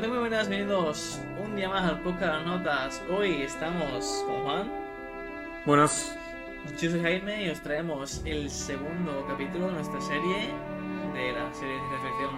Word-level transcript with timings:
Muy 0.00 0.18
buenas, 0.18 0.48
bienvenidos 0.48 1.20
un 1.44 1.54
día 1.56 1.68
más 1.68 1.84
al 1.84 2.00
podcast 2.00 2.22
de 2.22 2.26
las 2.28 2.46
notas. 2.46 3.02
Hoy 3.10 3.42
estamos 3.42 4.24
con 4.26 4.42
Juan. 4.44 4.72
Buenas. 5.66 6.16
Yo 6.80 6.90
soy 6.90 7.02
Jaime 7.02 7.44
y 7.44 7.50
os 7.50 7.60
traemos 7.60 8.22
el 8.24 8.48
segundo 8.48 9.26
capítulo 9.28 9.66
de 9.66 9.72
nuestra 9.72 10.00
serie, 10.00 10.54
de 11.12 11.32
la 11.32 11.52
serie 11.52 11.74
de 11.74 11.88
reflexión 11.90 12.30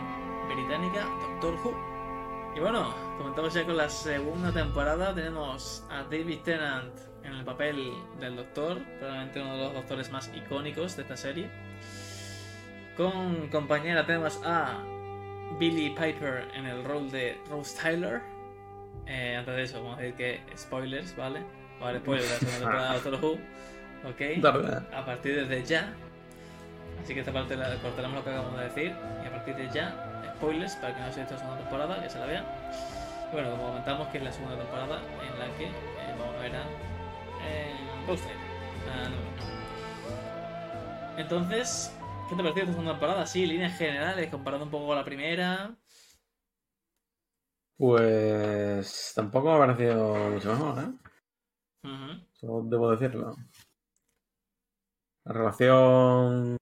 británica, 0.53 1.07
Doctor 1.21 1.55
Who. 1.65 2.53
Y 2.57 2.61
bueno, 2.61 2.93
comentamos 3.17 3.55
ya 3.55 3.65
con 3.65 3.77
la 3.77 3.89
segunda 3.89 4.51
temporada, 4.51 5.15
tenemos 5.15 5.87
a 5.89 6.03
David 6.03 6.41
Tennant 6.41 6.93
en 7.23 7.33
el 7.33 7.45
papel 7.45 7.93
del 8.19 8.35
Doctor, 8.35 8.79
probablemente 8.99 9.41
uno 9.41 9.57
de 9.57 9.63
los 9.63 9.75
doctores 9.75 10.11
más 10.11 10.33
icónicos 10.35 10.97
de 10.97 11.03
esta 11.03 11.17
serie. 11.17 11.49
Con 12.97 13.49
compañera 13.49 14.05
tenemos 14.05 14.41
a 14.45 14.83
Billy 15.59 15.91
Piper 15.91 16.49
en 16.55 16.67
el 16.67 16.85
rol 16.85 17.11
de 17.11 17.39
Rose 17.49 17.77
Tyler. 17.81 18.21
Eh, 19.07 19.37
antes 19.37 19.55
de 19.55 19.63
eso, 19.63 19.83
vamos 19.83 19.99
a 19.99 20.03
decir 20.03 20.17
que 20.17 20.41
spoilers, 20.57 21.17
¿vale? 21.17 21.43
Vale, 21.81 21.99
spoilers 21.99 22.29
de 22.29 22.35
la 22.35 22.39
segunda 22.39 22.59
temporada 22.59 22.89
de 22.89 22.95
Doctor 23.01 23.25
Who. 23.25 23.39
¿Ok? 24.09 24.21
A 24.93 25.05
partir 25.05 25.47
de 25.47 25.65
ya. 25.65 25.93
Así 27.03 27.15
que 27.15 27.21
esta 27.21 27.33
parte 27.33 27.57
la 27.57 27.75
cortaremos 27.77 28.17
lo 28.17 28.25
que 28.25 28.31
acabamos 28.31 28.59
de 28.59 28.65
decir. 28.65 28.95
Y 29.23 29.27
a 29.27 29.31
partir 29.31 29.57
de 29.57 29.69
ya, 29.71 30.35
spoilers 30.37 30.77
para 30.77 30.95
que 30.95 31.01
no 31.01 31.13
se 31.13 31.21
la 31.21 31.29
segunda 31.29 31.59
temporada, 31.59 32.03
que 32.03 32.11
se 32.11 32.19
la 32.19 32.27
vean. 32.27 32.45
Y 33.31 33.33
bueno, 33.33 33.51
como 33.53 33.69
comentamos, 33.69 34.09
que 34.09 34.19
es 34.19 34.25
la 34.25 34.33
segunda 34.33 34.57
temporada 34.57 34.99
en 34.99 35.39
la 35.39 35.57
que 35.57 35.65
eh, 35.65 36.15
vamos 36.19 36.37
a 36.37 36.41
ver 36.41 36.57
a 36.57 36.63
eh, 37.45 37.75
Rose 38.07 38.23
Tyler. 38.23 38.53
Entonces, 41.17 41.93
¿Qué 42.33 42.37
te 42.37 42.43
pareció 42.45 42.63
esta 42.63 42.73
segunda 42.73 42.93
temporada? 42.93 43.27
Sí, 43.27 43.45
líneas 43.45 43.77
generales, 43.77 44.31
comparando 44.31 44.65
un 44.65 44.71
poco 44.71 44.87
con 44.87 44.97
la 44.97 45.05
primera. 45.05 45.77
Pues 47.77 49.13
tampoco 49.15 49.49
me 49.49 49.55
ha 49.55 49.59
parecido 49.59 50.31
mucho 50.31 50.51
mejor, 50.51 50.79
¿eh? 50.83 52.27
Solo 52.33 52.63
debo 52.71 52.91
decirlo. 52.91 53.37
La 55.25 55.33
relación 55.35 56.57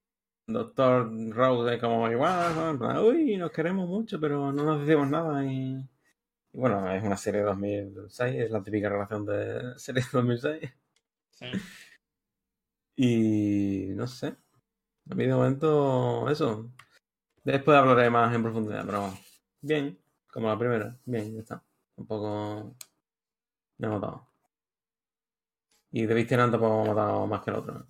Doctor 0.45 1.09
Rose 1.29 1.79
como 1.79 2.11
igual, 2.11 2.77
uy, 3.05 3.37
nos 3.37 3.51
queremos 3.51 3.87
mucho, 3.87 4.19
pero 4.19 4.51
no 4.51 4.65
nos 4.65 4.85
decimos 4.85 5.09
nada 5.09 5.45
y... 5.45 5.77
y... 6.51 6.57
bueno, 6.59 6.91
es 6.91 7.01
una 7.01 7.15
serie 7.15 7.39
de 7.39 7.45
2006, 7.45 8.41
es 8.41 8.51
la 8.51 8.61
típica 8.61 8.89
relación 8.89 9.25
de 9.25 9.79
serie 9.79 10.03
de 10.03 10.09
2006. 10.11 10.73
Sí. 11.29 11.45
Y 12.97 13.93
no 13.95 14.05
sé, 14.05 14.35
a 15.11 15.13
mí 15.13 15.25
de 15.25 15.33
momento, 15.33 16.29
eso. 16.29 16.71
Después 17.43 17.77
hablaré 17.77 18.09
más 18.09 18.33
en 18.33 18.43
profundidad, 18.43 18.85
pero 18.85 19.13
bien, 19.61 19.99
como 20.31 20.47
la 20.47 20.57
primera, 20.57 20.97
bien, 21.05 21.33
ya 21.33 21.41
está. 21.41 21.63
Un 21.97 22.07
poco 22.07 22.75
me 23.77 23.87
ha 23.87 23.89
matado. 23.89 24.27
Y 25.91 26.05
de 26.05 26.25
Tennant 26.25 26.51
tampoco 26.53 26.83
me 26.83 26.89
ha 26.89 26.93
matado 26.93 27.27
más 27.27 27.41
que 27.41 27.49
el 27.51 27.57
otro. 27.57 27.85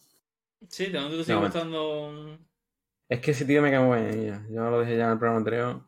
Sí, 0.67 0.87
de 0.87 0.97
momento 0.99 1.17
te 1.17 1.23
sigue 1.25 1.37
gustando. 1.37 2.39
Es 3.07 3.19
que 3.19 3.31
ese 3.31 3.45
tío 3.45 3.61
me 3.61 3.69
cae 3.69 3.81
muy 3.81 4.17
bien. 4.17 4.47
Yo 4.49 4.69
lo 4.71 4.81
dije 4.81 4.97
ya 4.97 5.05
en 5.05 5.11
el 5.11 5.19
programa 5.19 5.39
anterior. 5.39 5.81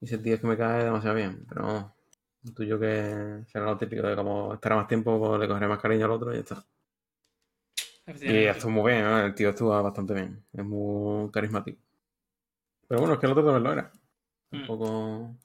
Y 0.00 0.04
ese 0.04 0.18
tío 0.18 0.34
es 0.34 0.40
que 0.40 0.46
me 0.46 0.56
cae 0.56 0.84
demasiado 0.84 1.16
bien. 1.16 1.44
Pero 1.48 1.92
tú 2.44 2.52
tuyo 2.52 2.78
que 2.78 3.44
será 3.48 3.64
lo 3.64 3.76
típico 3.76 4.06
de 4.06 4.14
como 4.14 4.54
estará 4.54 4.76
más 4.76 4.86
tiempo, 4.86 5.18
pues 5.18 5.40
le 5.40 5.48
cogeré 5.48 5.66
más 5.66 5.80
cariño 5.80 6.04
al 6.04 6.12
otro 6.12 6.32
y 6.32 6.36
ya 6.36 6.40
está. 6.42 6.64
Y 8.20 8.44
estuvo 8.44 8.70
muy 8.70 8.92
bien, 8.92 9.04
el 9.04 9.34
tío 9.34 9.50
estuvo 9.50 9.82
bastante 9.82 10.14
bien. 10.14 10.44
Es 10.52 10.64
muy 10.64 11.30
carismático. 11.30 11.80
Pero 12.88 13.00
bueno, 13.00 13.14
es 13.14 13.20
que 13.20 13.26
el 13.26 13.32
otro 13.32 13.44
también 13.44 13.62
lo 13.62 13.72
era. 13.72 13.92
Un 14.52 14.62
mm. 14.62 14.66
poco. 14.66 15.36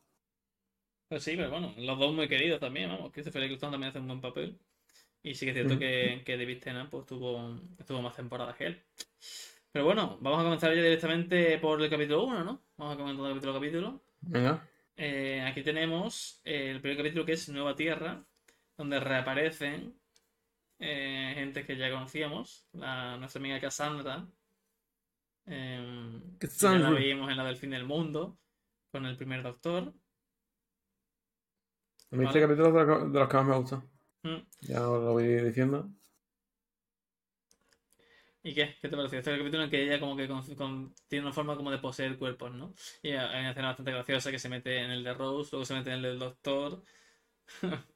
Pues 1.07 1.23
sí, 1.23 1.35
pero 1.35 1.51
bueno, 1.51 1.73
los 1.77 1.99
dos 1.99 2.13
muy 2.13 2.27
queridos 2.27 2.59
también, 2.59 2.89
vamos. 2.89 3.11
Christopher 3.11 3.43
Eccleston 3.43 3.71
también 3.71 3.89
hace 3.89 3.99
un 3.99 4.07
buen 4.07 4.21
papel. 4.21 4.59
Y 5.21 5.35
sí 5.35 5.45
que 5.45 5.51
es 5.51 5.55
cierto 5.55 5.75
mm. 5.75 5.79
que, 5.79 6.21
que 6.25 6.37
David 6.37 6.59
Tennant 6.59 6.89
pues, 6.89 7.05
tuvo, 7.05 7.59
estuvo 7.77 8.01
más 8.01 8.15
temporadas 8.15 8.55
que 8.55 8.65
él. 8.65 8.83
Pero 9.71 9.85
bueno, 9.85 10.17
vamos 10.21 10.39
a 10.39 10.43
comenzar 10.43 10.73
ya 10.73 10.81
directamente 10.81 11.57
por 11.59 11.81
el 11.81 11.89
capítulo 11.89 12.23
1, 12.23 12.43
¿no? 12.43 12.61
Vamos 12.77 12.95
a 12.95 12.97
comenzar 12.97 13.27
capítulo 13.27 13.51
a 13.51 13.55
capítulo. 13.55 14.01
Venga. 14.21 14.67
Eh, 14.95 15.41
aquí 15.41 15.61
tenemos 15.63 16.39
el 16.45 16.79
primer 16.79 16.97
capítulo 16.97 17.25
que 17.25 17.33
es 17.33 17.49
Nueva 17.49 17.75
Tierra, 17.75 18.23
donde 18.77 18.99
reaparecen 18.99 19.93
eh, 20.79 21.33
gente 21.35 21.65
que 21.65 21.77
ya 21.77 21.91
conocíamos, 21.91 22.67
la, 22.73 23.17
nuestra 23.17 23.39
amiga 23.39 23.59
Cassandra, 23.59 24.27
eh, 25.45 26.21
ya 26.39 26.71
la 26.71 26.89
veíamos 26.89 27.29
en 27.29 27.37
la 27.37 27.45
del 27.45 27.57
fin 27.57 27.69
del 27.69 27.85
mundo, 27.85 28.37
con 28.91 29.05
el 29.05 29.15
primer 29.17 29.43
doctor. 29.43 29.93
A 32.11 32.15
mí 32.15 32.25
este 32.25 32.41
capítulo 32.41 32.71
de, 32.71 33.19
los 33.19 33.29
que 33.29 33.37
más 33.37 33.45
me 33.45 33.57
gusta. 33.57 33.83
Mm. 34.23 34.47
Ya 34.61 34.79
lo 34.79 35.13
voy 35.13 35.25
diciendo. 35.41 35.89
¿Y 38.43 38.53
qué? 38.53 38.75
¿Qué 38.79 38.89
te 38.89 38.95
pareció? 38.95 39.17
Este 39.17 39.37
capítulo 39.37 39.63
en 39.63 39.69
que 39.71 39.83
ella 39.83 39.99
como 39.99 40.15
que 40.15 40.27
tiene 41.07 41.25
una 41.25 41.33
forma 41.33 41.55
como 41.55 41.71
de 41.71 41.79
poseer 41.79 42.17
cuerpos, 42.17 42.53
¿no? 42.53 42.75
Y 43.01 43.09
hay 43.09 43.39
una 43.39 43.49
escena 43.49 43.69
bastante 43.69 43.91
graciosa 43.91 44.29
que 44.29 44.37
se 44.37 44.49
mete 44.49 44.77
en 44.77 44.91
el 44.91 45.03
de 45.03 45.13
Rose, 45.15 45.49
luego 45.51 45.65
se 45.65 45.73
mete 45.73 45.89
en 45.89 45.95
el 45.95 46.01
del 46.03 46.19
doctor. 46.19 46.83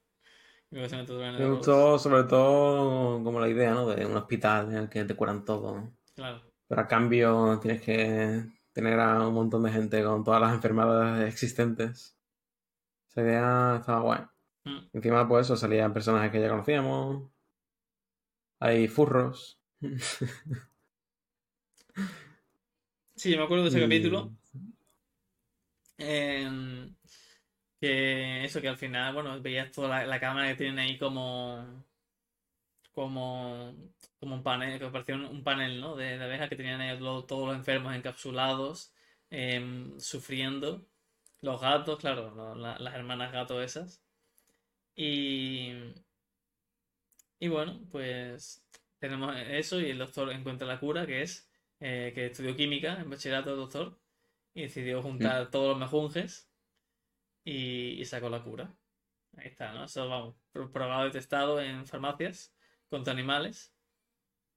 Me 0.70 1.46
gustó 1.46 1.98
sobre 1.98 2.24
todo 2.24 3.22
como 3.24 3.40
la 3.40 3.48
idea, 3.48 3.74
¿no? 3.74 3.88
De 3.88 4.06
un 4.06 4.16
hospital 4.16 4.70
en 4.70 4.76
el 4.76 4.88
que 4.88 5.04
te 5.04 5.16
curan 5.16 5.44
todo. 5.44 5.92
Claro. 6.14 6.42
Pero 6.68 6.80
a 6.80 6.86
cambio 6.86 7.58
tienes 7.60 7.82
que 7.82 8.44
tener 8.72 9.00
a 9.00 9.26
un 9.26 9.34
montón 9.34 9.64
de 9.64 9.72
gente 9.72 10.04
con 10.04 10.22
todas 10.22 10.40
las 10.40 10.54
enfermedades 10.54 11.28
existentes. 11.32 12.16
Esa 13.08 13.22
idea 13.22 13.78
estaba 13.80 14.00
guay. 14.00 14.20
Mm. 14.64 14.78
Encima, 14.92 15.26
pues 15.26 15.46
eso, 15.46 15.56
salían 15.56 15.92
personajes 15.92 16.30
que 16.30 16.40
ya 16.40 16.48
conocíamos. 16.48 17.28
Hay 18.60 18.86
furros. 18.86 19.60
sí, 23.16 23.36
me 23.36 23.42
acuerdo 23.42 23.64
de 23.64 23.70
ese 23.70 23.80
capítulo. 23.80 24.30
Eh, 26.02 26.48
que 27.80 28.44
eso, 28.44 28.60
que 28.60 28.68
al 28.68 28.76
final, 28.76 29.14
bueno, 29.14 29.40
veías 29.40 29.72
toda 29.72 30.04
la, 30.06 30.20
cámara 30.20 30.48
que 30.48 30.56
tienen 30.56 30.78
ahí 30.78 30.98
como. 30.98 31.84
como. 32.92 33.74
como 34.20 34.34
un 34.36 34.42
panel, 34.42 34.78
que 34.78 34.88
parecía 34.88 35.16
un, 35.16 35.42
panel, 35.42 35.80
¿no? 35.80 35.96
De, 35.96 36.18
de 36.18 36.24
abejas 36.24 36.48
que 36.48 36.56
tenían 36.56 36.80
ahí 36.80 36.98
todos 36.98 37.48
los 37.48 37.56
enfermos 37.56 37.94
encapsulados, 37.94 38.92
em, 39.30 39.98
sufriendo. 39.98 40.86
Los 41.42 41.60
gatos, 41.60 41.98
claro, 41.98 42.54
las 42.54 42.94
hermanas 42.94 43.32
gatos 43.32 43.62
esas. 43.64 44.02
Y. 44.96 45.72
Y 47.38 47.48
bueno, 47.48 47.80
pues 47.90 48.62
tenemos 48.98 49.34
eso 49.48 49.80
y 49.80 49.90
el 49.90 49.98
doctor 49.98 50.30
encuentra 50.32 50.68
la 50.68 50.78
cura, 50.78 51.06
que 51.06 51.22
es 51.22 51.48
eh, 51.80 52.12
que 52.14 52.26
estudió 52.26 52.54
química 52.56 53.00
en 53.00 53.08
bachillerato, 53.08 53.56
doctor, 53.56 53.98
y 54.54 54.62
decidió 54.62 55.02
juntar 55.02 55.46
mm. 55.46 55.50
todos 55.50 55.68
los 55.70 55.78
mejunjes 55.78 56.49
y, 57.44 58.04
sacó 58.04 58.28
la 58.28 58.42
cura. 58.42 58.72
Ahí 59.36 59.48
está, 59.48 59.72
¿no? 59.72 59.84
Eso 59.84 60.08
vamos, 60.08 60.34
probado 60.72 61.06
y 61.06 61.10
testado 61.12 61.60
en 61.60 61.86
farmacias 61.86 62.52
contra 62.88 63.12
animales. 63.12 63.72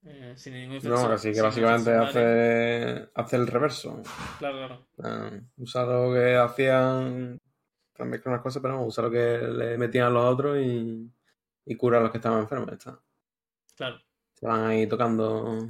Eh, 0.06 0.34
sin 0.36 0.54
ningún 0.54 0.80
No, 0.84 1.08
así 1.08 1.32
que 1.32 1.42
básicamente 1.42 1.92
hace, 1.92 3.10
hace 3.14 3.36
el 3.36 3.48
reverso. 3.48 4.02
Claro, 4.38 4.86
claro. 4.96 5.42
usa 5.58 5.86
lo 5.86 6.14
que 6.14 6.36
hacían 6.36 7.40
también 7.94 8.22
con 8.22 8.34
unas 8.34 8.44
cosas, 8.44 8.62
pero 8.62 8.76
no, 8.76 8.86
usa 8.86 9.04
lo 9.04 9.12
que 9.12 9.38
le 9.38 9.78
metían 9.78 10.08
a 10.08 10.10
los 10.10 10.26
otros 10.26 10.58
y, 10.58 11.10
y 11.66 11.76
cura 11.76 12.00
a 12.00 12.02
los 12.02 12.12
que 12.12 12.18
estaban 12.18 12.42
enfermos. 12.42 12.74
Está. 12.74 13.00
Claro. 13.76 14.02
Se 14.34 14.46
van 14.46 14.66
ahí 14.66 14.88
tocando. 14.88 15.70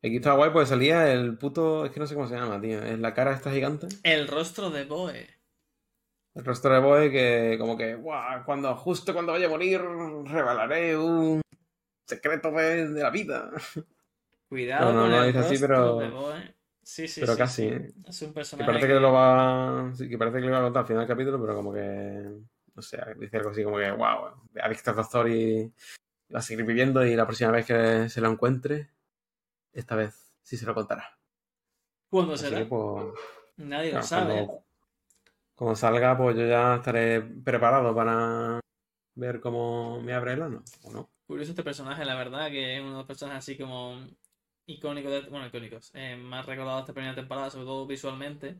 Aquí 0.00 0.16
estaba 0.16 0.36
guay 0.36 0.50
porque 0.50 0.68
salía 0.68 1.12
el 1.12 1.36
puto. 1.36 1.84
Es 1.84 1.90
que 1.90 1.98
no 1.98 2.06
sé 2.06 2.14
cómo 2.14 2.28
se 2.28 2.36
llama, 2.36 2.60
tío. 2.60 2.82
Es 2.82 2.98
la 2.98 3.14
cara 3.14 3.32
esta 3.32 3.50
gigante. 3.50 3.88
El 4.04 4.28
rostro 4.28 4.70
de 4.70 4.84
Boe. 4.84 5.28
El 6.34 6.44
rostro 6.44 6.72
de 6.72 6.80
Boe 6.80 7.10
que, 7.10 7.56
como 7.58 7.76
que, 7.76 7.96
guau, 7.96 8.44
cuando, 8.44 8.76
justo 8.76 9.12
cuando 9.12 9.32
vaya 9.32 9.46
a 9.46 9.50
morir, 9.50 9.80
revelaré 9.80 10.96
un 10.96 11.40
secreto 12.06 12.52
de, 12.52 12.86
la 12.90 13.10
vida. 13.10 13.50
Cuidado. 14.48 14.92
No, 14.92 15.08
no, 15.08 15.16
no, 15.16 15.24
dice 15.24 15.38
así, 15.38 15.58
pero. 15.58 16.00
Sí, 16.80 17.06
sí, 17.06 17.20
pero 17.20 17.32
sí, 17.34 17.38
casi. 17.38 17.70
Es 18.06 18.22
un 18.22 18.32
personaje. 18.32 18.64
Que 18.64 18.72
parece 18.72 18.86
que, 18.86 19.00
lo 19.00 19.12
va. 19.12 19.92
Sí, 19.94 20.08
que 20.08 20.16
parece 20.16 20.40
que 20.40 20.46
lo 20.46 20.52
va 20.52 20.58
a 20.58 20.62
contar 20.62 20.82
al 20.82 20.86
final 20.86 21.00
del 21.00 21.08
capítulo, 21.08 21.40
pero 21.40 21.56
como 21.56 21.72
que. 21.74 22.24
No 22.74 22.82
sé, 22.82 22.98
dice 23.18 23.38
algo 23.38 23.50
así 23.50 23.64
como 23.64 23.76
que, 23.76 23.90
wow, 23.90 24.30
ha 24.62 24.68
visto 24.68 24.92
doctor 24.92 25.28
y 25.28 25.72
va 26.32 26.38
a 26.38 26.42
seguir 26.42 26.64
viviendo 26.64 27.04
y 27.04 27.16
la 27.16 27.26
próxima 27.26 27.50
vez 27.50 27.66
que 27.66 28.08
se 28.08 28.20
lo 28.20 28.30
encuentre 28.30 28.90
esta 29.78 29.96
vez 29.96 30.32
sí 30.42 30.56
se 30.56 30.66
lo 30.66 30.74
contará. 30.74 31.18
¿Cuándo 32.10 32.36
será? 32.36 32.66
Pues, 32.68 33.06
Nadie 33.56 33.92
lo 33.92 34.02
sabe. 34.02 34.48
Cuando, 35.54 35.76
salga, 35.76 36.16
pues 36.16 36.36
yo 36.36 36.46
ya 36.46 36.76
estaré 36.76 37.20
preparado 37.20 37.94
para 37.94 38.60
ver 39.16 39.40
cómo 39.40 40.00
me 40.00 40.14
abre 40.14 40.34
el 40.34 40.42
ano, 40.42 40.62
¿o 40.84 40.90
no? 40.92 41.10
Curioso 41.26 41.50
este 41.50 41.64
personaje, 41.64 42.04
la 42.04 42.14
verdad, 42.14 42.48
que 42.48 42.76
es 42.76 42.80
uno 42.80 42.92
de 42.92 42.96
los 42.98 43.06
personajes 43.06 43.40
así 43.44 43.58
como 43.58 44.06
icónicos, 44.66 45.28
bueno, 45.28 45.46
icónicos, 45.48 45.90
eh, 45.94 46.16
más 46.16 46.46
recordados 46.46 46.80
de 46.80 46.82
esta 46.84 46.92
primera 46.94 47.14
temporada, 47.14 47.50
sobre 47.50 47.66
todo 47.66 47.86
visualmente. 47.86 48.56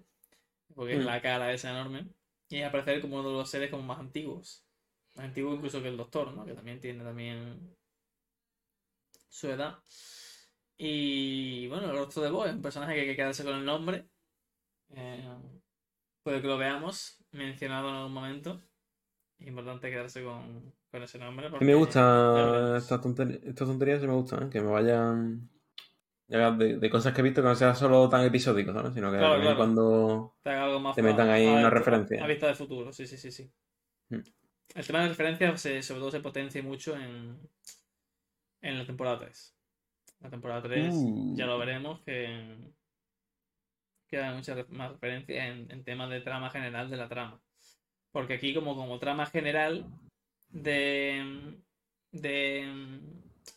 porque 0.75 0.99
es 0.99 1.03
Mm. 1.03 1.07
la 1.07 1.23
cara 1.23 1.53
esa 1.53 1.71
enorme, 1.71 2.09
y 2.51 2.61
aparecer 2.61 3.01
como 3.01 3.19
uno 3.19 3.31
de 3.31 3.37
los 3.37 3.49
seres 3.51 3.71
como 3.71 3.83
más 3.85 3.99
antiguos, 3.99 4.67
más 5.15 5.25
antiguo 5.25 5.55
incluso 5.55 5.81
que 5.81 5.89
el 5.89 5.97
Doctor, 5.97 6.33
¿no? 6.35 6.45
Que 6.45 6.53
también 6.53 6.79
tiene 6.79 7.03
también 7.03 7.75
su 9.31 9.49
edad. 9.49 9.79
Y 10.79 11.67
bueno, 11.69 11.91
el 11.91 11.97
rostro 11.99 12.23
de 12.23 12.31
Bo 12.31 12.47
es 12.47 12.55
un 12.55 12.63
personaje 12.63 12.95
que 12.95 13.01
hay 13.01 13.07
que 13.09 13.17
quedarse 13.17 13.45
con 13.45 13.57
el 13.57 13.65
nombre. 13.65 14.09
Eh, 14.95 15.29
puede 16.23 16.41
que 16.41 16.47
lo 16.47 16.57
veamos 16.57 17.19
mencionado 17.33 17.89
en 17.91 17.97
algún 17.97 18.13
momento. 18.13 18.63
Es 19.39 19.49
importante 19.49 19.91
quedarse 19.91 20.23
con, 20.23 20.73
con 20.91 21.03
ese 21.03 21.19
nombre. 21.19 21.51
Porque 21.51 21.65
me 21.65 21.75
gusta 21.75 22.77
estas 22.79 23.01
tonterías, 23.01 23.41
estas 23.43 23.69
tonterías, 23.69 24.03
me 24.03 24.13
gustan, 24.13 24.45
¿eh? 24.45 24.51
que 24.51 24.61
me 24.61 24.69
vayan 24.71 25.51
ya 26.29 26.51
de, 26.53 26.79
de 26.79 26.91
cosas 26.91 27.13
que 27.13 27.21
he 27.21 27.25
visto 27.25 27.43
que 27.43 27.49
no 27.49 27.55
sea 27.55 27.75
solo 27.75 28.09
tan 28.09 28.25
episódico, 28.25 28.73
¿sabes? 28.73 28.95
Sino 28.95 29.11
que 29.11 29.19
Claro, 29.19 29.33
también 29.35 29.55
claro. 29.55 29.59
cuando 29.75 30.37
Te 30.43 30.51
haga 30.51 30.65
algo 30.65 30.81
más 30.81 30.95
te 30.95 31.03
fa- 31.03 31.09
metan 31.09 31.29
ahí 31.31 31.47
una 31.47 31.71
referencia. 31.71 32.23
A 32.23 32.27
vista 32.29 32.47
de 32.47 32.55
futuro, 32.55 32.93
sí, 32.93 33.07
sí, 33.07 33.17
sí, 33.17 33.33
sí. 33.33 33.51
Mm. 34.11 34.19
El 34.75 34.87
tema 34.87 35.03
de 35.03 35.09
referencias 35.09 35.61
sobre 35.87 36.01
todo 36.01 36.11
se 36.11 36.21
potencia 36.21 36.63
mucho 36.63 36.95
en, 36.97 37.39
en 38.61 38.79
la 38.79 38.85
temporada 38.87 39.19
3. 39.21 39.58
La 40.21 40.31
temporada 40.31 40.63
3 40.63 40.95
Uh. 40.95 41.37
ya 41.37 41.47
lo 41.47 41.59
veremos 41.59 42.01
que, 42.01 42.57
que 44.09 44.19
hay 44.19 44.35
muchas 44.35 44.69
más 44.71 44.93
referencias 44.93 45.47
en, 45.47 45.71
en 45.71 45.85
temas 45.85 46.11
de 46.11 46.21
trama 46.21 46.51
general 46.51 46.91
de 46.91 46.97
la 46.97 47.09
trama. 47.09 47.41
Porque 48.11 48.35
aquí 48.35 48.55
como, 48.55 48.75
como 48.75 48.99
trama 48.99 49.27
general 49.27 49.87
de, 50.49 51.55
de, 52.11 53.01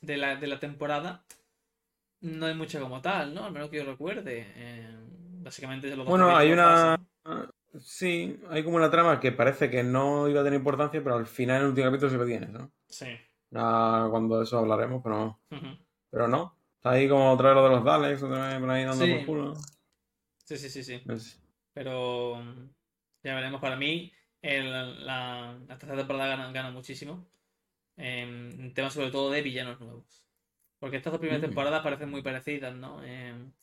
de, 0.01 0.17
la, 0.17 0.35
de 0.35 0.47
la 0.47 0.59
temporada 0.59 1.23
no 2.21 2.45
hay 2.45 2.53
mucha 2.53 2.79
como 2.79 3.01
tal, 3.01 3.33
¿no? 3.33 3.45
Al 3.45 3.51
menos 3.51 3.69
que 3.69 3.77
yo 3.77 3.85
recuerde. 3.85 4.45
Eh, 4.55 4.95
básicamente 5.41 5.89
dos 5.95 6.05
Bueno, 6.05 6.35
hay 6.35 6.51
una. 6.51 6.99
Sí, 7.79 8.37
hay 8.49 8.63
como 8.63 8.75
una 8.75 8.91
trama 8.91 9.19
que 9.19 9.31
parece 9.31 9.69
que 9.69 9.81
no 9.81 10.27
iba 10.27 10.41
a 10.41 10.43
tener 10.43 10.59
importancia, 10.59 11.01
pero 11.01 11.15
al 11.15 11.25
final 11.25 11.57
en 11.57 11.61
el 11.63 11.69
último 11.69 11.87
capítulo 11.87 12.11
sí 12.11 12.17
lo 12.17 12.25
tiene, 12.25 12.47
¿no? 12.47 12.71
Sí. 12.87 13.07
Ya 13.49 14.07
cuando 14.09 14.37
de 14.37 14.43
eso 14.43 14.59
hablaremos, 14.59 15.01
pero, 15.01 15.39
Ujú. 15.49 15.67
Pero 16.11 16.27
no. 16.27 16.55
Está 16.75 16.91
ahí 16.91 17.07
como 17.09 17.31
otra 17.31 17.49
vez 17.49 17.55
lo 17.55 17.63
de 17.63 17.69
los 17.75 17.83
Daleks, 17.83 18.23
otra 18.23 18.49
vez 18.49 18.59
por 18.59 18.69
ahí 18.69 18.83
dando 18.83 19.05
Sí. 19.05 19.13
por 19.15 19.25
culo. 19.25 19.53
Sí, 20.45 20.57
sí, 20.57 20.69
sí, 20.69 20.83
sí. 20.83 21.01
Es- 21.09 21.41
Pero 21.73 22.43
ya 23.23 23.35
veremos. 23.35 23.61
Para 23.61 23.75
mí, 23.77 24.11
el- 24.41 25.05
la, 25.05 25.53
la 25.67 25.77
tercera 25.77 25.95
temporada 25.97 26.27
gana, 26.35 26.51
gana 26.51 26.71
muchísimo. 26.71 27.25
En, 27.97 28.51
en 28.59 28.73
temas 28.73 28.93
sobre 28.93 29.11
todo 29.11 29.31
de 29.31 29.41
villanos 29.41 29.79
nuevos. 29.79 30.27
Porque 30.79 30.97
estas 30.97 31.11
dos 31.13 31.19
primeras 31.19 31.41
Mm. 31.41 31.45
temporadas 31.45 31.83
parecen 31.83 32.09
muy 32.09 32.21
parecidas, 32.23 32.75
¿no? 32.75 33.03
En, 33.03 33.53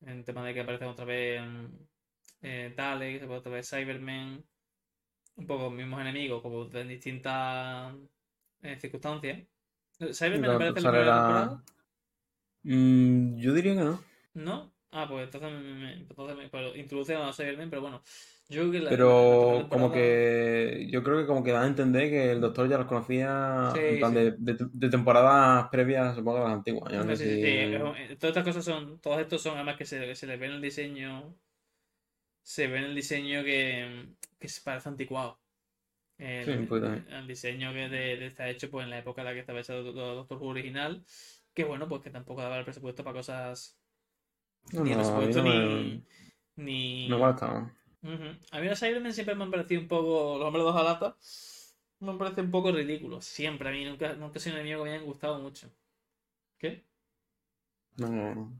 en 0.00 0.24
tema 0.24 0.44
de 0.44 0.54
que 0.54 0.60
aparecen 0.60 0.88
otra 0.88 1.04
vez 1.04 1.42
eh, 2.42 2.72
Daleks, 2.76 3.26
otra 3.28 3.52
vez 3.52 3.68
Cybermen. 3.68 4.44
Un 5.36 5.46
poco 5.46 5.64
los 5.64 5.72
mismos 5.72 6.00
enemigos, 6.00 6.40
como 6.42 6.64
en 6.72 6.88
distintas 6.88 7.94
eh, 8.62 8.76
circunstancias. 8.80 9.46
¿Cybermen 10.12 10.44
Claro, 10.44 10.54
aparece 10.56 10.78
en 10.80 10.84
la 10.84 10.90
primera 10.90 11.14
temporada? 11.14 11.62
Mm, 12.64 13.38
yo 13.38 13.52
diría 13.54 13.74
que 13.74 13.80
no. 13.84 14.00
¿No? 14.34 14.72
Ah, 14.90 15.06
pues 15.08 15.24
entonces, 15.24 15.50
me, 15.52 15.60
me- 15.74 15.92
entonces 15.94 16.36
me- 16.36 16.48
pero 16.48 16.74
introduce 16.76 17.14
a 17.14 17.32
Cybermen, 17.32 17.68
pero 17.70 17.82
bueno. 17.82 18.02
Yo 18.48 18.62
creo 18.62 18.72
que 18.72 18.78
la, 18.80 18.90
la 18.92 18.96
Pero 18.96 19.68
como 19.68 19.92
que 19.92 20.88
yo 20.90 21.02
creo 21.02 21.18
que 21.18 21.26
como 21.26 21.44
que 21.44 21.52
dan 21.52 21.64
a 21.64 21.66
entender 21.66 22.08
que 22.08 22.32
el 22.32 22.40
doctor 22.40 22.66
ya 22.68 22.78
los 22.78 22.86
conocía 22.86 23.72
Sí, 23.74 23.78
en 23.80 23.98
plan 23.98 24.12
sí. 24.12 24.18
de, 24.20 24.30
de, 24.38 24.56
de 24.72 24.88
temporadas 24.90 25.68
previas, 25.70 26.14
supongo, 26.16 26.38
a 26.38 26.44
las 26.48 26.52
antiguas. 26.54 26.90
No 26.92 27.14
Sí, 27.16 27.24
si- 27.24 27.24
eh, 27.44 28.16
Todas 28.18 28.36
estas 28.36 28.44
cosas 28.44 28.64
son, 28.64 28.98
todos 29.00 29.20
estos 29.20 29.42
son 29.42 29.56
además 29.56 29.76
que 29.76 29.84
se, 29.84 30.00
que 30.00 30.14
se 30.14 30.26
les 30.26 30.40
ve 30.40 30.46
en 30.46 30.52
el 30.52 30.62
diseño, 30.62 31.34
se 32.42 32.66
ve 32.66 32.78
en 32.78 32.84
el 32.84 32.94
diseño 32.96 33.44
que, 33.44 34.08
que 34.40 34.48
se 34.48 34.62
parece 34.62 34.88
anticuado. 34.88 35.38
El, 36.18 36.46
Sí, 36.46 36.68
diseño 37.26 37.72
que 37.72 37.88
de, 37.88 38.16
de- 38.16 38.26
está 38.26 38.48
hecho 38.50 38.70
pues 38.70 38.84
en 38.84 38.90
la 38.90 38.98
época 38.98 39.22
en 39.22 39.26
la 39.26 39.32
que 39.34 39.40
estaba 39.40 39.60
hecho 39.60 39.82
Doctor 39.82 40.38
Who 40.38 40.48
original, 40.48 41.04
que 41.54 41.64
bueno, 41.64 41.88
pues 41.88 42.02
que 42.02 42.10
tampoco 42.10 42.42
daba 42.42 42.58
el 42.58 42.64
presupuesto 42.64 43.04
para 43.04 43.16
cosas 43.18 43.78
No, 44.72 44.82
ni 44.82 44.92
no, 44.92 44.96
a 44.96 44.96
presupuesto 44.96 45.42
no 45.42 45.42
ni, 45.42 45.58
me, 45.58 46.02
ni... 46.56 46.78
me 47.08 47.16
gusta. 47.16 47.74
Ujú. 48.02 48.24
A 48.52 48.60
mí 48.60 48.68
los 48.68 48.78
Cybermen 48.80 49.12
siempre 49.14 49.34
me 49.34 49.44
han 49.44 49.50
parecido 49.50 49.80
un 49.82 49.88
poco, 49.88 50.38
los 50.38 50.46
hombres 50.48 50.64
de 50.64 50.70
hojalata, 50.70 51.16
me 52.00 52.10
han 52.12 52.18
parecido 52.18 52.44
un 52.44 52.50
poco 52.52 52.72
ridículos, 52.72 53.24
siempre, 53.26 53.68
a 53.70 53.72
mí 53.72 53.84
nunca, 53.84 54.14
nunca 54.14 54.40
sido 54.40 54.56
un 54.56 54.60
enemigo 54.62 54.84
que 54.84 54.90
me 54.90 54.96
hayan 54.96 55.06
gustado 55.06 55.40
mucho. 55.40 55.70
¿Qué? 56.58 56.86
No, 57.98 58.08
no, 58.08 58.34
no. 58.34 58.52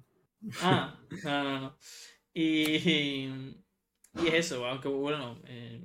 Ah, 0.60 0.98
no, 1.22 1.42
no, 1.44 1.60
no. 1.60 1.78
Y, 2.34 3.26
y 4.14 4.28
es 4.28 4.34
eso, 4.34 4.66
aunque 4.66 4.88
bueno, 4.88 5.40
eh, 5.46 5.82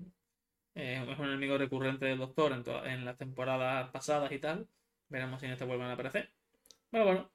eh, 0.75 1.06
es 1.10 1.20
un 1.20 1.25
enemigo 1.28 1.58
recurrente 1.58 2.06
del 2.06 2.20
Doctor 2.20 2.52
en, 2.54 2.64
toda- 2.64 2.92
en 2.94 3.06
las 3.06 3.18
temporadas 3.18 3.90
pasadas 3.92 4.31
y 4.31 4.40
tal. 4.40 4.68
Veremos 5.10 5.40
si 5.40 5.46
en 5.48 5.54
esta 5.54 5.66
vuelven 5.66 5.88
a 5.88 5.94
aparecer. 5.94 6.34
Pero 6.92 7.06
bueno, 7.06 7.31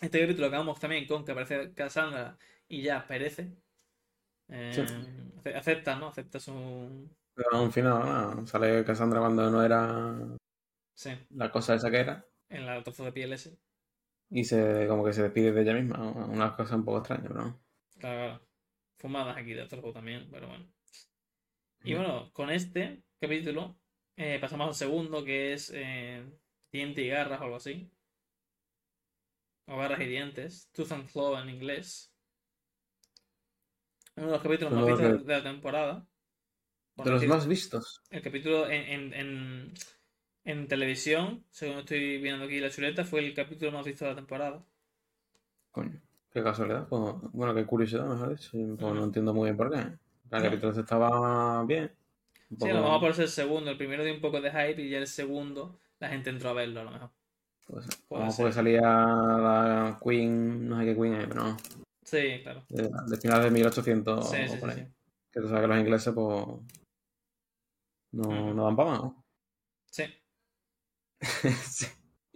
este 0.00 0.20
capítulo 0.20 0.46
acabamos 0.48 0.78
también 0.80 1.06
con 1.06 1.24
que 1.24 1.32
aparece 1.32 1.72
Cassandra 1.74 2.38
y 2.68 2.82
ya 2.82 3.06
perece. 3.06 3.52
Eh, 4.48 4.72
Sí. 4.74 4.82
Acepta, 5.54 5.96
¿no? 5.96 6.08
Acepta 6.08 6.40
su. 6.40 7.08
Pero 7.34 7.62
un 7.62 7.72
final, 7.72 8.36
no, 8.36 8.46
sale 8.46 8.84
Cassandra 8.84 9.20
cuando 9.20 9.50
no 9.50 9.62
era 9.62 10.14
Sí, 10.94 11.10
la 11.30 11.50
cosa 11.52 11.74
esa 11.74 11.90
que 11.90 12.00
era 12.00 12.26
en 12.48 12.64
la 12.64 12.82
trozo 12.82 13.04
de 13.04 13.12
piel 13.12 13.34
ese. 13.34 13.58
y 14.30 14.44
se 14.44 14.86
como 14.88 15.02
que 15.04 15.12
se 15.14 15.22
despide 15.22 15.52
de 15.52 15.62
ella 15.62 15.72
misma. 15.74 15.98
Una 16.28 16.54
cosa 16.56 16.76
un 16.76 16.84
poco 16.84 16.98
extraña, 16.98 17.22
pero 17.28 17.34
no. 17.42 17.64
Claro, 17.98 18.18
claro. 18.38 18.48
Fumadas 18.98 19.36
aquí 19.36 19.52
de 19.54 19.62
otro 19.62 19.80
juego 19.80 19.94
también, 19.94 20.28
pero 20.30 20.46
bueno. 20.48 20.72
Y 21.84 21.92
bueno, 21.92 22.30
con 22.32 22.50
este 22.50 23.02
capítulo 23.20 23.76
eh, 24.16 24.38
pasamos 24.40 24.68
al 24.68 24.74
segundo, 24.74 25.22
que 25.22 25.52
es 25.52 25.70
eh, 25.74 26.24
Diente 26.72 27.02
y 27.02 27.08
Garras 27.08 27.40
o 27.40 27.44
algo 27.44 27.56
así. 27.56 27.90
O 29.66 29.76
Garras 29.76 30.00
y 30.00 30.06
Dientes. 30.06 30.70
Tooth 30.72 30.92
and 30.92 31.10
Claw 31.10 31.36
en 31.36 31.50
inglés. 31.50 32.10
Uno 34.16 34.26
de 34.26 34.32
los 34.32 34.42
capítulos 34.42 34.72
más 34.72 34.86
vistos 34.86 35.26
de 35.26 35.32
la 35.34 35.42
temporada. 35.42 36.06
Por 36.96 37.04
De 37.04 37.12
los 37.12 37.26
más 37.26 37.46
vistos. 37.46 38.00
El 38.10 38.22
capítulo 38.22 38.66
en, 38.70 38.82
en, 38.82 39.14
en, 39.14 39.74
en 40.44 40.68
televisión, 40.68 41.44
según 41.50 41.78
estoy 41.80 42.18
viendo 42.18 42.44
aquí 42.46 42.60
la 42.60 42.70
chuleta, 42.70 43.04
fue 43.04 43.20
el 43.20 43.34
capítulo 43.34 43.72
más 43.72 43.84
visto 43.84 44.04
de 44.04 44.12
la 44.12 44.16
temporada. 44.16 44.64
Coño, 45.72 46.00
qué 46.32 46.42
casualidad. 46.42 46.88
bueno, 46.88 47.54
qué 47.54 47.66
curiosidad, 47.66 48.06
mejor 48.06 48.30
dicho. 48.30 48.56
Ujú. 48.56 48.94
no 48.94 49.04
entiendo 49.04 49.34
muy 49.34 49.50
bien 49.50 49.56
por 49.56 49.70
qué. 49.70 49.98
No. 50.30 50.42
capítulo 50.42 50.68
este 50.70 50.80
estaba 50.82 51.64
bien. 51.64 51.92
Sí, 52.58 52.68
a 52.68 52.74
lo 52.74 52.82
mejor 52.82 53.00
por 53.00 53.14
ser 53.14 53.24
el 53.24 53.30
segundo. 53.30 53.70
El 53.70 53.76
primero 53.76 54.04
dio 54.04 54.14
un 54.14 54.20
poco 54.20 54.40
de 54.40 54.50
hype 54.50 54.82
y 54.82 54.90
ya 54.90 54.98
el 54.98 55.06
segundo 55.06 55.78
la 55.98 56.08
gente 56.08 56.30
entró 56.30 56.50
a 56.50 56.54
verlo 56.54 56.80
a 56.80 56.84
lo 56.84 56.90
mejor. 56.90 57.10
Pues, 57.66 57.86
Puede 58.08 58.30
ser. 58.30 58.44
mejor 58.46 58.52
salía 58.52 58.80
la 58.82 59.98
Queen, 60.02 60.68
no 60.68 60.78
sé 60.78 60.84
qué 60.84 60.94
Queen 60.94 61.14
es, 61.14 61.26
pero 61.28 61.42
no. 61.44 61.56
Sí, 62.02 62.40
claro. 62.42 62.64
De, 62.68 62.90
de 63.06 63.16
finales 63.16 63.44
de 63.44 63.50
1800 63.50 64.30
Sí, 64.30 64.36
sí. 64.48 64.58
Que 65.32 65.40
tú 65.40 65.48
sabes 65.48 65.62
que 65.62 65.66
los 65.68 65.78
ingleses, 65.78 66.14
pues. 66.14 66.46
No, 68.12 68.54
no 68.54 68.64
dan 68.66 68.76
para 68.76 68.90
más, 68.90 69.02
¿no? 69.02 69.24
Sí. 69.90 70.04
Sí. 71.64 71.86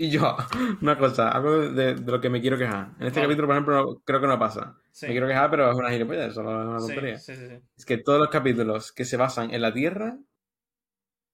Y 0.00 0.10
yo, 0.10 0.36
una 0.80 0.96
cosa, 0.96 1.30
algo 1.30 1.58
de, 1.70 1.94
de 1.96 2.12
lo 2.12 2.20
que 2.20 2.30
me 2.30 2.40
quiero 2.40 2.56
quejar. 2.56 2.92
En 3.00 3.08
este 3.08 3.20
Vale. 3.20 3.26
capítulo, 3.34 3.46
por 3.48 3.56
ejemplo, 3.56 4.02
creo 4.04 4.20
que 4.20 4.26
no 4.28 4.38
pasa. 4.38 4.76
Sí. 4.92 5.06
Me 5.06 5.12
quiero 5.12 5.26
quejar, 5.28 5.50
pero 5.50 5.70
es 5.70 5.76
una 5.76 5.90
gilipollez, 5.90 6.32
solo 6.34 6.60
es 6.62 6.68
una 6.68 6.78
tontería. 6.78 7.18
sí, 7.18 7.34
sí, 7.34 7.46
sí. 7.48 7.54
Es 7.76 7.84
que 7.84 7.98
todos 7.98 8.18
los 8.20 8.28
capítulos 8.28 8.92
que 8.92 9.04
se 9.04 9.16
basan 9.16 9.52
en 9.52 9.60
la 9.62 9.72
Tierra 9.74 10.16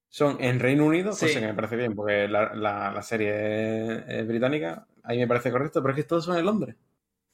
son 0.09 0.37
en 0.41 0.61
Reino 0.61 0.85
Unido, 0.87 1.13
Sí. 1.13 1.27
cosa 1.27 1.41
que 1.41 1.47
me 1.47 1.55
parece 1.55 1.77
bien, 1.77 1.95
porque 1.95 2.29
la, 2.29 2.55
la- 2.55 2.93
la 2.93 3.03
serie 3.03 3.97
es, 3.97 4.05
es 4.09 4.27
británica, 4.29 4.87
ahí 5.03 5.19
me 5.19 5.27
parece 5.27 5.51
correcto, 5.51 5.83
pero 5.83 5.93
es 5.93 5.97
que 6.03 6.09
todos 6.09 6.25
son 6.25 6.39
en 6.39 6.45
Londres. 6.47 6.77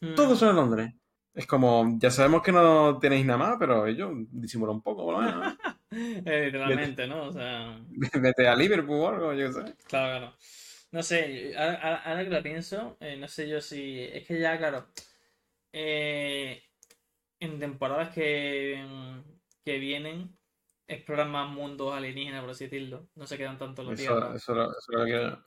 Mm. 0.01 0.15
Todos 0.15 0.39
son 0.39 0.51
en 0.51 0.57
Londres. 0.57 0.95
Es 1.35 1.47
como, 1.47 1.97
ya 2.01 2.11
sabemos 2.11 2.43
que 2.43 2.53
no 2.53 2.99
tenéis 2.99 3.25
nada 3.27 3.39
más, 3.39 3.57
pero 3.59 3.87
ellos 3.87 4.11
disimulan 4.33 4.77
un 4.77 4.83
poco, 4.83 5.05
por 5.05 5.15
lo 5.15 5.21
menos. 5.23 5.57
Eh, 5.93 6.45
literalmente, 6.47 7.05
¿no? 7.09 7.25
O 7.25 7.33
sea, 7.33 7.77
Vete 8.21 8.47
a 8.47 8.55
Liverpool 8.55 9.01
o 9.01 9.09
algo, 9.09 9.33
yo 9.33 9.49
qué 9.49 9.53
sé. 9.53 9.61
claro, 9.89 10.19
claro. 10.21 10.33
No 10.93 11.03
sé, 11.03 11.55
ahora, 11.57 11.97
ahora- 12.05 12.25
que 12.25 12.31
lo 12.31 12.43
pienso, 12.43 12.97
eh, 13.01 13.17
no 13.17 13.29
sé 13.29 13.49
yo 13.49 13.61
si. 13.61 14.01
Es 14.13 14.27
que 14.27 14.41
ya, 14.41 14.59
claro. 14.59 14.87
eh, 15.73 16.63
en 17.39 17.59
temporadas 17.61 18.13
que, 18.13 18.85
que 19.65 19.79
vienen, 19.79 20.37
exploran 20.89 21.31
más 21.31 21.49
mundos 21.49 21.95
alienígenas, 21.95 22.41
por 22.43 22.51
así 22.51 22.65
decirlo. 22.65 23.07
No 23.15 23.27
se 23.27 23.39
quedan 23.39 23.57
tanto 23.59 23.83
en 23.83 23.89
la 23.89 23.95
Eso, 23.95 24.35
eso, 24.35 24.55
lo- 24.55 24.71
eso 24.71 24.79
es 24.79 24.99
lo 24.99 25.05
que 25.05 25.11
quiero. 25.11 25.45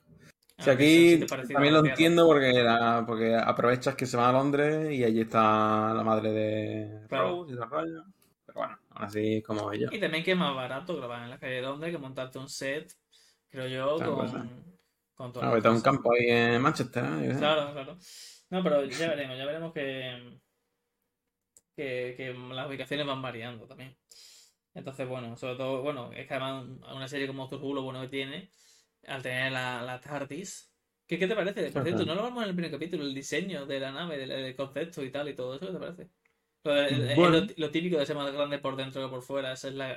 Ah, 0.56 0.62
Si 0.62 0.76
que 0.76 1.26
son 1.28 1.40
aquí 1.40 1.52
también 1.52 1.74
lo 1.74 1.82
Tierra. 1.82 1.94
entiendo 1.94 2.26
porque, 2.26 2.52
la- 2.52 3.04
porque 3.06 3.34
aprovechas 3.36 3.94
que 3.96 4.06
se 4.06 4.16
van 4.16 4.30
a 4.30 4.32
Londres 4.32 4.92
y 4.92 5.04
allí 5.04 5.20
está 5.22 5.92
la 5.92 6.02
madre 6.04 6.30
de 6.32 7.06
Claro. 7.08 7.28
Rose 7.44 7.52
y 7.52 7.56
de 7.56 7.64
rollo. 7.66 8.04
Pero 8.46 8.58
bueno, 8.60 8.78
aún 8.90 9.04
así 9.04 9.42
como 9.42 9.72
ella. 9.72 9.88
Y 9.92 9.98
también 10.00 10.24
que 10.24 10.30
es 10.32 10.36
más 10.38 10.54
barato 10.54 10.96
grabar 10.96 11.24
en 11.24 11.30
la 11.30 11.38
calle 11.38 11.54
de 11.56 11.62
Londres 11.62 11.92
que 11.92 11.98
montarte 11.98 12.38
un 12.38 12.48
set, 12.48 12.92
creo 13.50 13.66
yo, 13.66 13.96
con, 14.04 14.73
con 15.14 15.32
Ah, 15.40 15.60
a 15.62 15.70
un 15.70 15.80
campo 15.80 16.12
ahí 16.12 16.28
en 16.28 16.60
Manchester, 16.60 17.04
¿eh? 17.04 17.34
Claro, 17.38 17.72
claro. 17.72 17.96
No, 18.50 18.62
pero 18.62 18.84
ya 18.84 19.08
veremos, 19.08 19.38
ya 19.38 19.46
veremos 19.46 19.72
que, 19.72 20.40
que, 21.76 22.14
que 22.16 22.34
las 22.52 22.68
ubicaciones 22.68 23.06
van 23.06 23.22
variando 23.22 23.66
también. 23.66 23.96
Entonces, 24.74 25.08
bueno, 25.08 25.36
sobre 25.36 25.56
todo, 25.56 25.82
bueno, 25.82 26.12
es 26.12 26.26
que 26.26 26.34
además 26.34 26.66
una 26.94 27.08
serie 27.08 27.28
como 27.28 27.46
Who 27.46 27.74
lo 27.74 27.82
bueno 27.82 28.00
que 28.02 28.08
tiene, 28.08 28.52
al 29.06 29.22
tener 29.22 29.52
la, 29.52 29.82
la 29.82 30.00
TARDIS, 30.00 30.72
¿qué, 31.06 31.18
¿qué 31.18 31.28
te 31.28 31.34
parece? 31.34 31.70
Por 31.70 31.84
cierto, 31.84 32.04
no 32.04 32.14
lo 32.16 32.22
vamos 32.22 32.42
en 32.42 32.48
el 32.48 32.54
primer 32.54 32.72
capítulo, 32.72 33.04
el 33.04 33.14
diseño 33.14 33.66
de 33.66 33.80
la 33.80 33.92
nave, 33.92 34.22
el, 34.22 34.56
concepto 34.56 35.04
y 35.04 35.10
tal 35.12 35.28
y 35.28 35.34
todo 35.34 35.54
eso, 35.54 35.66
¿qué 35.66 35.72
te 35.72 35.78
parece? 35.78 36.10
Lo, 36.64 37.46
lo, 37.56 37.70
típico 37.70 37.98
de 37.98 38.06
ser 38.06 38.16
más 38.16 38.32
grande 38.32 38.58
por 38.58 38.74
dentro 38.74 39.02
que 39.04 39.10
por 39.10 39.22
fuera, 39.22 39.52
eso 39.52 39.68
es 39.68 39.74
la, 39.74 39.96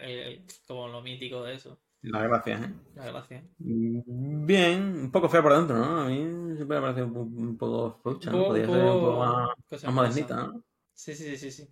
como 0.68 0.90
lo 0.90 1.02
mítico 1.02 1.44
de 1.44 1.56
eso. 1.56 1.80
La 2.02 2.22
gracia, 2.22 2.60
¿eh? 2.64 2.74
La 2.96 3.06
gracia. 3.08 3.44
Bien, 3.58 4.82
un 4.82 5.12
poco 5.12 5.30
fea 5.30 5.42
por 5.42 5.56
dentro, 5.56 5.78
¿no? 5.78 6.02
A 6.02 6.06
mí 6.06 6.56
siempre 6.56 6.80
me 6.80 6.82
parece 6.82 7.04
un, 7.04 7.58
poco 7.58 8.00
flucha, 8.02 8.32
¿no? 8.32 8.46
Podría 8.46 8.66
ser 8.66 8.78
un 8.78 9.00
poco 9.00 9.20
más, 9.20 9.84
más 9.84 9.94
modernita, 9.94 10.36
¿no? 10.36 10.64
Sí, 10.94 11.16
sí, 11.16 11.36
sí, 11.38 11.52
sí. 11.52 11.68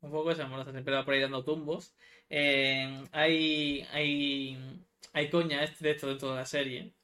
Un 0.00 0.10
poco 0.10 0.30
esa 0.30 0.44
amorosa, 0.44 0.70
siempre 0.70 0.94
va 0.94 1.04
por 1.04 1.14
ahí 1.14 1.20
dando 1.20 1.44
tumbos. 1.44 1.94
Eh, 2.28 3.04
hay, 3.12 3.86
hay, 3.92 4.86
hay 5.12 5.30
coña 5.30 5.60
de 5.60 5.90
esto 5.90 6.08
dentro 6.08 6.30
de 6.30 6.36
la 6.36 6.44
serie. 6.44 6.94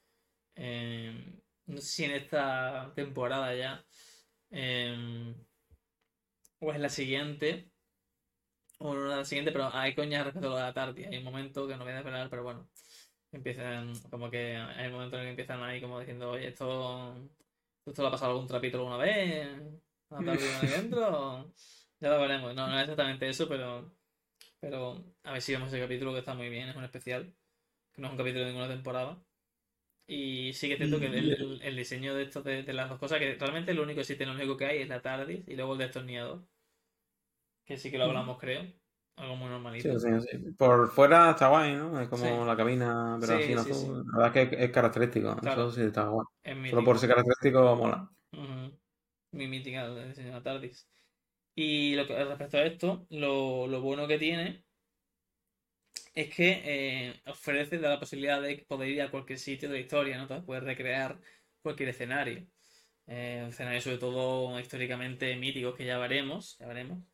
Eh, 0.54 1.40
no 1.66 1.76
sé 1.78 1.86
si 1.86 2.04
en 2.04 2.10
esta 2.12 2.92
temporada 2.94 3.54
ya. 3.54 3.84
Eh, 4.50 5.34
o 6.58 6.72
es 6.72 6.80
la 6.80 6.88
siguiente. 6.88 7.70
La 8.80 9.24
siguiente, 9.24 9.52
pero 9.52 9.68
hay 9.74 9.94
coña 9.94 10.24
respecto 10.24 10.56
a 10.56 10.60
la 10.60 10.72
tarde. 10.72 11.06
Hay 11.06 11.18
un 11.18 11.24
momento 11.24 11.68
que 11.68 11.76
no 11.76 11.84
voy 11.84 11.92
a 11.92 11.98
esperar, 11.98 12.30
pero 12.30 12.42
bueno. 12.44 12.68
Empiezan, 13.32 13.92
como 14.10 14.30
que 14.30 14.56
hay 14.56 14.86
un 14.86 14.94
momento 14.94 15.16
en 15.16 15.20
el 15.20 15.26
que 15.26 15.30
empiezan 15.30 15.62
ahí 15.62 15.80
como 15.80 16.00
diciendo, 16.00 16.30
oye, 16.30 16.48
esto, 16.48 17.14
esto 17.86 18.02
lo 18.02 18.08
ha 18.08 18.10
pasado 18.10 18.32
algún 18.32 18.48
trapito 18.48 18.78
alguna 18.78 18.96
vez. 18.96 19.48
¿La 20.08 20.18
tarde 20.18 20.54
ahí 20.62 20.68
dentro? 20.68 21.52
Ya 22.00 22.08
lo 22.08 22.20
veremos. 22.22 22.54
No, 22.54 22.66
no 22.66 22.76
es 22.76 22.82
exactamente 22.84 23.28
eso, 23.28 23.46
pero. 23.46 23.92
Pero 24.58 25.04
a 25.24 25.32
ver 25.32 25.42
si 25.42 25.52
vemos 25.52 25.68
ese 25.68 25.80
capítulo 25.80 26.12
que 26.14 26.20
está 26.20 26.34
muy 26.34 26.48
bien, 26.48 26.68
es 26.70 26.76
un 26.76 26.84
especial. 26.84 27.34
Que 27.92 28.00
no 28.00 28.08
es 28.08 28.12
un 28.12 28.18
capítulo 28.18 28.44
de 28.44 28.52
ninguna 28.52 28.68
temporada. 28.68 29.22
Y 30.06 30.52
sí 30.54 30.66
que 30.68 30.74
es 30.74 30.78
cierto 30.78 30.98
que 30.98 31.06
el, 31.06 31.76
diseño 31.76 32.14
de 32.14 32.24
estos 32.24 32.42
de, 32.44 32.64
las 32.72 32.88
dos 32.88 32.98
cosas, 32.98 33.18
que 33.18 33.34
realmente 33.34 33.74
lo 33.74 33.82
único 33.82 34.00
lo 34.00 34.32
único 34.32 34.56
que 34.56 34.66
hay 34.66 34.78
es 34.82 34.88
la 34.88 35.02
TARDIS 35.02 35.46
y 35.46 35.56
luego 35.56 35.74
el 35.74 35.78
destornillador. 35.80 36.42
Que 37.64 37.76
sí 37.76 37.90
que 37.90 37.98
lo 37.98 38.04
hablamos, 38.04 38.38
creo. 38.38 38.66
Algo 39.16 39.36
muy 39.36 39.50
normalito. 39.50 39.98
Sí, 39.98 40.08
sí, 40.20 40.28
sí. 40.30 40.52
Por 40.52 40.90
fuera 40.90 41.30
está 41.30 41.48
guay, 41.48 41.74
¿no? 41.74 42.00
Es 42.00 42.08
como 42.08 42.44
la 42.44 42.56
cabina, 42.56 43.18
pero 43.20 43.34
así 43.34 43.54
no 43.54 44.04
La 44.12 44.18
verdad 44.18 44.36
es 44.36 44.48
que 44.48 44.64
es, 44.64 44.70
característico. 44.70 45.36
Eso 45.42 45.70
sí 45.70 45.82
está 45.82 46.08
guay. 46.08 46.26
Solo 46.70 46.84
por 46.84 46.98
ser 46.98 47.10
característico 47.10 47.76
mola. 47.76 48.10
Muy 49.32 49.46
mítica 49.46 49.88
de 49.88 50.30
la 50.30 50.42
TARDIS. 50.42 50.88
Y 51.54 51.94
lo 51.94 52.06
que, 52.06 52.24
respecto 52.24 52.56
a 52.56 52.64
esto, 52.64 53.06
lo, 53.10 53.80
bueno 53.82 54.08
que 54.08 54.18
tiene 54.18 54.64
es 56.14 56.34
que 56.34 56.62
eh, 56.64 57.20
ofrece 57.26 57.78
la 57.78 58.00
posibilidad 58.00 58.40
de 58.40 58.64
poder 58.66 58.88
ir 58.88 59.02
a 59.02 59.10
cualquier 59.10 59.38
sitio 59.38 59.68
de 59.68 59.74
la 59.74 59.80
historia, 59.80 60.16
¿no? 60.16 60.22
Entonces 60.22 60.46
puedes 60.46 60.64
recrear 60.64 61.20
cualquier 61.62 61.90
escenario. 61.90 62.46
Eh, 63.06 63.46
escenarios 63.48 63.84
sobre 63.84 63.98
todo 63.98 64.58
históricamente 64.58 65.36
míticos 65.36 65.74
que 65.76 65.84
ya 65.84 65.98
veremos, 65.98 66.56
ya 66.58 66.66
veremos. 66.66 67.04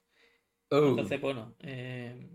Oh. 0.70 0.88
Entonces, 0.88 1.20
bueno. 1.20 1.54
Eh... 1.60 2.28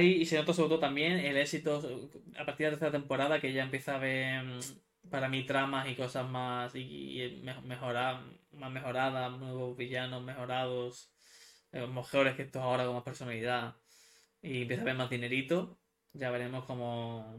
y 0.00 0.24
se 0.24 0.36
nota 0.36 0.52
sobre 0.52 0.68
todo 0.70 0.78
también 0.78 1.18
el 1.18 1.36
éxito 1.36 1.82
a 2.38 2.44
partir 2.44 2.66
de 2.66 2.72
la 2.72 2.78
tercera 2.78 2.92
temporada 2.92 3.40
que 3.40 3.52
ya 3.52 3.62
empieza 3.62 3.96
a 3.96 3.98
ver 3.98 4.44
para 5.08 5.28
mí 5.28 5.44
tramas 5.44 5.88
y 5.88 5.94
cosas 5.94 6.28
más 6.28 6.74
y, 6.74 7.42
mejorar, 7.64 8.22
más 8.52 8.70
mejoradas, 8.70 9.38
nuevos 9.38 9.76
villanos 9.76 10.22
mejorados, 10.22 11.10
eh, 11.72 11.86
mejores 11.86 12.36
que 12.36 12.42
estos 12.42 12.62
ahora 12.62 12.84
con 12.84 12.94
más 12.94 13.04
personalidad 13.04 13.76
y 14.42 14.62
empieza 14.62 14.82
a 14.82 14.86
ver 14.86 14.96
más 14.96 15.10
dinerito, 15.10 15.78
ya 16.12 16.30
veremos 16.30 16.64
como 16.64 17.38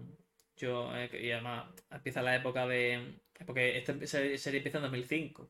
yo 0.58 0.96
eh, 0.96 1.10
y 1.22 1.32
además 1.32 1.66
empieza 1.90 2.22
la 2.22 2.36
época 2.36 2.68
de 2.68 3.20
porque 3.46 3.78
esta 3.78 3.94
serie 4.06 4.60
empieza 4.60 4.78
en 4.78 4.84
2005 4.84 5.50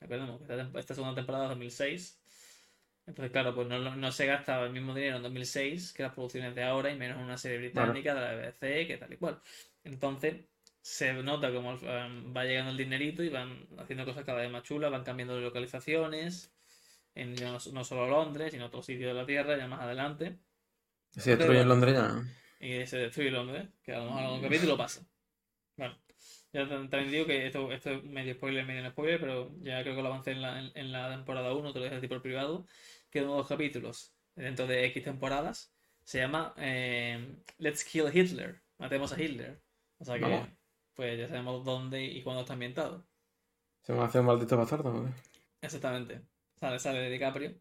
recordemos 0.00 0.40
que 0.40 0.78
esta, 0.78 0.94
segunda 0.94 1.14
temporada 1.14 1.44
es 1.44 1.50
2006 1.50 2.20
entonces 3.06 3.30
claro 3.30 3.54
pues 3.54 3.68
no, 3.68 3.78
no, 3.78 4.12
se 4.12 4.26
gasta 4.26 4.62
el 4.64 4.72
mismo 4.72 4.94
dinero 4.94 5.16
en 5.16 5.22
2006 5.22 5.92
que 5.92 6.02
las 6.02 6.12
producciones 6.12 6.54
de 6.54 6.64
ahora 6.64 6.90
y 6.90 6.96
menos 6.96 7.18
en 7.18 7.24
una 7.24 7.38
serie 7.38 7.58
británica 7.58 8.14
de 8.14 8.20
la 8.20 8.34
BBC 8.34 8.86
que 8.86 8.96
tal 8.98 9.12
y 9.12 9.16
cual 9.16 9.40
entonces 9.84 10.36
se 10.86 11.12
nota 11.14 11.52
como 11.52 11.72
um, 11.72 12.36
va 12.36 12.44
llegando 12.44 12.70
el 12.70 12.76
dinerito 12.76 13.24
y 13.24 13.28
van 13.28 13.66
haciendo 13.76 14.04
cosas 14.04 14.24
cada 14.24 14.42
vez 14.42 14.50
más 14.52 14.62
chulas, 14.62 14.92
van 14.92 15.02
cambiando 15.02 15.34
de 15.34 15.40
localizaciones, 15.40 16.54
en, 17.16 17.34
no, 17.34 17.58
solo 17.58 18.06
Londres, 18.08 18.52
sino 18.52 18.66
otros 18.66 18.86
sitios 18.86 19.08
de 19.08 19.14
la 19.14 19.26
Tierra, 19.26 19.58
ya 19.58 19.66
más 19.66 19.80
adelante. 19.80 20.38
Se 21.10 21.34
destruye 21.34 21.64
Londres 21.64 21.94
ya. 21.94 22.22
Y 22.60 22.86
se 22.86 22.98
destruye 22.98 23.32
Londres, 23.32 23.66
que 23.82 23.94
a 23.94 23.98
lo 23.98 24.04
mejor 24.04 24.22
algún 24.22 24.42
capítulo 24.42 24.76
pasa. 24.76 25.04
Bueno, 25.76 25.98
ya 26.52 26.68
también 26.68 27.10
digo 27.10 27.26
que 27.26 27.46
esto, 27.46 27.72
esto 27.72 27.90
es 27.90 28.04
medio 28.04 28.34
spoiler, 28.34 28.64
medio 28.64 28.82
no 28.82 28.90
spoiler, 28.90 29.18
pero 29.18 29.50
ya 29.62 29.82
creo 29.82 29.96
que 29.96 30.02
lo 30.02 30.08
avancé 30.08 30.30
en 30.32 30.42
la, 30.42 30.60
en, 30.72 30.92
la 30.92 31.10
temporada 31.10 31.52
1, 31.52 31.72
te 31.72 31.80
lo 31.80 31.84
dije 31.84 32.08
por 32.08 32.22
privado, 32.22 32.64
que 33.16 33.22
uno 33.22 33.32
de 33.32 33.38
los 33.38 33.48
capítulos 33.48 34.12
dentro 34.34 34.66
de 34.66 34.84
X 34.86 35.04
temporadas 35.04 35.72
se 36.04 36.18
llama 36.18 36.52
eh, 36.58 37.34
Let's 37.56 37.82
Kill 37.82 38.10
Hitler, 38.12 38.60
matemos 38.76 39.10
a 39.10 39.22
Hitler. 39.22 39.58
O 39.98 40.04
sea 40.04 40.18
que 40.18 40.46
pues 40.94 41.18
ya 41.18 41.26
sabemos 41.26 41.64
dónde 41.64 42.04
y 42.04 42.22
cuándo 42.22 42.42
está 42.42 42.52
ambientado. 42.52 43.06
¿Se 43.80 43.94
va 43.94 44.02
a 44.02 44.06
hacer 44.06 44.20
un 44.20 44.26
maldito 44.26 44.58
bastardo? 44.58 44.92
¿no? 44.92 45.14
Exactamente. 45.62 46.20
Sale, 46.60 46.78
sale 46.78 46.98
de 47.00 47.10
DiCaprio. 47.10 47.54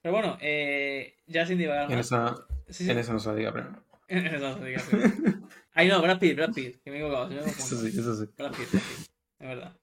Pero 0.00 0.14
bueno, 0.14 0.38
eh, 0.40 1.18
ya 1.26 1.44
sin 1.44 1.58
divagar 1.58 1.92
en 1.92 1.98
Esa, 1.98 2.46
En 2.66 2.98
esa 2.98 3.12
no 3.12 3.18
sale 3.18 3.40
DiCaprio. 3.40 3.84
en 4.08 4.26
esa 4.26 4.38
no 4.38 4.54
sale 4.54 4.70
DiCaprio. 4.70 5.48
Ahí 5.74 5.88
no, 5.88 6.00
Brad 6.00 6.18
Pitt, 6.18 6.36
Brad 6.36 6.54
Pitt. 6.54 6.82
Que 6.82 6.90
me 6.90 6.96
he 6.96 7.00
equivocado. 7.00 7.28
eso 7.46 7.76
sí, 7.76 7.88
eso 7.88 8.14
sí. 8.16 8.30
Brad 8.34 8.52
Pitt, 8.52 8.70
Brad 8.72 8.82
Pitt. 8.82 9.10
Es 9.40 9.48
verdad. 9.48 9.76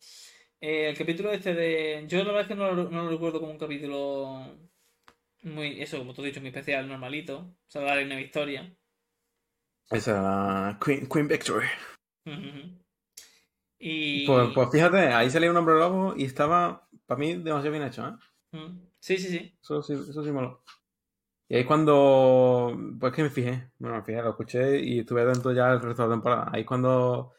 Eh, 0.59 0.89
el 0.89 0.97
capítulo 0.97 1.31
este 1.31 1.53
de... 1.53 2.05
Yo 2.07 2.17
la 2.19 2.25
verdad 2.25 2.41
es 2.41 2.47
que 2.47 2.55
no 2.55 2.73
no 2.73 3.03
lo 3.03 3.09
recuerdo 3.09 3.39
como 3.39 3.51
un 3.51 3.59
capítulo 3.59 4.72
muy... 5.43 5.81
Eso, 5.81 5.97
como 5.99 6.13
tú 6.13 6.21
has 6.21 6.27
dicho, 6.27 6.39
muy 6.39 6.49
especial, 6.49 6.87
normalito. 6.87 7.55
Sea, 7.67 7.81
darle 7.81 8.05
una 8.05 8.15
victoria. 8.15 8.75
Esa 9.89 10.77
Queen, 10.83 11.07
Queen 11.07 11.27
Victory. 11.27 11.67
Pues, 14.25 14.51
pues, 14.55 14.69
fíjate, 14.71 14.97
ahí 14.97 15.29
salía 15.29 15.51
un 15.51 15.57
hombre 15.57 15.75
lobo 15.75 16.13
y 16.15 16.23
estaba, 16.23 16.87
para 17.05 17.19
mí, 17.19 17.33
demasiado 17.35 17.71
bien 17.71 17.83
hecho, 17.83 18.07
¿eh? 18.07 18.13
Sí, 18.99 19.17
sí, 19.17 19.27
sí. 19.27 19.57
Eso 19.61 19.83
sí, 19.83 19.93
eso 19.93 20.23
sí 20.23 20.31
moló. 20.31 20.63
Y 21.49 21.57
ahí 21.57 21.65
cuando, 21.65 22.75
pues 22.99 23.11
que 23.13 23.23
me 23.23 23.29
fijé, 23.29 23.71
bueno, 23.77 23.97
me 23.97 24.03
fijé, 24.03 24.21
lo 24.21 24.29
escuché 24.29 24.79
y 24.79 24.99
estuve 24.99 25.23
atento 25.23 25.51
ya 25.51 25.71
el 25.71 25.81
resto 25.81 26.03
de 26.03 26.07
la 26.09 26.15
temporada. 26.15 26.49
Ahí 26.53 26.63
cuando, 26.63 27.33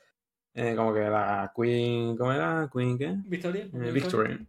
eh, 0.52 0.75
como 0.76 0.92
que 0.92 1.00
la 1.00 1.50
Queen, 1.56 2.16
¿cómo 2.16 2.32
era? 2.32 2.68
¿Queen 2.70 2.99
qué? 2.99 3.14
Victoria. 3.25 3.64
Eh, 3.73 3.90
Victory. 3.90 4.46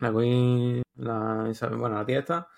La 0.00 0.12
Queen, 0.12 0.82
la, 0.96 1.52
bueno, 1.76 1.96
la 1.96 2.04
tía 2.04 2.18
esta, 2.18 2.48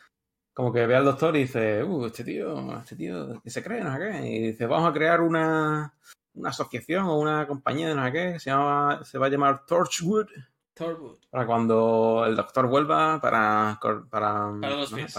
como 0.54 0.72
que 0.72 0.86
ve 0.86 0.94
al 0.94 1.04
doctor 1.04 1.36
y 1.36 1.40
dice, 1.40 1.82
uh, 1.82 2.06
este 2.06 2.22
tío, 2.22 2.78
este 2.78 2.94
tío, 2.94 3.40
¿qué 3.42 3.50
se 3.50 3.62
cree? 3.62 3.82
No 3.82 3.92
sé 3.92 3.98
qué. 3.98 4.26
Y 4.26 4.38
dice, 4.52 4.66
vamos 4.66 4.88
a 4.88 4.92
crear 4.92 5.20
una, 5.20 5.92
una 6.34 6.48
asociación 6.48 7.06
o 7.06 7.18
una 7.18 7.46
compañía 7.46 7.88
de 7.88 7.94
no 7.96 8.04
sé 8.06 8.12
qué, 8.12 8.38
se, 8.38 8.50
llama, 8.50 9.04
se 9.04 9.18
va 9.18 9.26
a 9.26 9.30
llamar 9.30 9.66
Torchwood. 9.66 10.28
Torchwood. 10.72 11.18
Para 11.28 11.44
cuando 11.44 12.24
el 12.24 12.36
doctor 12.36 12.68
vuelva 12.68 13.20
para... 13.20 13.78
Para, 13.82 14.52
para 14.60 14.76
los 14.76 14.92
pies. 14.92 15.14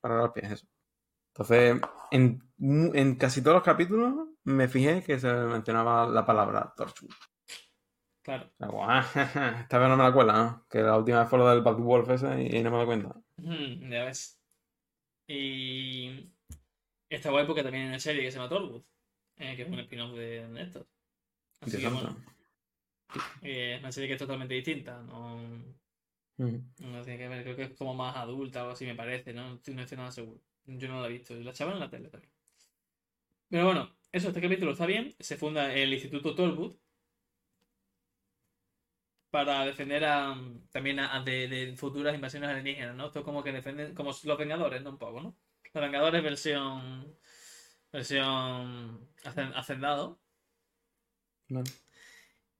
Para, 0.00 0.16
los 0.16 0.30
pies, 0.32 0.52
eso. 0.52 0.66
Entonces, 1.34 1.80
en, 2.10 2.42
en, 2.58 3.16
casi 3.16 3.42
todos 3.42 3.56
los 3.56 3.64
capítulos 3.64 4.14
me 4.44 4.68
fijé 4.68 5.02
que 5.02 5.20
se 5.20 5.30
mencionaba 5.30 6.06
la 6.06 6.24
palabra 6.24 6.72
Torchwood. 6.74 7.12
Claro. 8.22 8.50
esta 8.54 9.78
vez 9.78 9.88
no 9.90 9.96
me 9.98 10.04
la 10.04 10.12
cuela, 10.12 10.32
¿no? 10.32 10.66
Que 10.70 10.80
la 10.80 10.96
última 10.96 11.20
vez 11.20 11.28
fue 11.28 11.38
lo 11.38 11.50
del 11.50 11.60
Bad 11.60 11.76
Wolf 11.76 12.08
ese 12.08 12.42
y, 12.42 12.62
no 12.62 12.70
me 12.70 12.78
da 12.78 12.86
cuenta. 12.86 13.14
ya 13.36 14.04
ves. 14.04 14.40
Y... 15.26 16.30
Está 17.08 17.30
guay 17.30 17.46
porque 17.46 17.62
también 17.62 17.84
hay 17.84 17.88
una 17.90 18.00
serie 18.00 18.22
que 18.22 18.30
se 18.30 18.38
llama 18.38 18.48
Torchwood. 18.48 18.82
Eh, 19.36 19.56
que 19.56 19.62
es 19.62 19.68
un 19.68 19.78
spin-off 19.80 20.16
de 20.16 20.48
Néstor. 20.48 20.86
Así 21.60 21.78
que 21.78 21.88
bueno. 21.88 22.16
Eh, 23.42 23.74
es 23.74 23.80
una 23.80 23.92
serie 23.92 24.08
que 24.08 24.14
es 24.14 24.18
totalmente 24.18 24.54
distinta. 24.54 25.00
No, 25.02 25.36
mm. 26.36 26.56
no 26.80 27.02
tiene 27.02 27.18
que 27.18 27.28
ver, 27.28 27.42
creo 27.42 27.56
que 27.56 27.62
es 27.64 27.74
como 27.74 27.94
más 27.94 28.16
adulta 28.16 28.66
o 28.66 28.70
así, 28.70 28.86
me 28.86 28.94
parece. 28.94 29.32
No, 29.32 29.50
no 29.50 29.82
estoy 29.82 29.96
nada 29.96 30.10
seguro. 30.10 30.40
Yo 30.66 30.88
no 30.88 31.00
la 31.00 31.08
he 31.08 31.12
visto. 31.12 31.34
La 31.34 31.50
echaban 31.50 31.74
en 31.74 31.80
la 31.80 31.90
tele 31.90 32.08
también. 32.08 32.32
Pero 33.48 33.66
bueno, 33.66 33.94
eso, 34.10 34.28
este 34.28 34.40
capítulo 34.40 34.72
está 34.72 34.86
bien. 34.86 35.14
Se 35.20 35.36
funda 35.36 35.72
el 35.74 35.92
Instituto 35.92 36.34
Torwood 36.34 36.76
para 39.34 39.64
defender 39.64 40.04
a, 40.04 40.32
también 40.70 41.00
a, 41.00 41.20
de, 41.24 41.48
de, 41.48 41.76
futuras 41.76 42.14
invasiones 42.14 42.50
alienígenas, 42.50 42.94
¿no? 42.94 43.06
Esto 43.06 43.18
es 43.18 43.24
como 43.24 43.42
que 43.42 43.50
defienden, 43.50 43.92
como 43.92 44.10
los 44.22 44.38
Vengadores, 44.38 44.80
¿no? 44.80 44.90
Un 44.90 44.98
poco, 44.98 45.20
¿no? 45.20 45.36
Los 45.72 45.82
Vengadores 45.82 46.22
versión 46.22 47.16
versión 47.90 49.08
hacendado. 49.24 50.20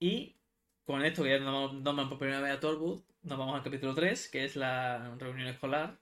Y 0.01 0.37
con 0.85 1.05
esto 1.05 1.23
que 1.23 1.31
ya 1.31 1.39
nos 1.39 1.75
nombran 1.75 2.09
por 2.09 2.19
primera 2.19 2.41
vez 2.41 2.51
a 2.51 2.59
Torwood, 2.59 3.05
nos 3.23 3.39
vamos 3.39 3.55
al 3.55 3.63
capítulo 3.63 3.95
3, 3.95 4.29
que 4.29 4.45
es 4.45 4.57
la 4.57 5.15
reunión 5.17 5.47
escolar. 5.47 6.01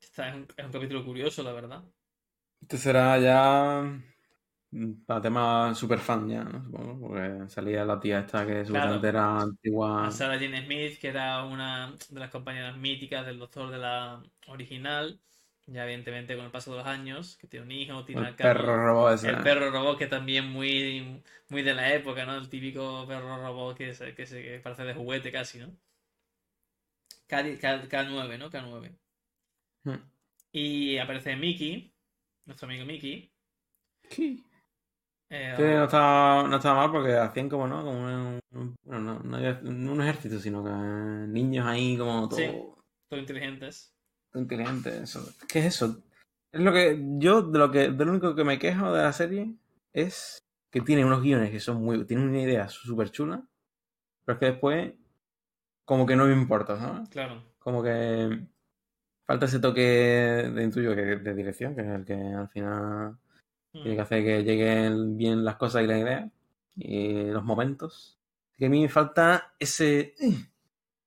Esta 0.00 0.30
es, 0.30 0.36
un, 0.36 0.48
es 0.56 0.64
un 0.64 0.72
capítulo 0.72 1.04
curioso, 1.04 1.42
la 1.42 1.52
verdad. 1.52 1.84
Este 2.62 2.78
será 2.78 3.18
ya 3.18 4.02
para 5.04 5.20
tema 5.20 5.74
super 5.74 5.98
fan 5.98 6.28
ya, 6.28 6.44
¿no? 6.44 6.62
Supongo, 6.62 7.08
porque 7.08 7.48
salía 7.48 7.84
la 7.84 7.98
tía 7.98 8.20
esta 8.20 8.46
que 8.46 8.60
era 8.60 9.40
antigua. 9.40 10.06
A 10.06 10.10
Sarah 10.10 10.38
Jane 10.38 10.64
Smith, 10.64 10.98
que 11.00 11.08
era 11.08 11.44
una 11.44 11.96
de 12.08 12.20
las 12.20 12.30
compañeras 12.30 12.76
míticas 12.76 13.26
del 13.26 13.38
doctor 13.38 13.70
de 13.70 13.78
la 13.78 14.22
original. 14.46 15.18
Ya 15.66 15.84
evidentemente 15.84 16.34
con 16.34 16.44
el 16.44 16.50
paso 16.50 16.72
de 16.72 16.78
los 16.78 16.86
años, 16.86 17.36
que 17.36 17.46
tiene 17.46 17.66
un 17.66 17.72
hijo, 17.72 18.04
tiene 18.04 18.28
El 18.28 18.34
perro 18.34 18.76
robot 18.84 19.14
ese. 19.14 19.30
El 19.30 19.38
perro 19.38 19.70
robot 19.70 19.98
que 19.98 20.06
también 20.06 20.50
muy, 20.50 21.22
muy 21.48 21.62
de 21.62 21.74
la 21.74 21.92
época, 21.92 22.24
¿no? 22.24 22.36
El 22.36 22.48
típico 22.48 23.06
perro 23.06 23.36
robot 23.36 23.76
que, 23.76 23.94
se, 23.94 24.14
que, 24.14 24.26
se, 24.26 24.42
que 24.42 24.58
parece 24.58 24.84
de 24.84 24.94
juguete 24.94 25.30
casi, 25.30 25.58
¿no? 25.58 25.70
K, 27.28 27.58
K, 27.60 27.88
K9, 27.88 28.38
¿no? 28.38 28.50
K9. 28.50 28.90
Hmm. 29.84 30.10
Y 30.52 30.98
aparece 30.98 31.36
Mickey, 31.36 31.92
nuestro 32.46 32.66
amigo 32.66 32.84
Mickey. 32.84 33.30
Sí. 34.10 34.44
Eh, 35.30 35.54
Que 35.56 35.62
no 35.74 35.84
estaba, 35.84 36.48
no 36.48 36.56
estaba 36.56 36.76
mal 36.82 36.90
porque 36.90 37.16
hacían 37.16 37.48
como, 37.48 37.66
¿no? 37.68 37.82
Como 37.84 37.98
un, 38.00 38.40
un- 38.52 38.74
bueno, 38.84 39.20
no, 39.22 39.92
un 39.92 40.00
ejército, 40.02 40.38
sino 40.38 40.62
que 40.64 40.70
niños 40.70 41.66
ahí 41.66 41.96
como 41.96 42.28
todo, 42.28 42.38
Sí. 42.38 42.46
todos 43.08 43.20
inteligentes. 43.22 43.94
todo 44.32 44.42
inteligentes. 44.42 44.94
Eso. 44.94 45.26
¿Qué 45.48 45.60
es 45.60 45.64
eso? 45.66 46.02
Es 46.52 46.60
lo 46.60 46.72
que 46.72 47.00
yo 47.18 47.42
de 47.42 47.58
lo 47.58 47.70
que 47.70 47.90
de 47.90 48.04
lo 48.04 48.10
único 48.10 48.34
que 48.34 48.44
me 48.44 48.58
quejo 48.58 48.92
de 48.92 49.02
la 49.02 49.12
serie 49.12 49.54
es 49.92 50.38
que 50.72 50.80
tiene 50.80 51.04
unos 51.04 51.22
guiones 51.22 51.50
que 51.50 51.60
son 51.60 51.82
muy, 51.82 52.04
tienen 52.06 52.28
una 52.28 52.40
idea 52.42 52.68
súper 52.68 53.10
chula, 53.10 53.42
pero 54.24 54.34
es 54.34 54.40
que 54.40 54.46
después 54.46 54.94
como 55.84 56.06
que 56.06 56.16
no 56.16 56.26
me 56.26 56.32
importa, 56.32 56.76
¿sabes? 56.78 57.08
Claro. 57.08 57.42
Como 57.58 57.82
que 57.82 58.46
falta 59.26 59.46
ese 59.46 59.60
toque 59.60 59.80
de 59.80 60.62
intuyo 60.62 60.94
que 60.94 61.02
de 61.02 61.34
dirección, 61.34 61.74
que 61.74 61.82
es 61.82 61.88
el 61.88 62.04
que 62.04 62.14
al 62.14 62.48
final 62.48 63.16
tiene 63.72 63.90
que 63.90 63.96
Mm. 63.96 64.00
hacer 64.00 64.24
que 64.24 64.42
lleguen 64.44 65.16
bien 65.16 65.44
las 65.44 65.56
cosas 65.56 65.82
y 65.82 65.86
las 65.86 65.98
ideas 65.98 66.30
y 66.76 67.24
los 67.24 67.44
momentos. 67.44 68.18
Que 68.56 68.66
a 68.66 68.68
mí 68.70 68.82
me 68.82 68.88
falta 68.88 69.54
ese. 69.58 70.14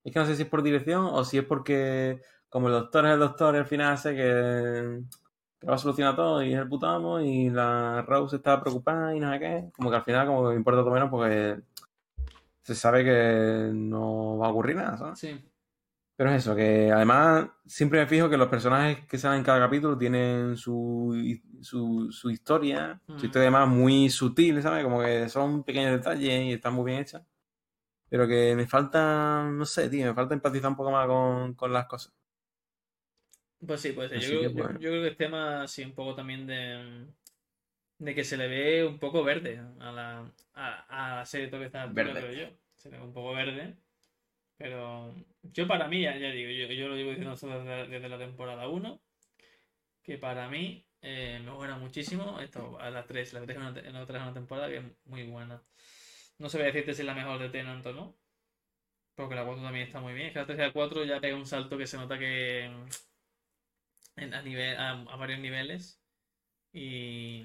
Es 0.03 0.12
que 0.12 0.20
no 0.20 0.25
sé 0.25 0.36
si 0.36 0.43
es 0.43 0.48
por 0.50 0.63
dirección 0.63 1.05
o 1.05 1.24
si 1.24 1.38
es 1.38 1.46
porque, 1.46 2.22
como 2.50 2.67
el 2.67 2.74
doctor 2.74 3.05
es 3.05 3.13
el 3.13 3.20
doctor, 3.20 3.55
al 3.55 3.65
final 3.65 3.93
hace 3.93 4.15
que, 4.15 5.01
que 5.60 5.67
va 5.67 5.75
a 5.75 5.77
solucionar 5.77 6.15
todo 6.15 6.43
y 6.43 6.53
es 6.53 6.60
el 6.60 6.67
puto 6.67 6.88
amo 6.88 7.20
y 7.22 7.50
la 7.50 8.01
Rose 8.01 8.36
está 8.38 8.60
preocupada 8.60 9.15
y 9.15 9.20
no 9.20 9.32
sé 9.32 9.39
qué. 9.39 9.70
Como 9.75 9.89
que 9.89 9.96
al 9.98 10.03
final, 10.03 10.27
como 10.27 10.43
que 10.43 10.50
me 10.50 10.55
importa 10.55 10.82
todo 10.82 10.91
menos 10.93 11.10
porque 11.10 11.62
se 12.62 12.75
sabe 12.75 13.03
que 13.03 13.72
no 13.74 14.38
va 14.38 14.48
a 14.48 14.51
ocurrir 14.51 14.75
nada, 14.77 14.98
¿sabes? 14.98 15.20
Sí. 15.20 15.39
Pero 16.15 16.29
es 16.32 16.38
eso, 16.43 16.55
que 16.55 16.91
además 16.91 17.48
siempre 17.65 18.00
me 18.00 18.08
fijo 18.08 18.29
que 18.29 18.38
los 18.38 18.48
personajes 18.48 19.05
que 19.08 19.17
salen 19.17 19.39
en 19.39 19.46
cada 19.46 19.60
capítulo 19.60 19.98
tienen 19.98 20.55
su, 20.58 21.13
su, 21.63 22.12
su 22.12 22.29
historia, 22.32 23.01
Mm. 23.08 23.17
su 23.20 23.25
historia 23.27 23.50
además 23.50 23.70
muy 23.70 24.10
sutil, 24.10 24.62
¿sabes? 24.62 24.84
Como 24.84 25.01
que 25.01 25.29
son 25.29 25.63
pequeños 25.63 25.91
detalles 25.93 26.43
y 26.46 26.53
están 26.53 26.74
muy 26.74 26.86
bien 26.86 27.00
hechas. 27.01 27.24
Pero 28.10 28.27
que 28.27 28.55
me 28.55 28.67
falta, 28.67 29.50
no 29.51 29.65
sé, 29.65 29.89
tío, 29.89 30.08
me 30.08 30.13
falta 30.15 30.34
empatizar 30.36 30.70
un 30.72 30.77
poco 30.77 30.91
más 30.91 31.08
con, 31.08 31.53
con 31.55 31.74
las 31.74 31.88
cosas. 31.88 32.13
Pues 33.65 33.82
sí, 33.82 33.93
pues 33.93 34.10
sí. 34.12 34.15
Yo, 34.15 34.20
Así 34.20 34.29
creo, 34.29 34.41
que, 34.51 34.58
yo- 34.84 34.89
creo 34.89 35.01
que 35.03 35.08
es 35.10 35.17
tema, 35.17 35.67
sí, 35.67 35.84
un 35.84 35.93
poco 35.93 36.15
también 36.15 36.46
de, 36.46 37.08
de 38.00 38.15
que 38.15 38.24
se 38.24 38.38
le 38.38 38.48
ve 38.48 38.86
un 38.86 39.00
poco 39.00 39.24
verde 39.24 39.60
a 39.79 39.91
la, 39.91 40.32
a, 40.53 41.13
a 41.13 41.15
la 41.17 41.25
serie 41.25 41.48
todo 41.48 41.63
esta 41.63 41.84
altura, 41.84 42.05
Verde. 42.05 42.22
creo 42.22 42.50
yo. 42.50 42.58
Se 42.75 42.89
le 42.91 42.98
ve 42.98 43.03
un 43.03 43.13
poco 43.13 43.34
verde. 43.34 43.77
Pero 44.58 45.15
yo 45.43 45.67
para 45.67 45.88
mí, 45.88 46.02
ya, 46.02 46.17
ya 46.17 46.32
digo, 46.32 46.52
yo, 46.52 46.67
yo 46.73 46.88
lo 46.89 46.95
llevo 46.95 47.12
diciendo 47.12 47.36
desde, 47.36 47.88
desde 47.89 48.10
la 48.10 48.17
temporada 48.19 48.67
1, 48.69 49.02
que 50.04 50.17
para 50.17 50.49
mí 50.49 50.86
eh, 51.04 51.39
me 51.46 51.52
buena 51.52 51.78
muchísimo. 51.78 52.39
Esto, 52.39 52.80
a 52.80 52.89
la 52.89 53.06
3, 53.06 53.34
la 53.34 53.42
3 53.42 53.58
es 53.58 53.62
una, 53.63 53.74
te- 53.74 53.92
la 53.92 54.02
otra 54.04 54.18
es 54.20 54.24
una 54.24 54.34
temporada 54.34 54.70
que 54.70 54.78
es 54.78 54.84
muy 55.06 55.24
buena. 55.26 55.63
No 56.39 56.50
sabría 56.50 56.68
decirte 56.74 56.94
si 56.96 57.02
es 57.02 57.08
la 57.08 57.16
mejor 57.16 57.39
de 57.39 57.50
Tenant 57.50 57.86
o 57.88 57.94
no. 57.94 58.18
Porque 59.16 59.36
la 59.36 59.44
4 59.46 59.63
también 59.63 59.88
está 59.88 60.00
muy 60.02 60.13
bien. 60.13 60.28
Es 60.28 60.34
que 60.34 60.39
la 60.39 60.46
3 60.46 60.60
y 60.60 60.62
la 60.62 60.72
4 60.74 61.04
ya 61.06 61.20
pega 61.22 61.36
un 61.36 61.46
salto 61.48 61.78
que 61.80 61.88
se 61.88 61.98
nota 61.98 62.18
que 62.20 62.70
en- 64.16 64.34
a, 64.34 64.42
nivel, 64.42 64.78
a, 64.78 64.94
varios 65.18 65.39
niveles. 65.39 66.02
Y 66.74 67.44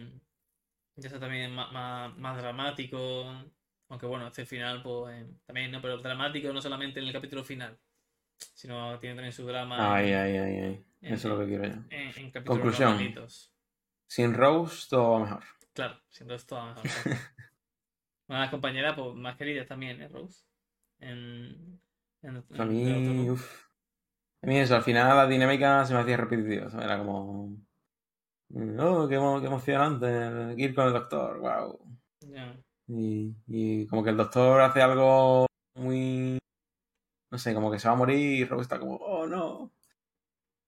ya 0.97 1.09
está 1.09 1.21
también 1.21 1.53
más, 1.55 1.73
más, 1.73 2.17
más 2.19 2.39
dramático. 2.39 3.27
Aunque 3.89 4.07
bueno, 4.07 4.31
el 4.37 4.47
final, 4.47 4.83
pues 4.83 5.23
eh, 5.23 5.29
también, 5.47 5.71
¿no? 5.73 5.83
Pero 5.83 5.99
dramático 5.99 6.53
no 6.53 6.63
solamente 6.63 7.01
en 7.01 7.07
el 7.09 7.13
capítulo 7.13 7.45
final, 7.45 7.79
sino 8.55 8.99
tiene 8.99 9.15
también 9.17 9.33
su 9.33 9.47
drama 9.47 9.95
Ay, 9.97 10.11
en, 10.11 10.17
ay, 10.19 10.37
ay, 10.37 10.57
ay. 10.59 10.87
en- 11.03 11.13
Eso 11.15 11.29
es 11.29 11.35
lo 11.35 11.41
que 11.41 11.47
quiero 11.47 11.65
yo. 11.67 11.83
en- 11.91 12.45
Conclusión. 12.45 12.91
normalitos. 12.91 13.53
Sin 14.07 14.35
Rose, 14.35 14.87
todo 14.89 15.13
va 15.13 15.19
mejor. 15.21 15.45
Claro, 15.75 16.01
siendo 16.09 16.35
esto 16.35 16.59
a 16.61 16.67
lo 16.67 16.75
mejor. 16.75 16.85
Una 18.29 18.39
de 18.39 18.45
las 18.45 18.51
compañeras 18.51 18.95
pues, 18.97 19.15
más 19.15 19.37
queridas 19.37 19.67
también, 19.67 20.01
¿eh, 20.03 20.09
Rose? 20.09 20.45
En, 21.01 21.81
A 22.59 22.65
mí, 22.65 23.31
uff. 23.31 23.67
A 24.43 24.47
mí 24.47 24.57
eso, 24.59 24.77
al 24.77 24.83
final 24.83 25.17
la 25.17 25.27
dinámica 25.27 25.85
se 25.85 25.95
me 25.95 26.01
hacía 26.01 26.17
repetitiva, 26.17 26.71
¿sabes? 26.71 26.87
Era 26.87 26.99
como... 26.99 27.57
Oh, 28.79 29.07
qué, 29.09 29.17
emo- 29.19 29.41
qué 29.41 29.47
emocionante 29.47 30.55
ir 30.57 30.75
con 30.75 30.87
el 30.87 30.93
doctor, 30.95 31.39
wow. 31.39 31.79
Y, 32.87 33.35
y 33.47 33.87
como 33.87 34.03
que 34.03 34.11
el 34.11 34.17
doctor 34.17 34.61
hace 34.63 34.81
algo 34.81 35.47
muy... 35.75 36.39
No 37.31 37.39
sé, 37.39 37.55
como 37.55 37.71
que 37.71 37.79
se 37.79 37.89
va 37.89 37.95
a 37.95 37.97
morir 37.99 38.19
y 38.19 38.45
Rose 38.45 38.63
está 38.63 38.79
como, 38.79 38.97
oh 38.97 39.27
no, 39.27 39.71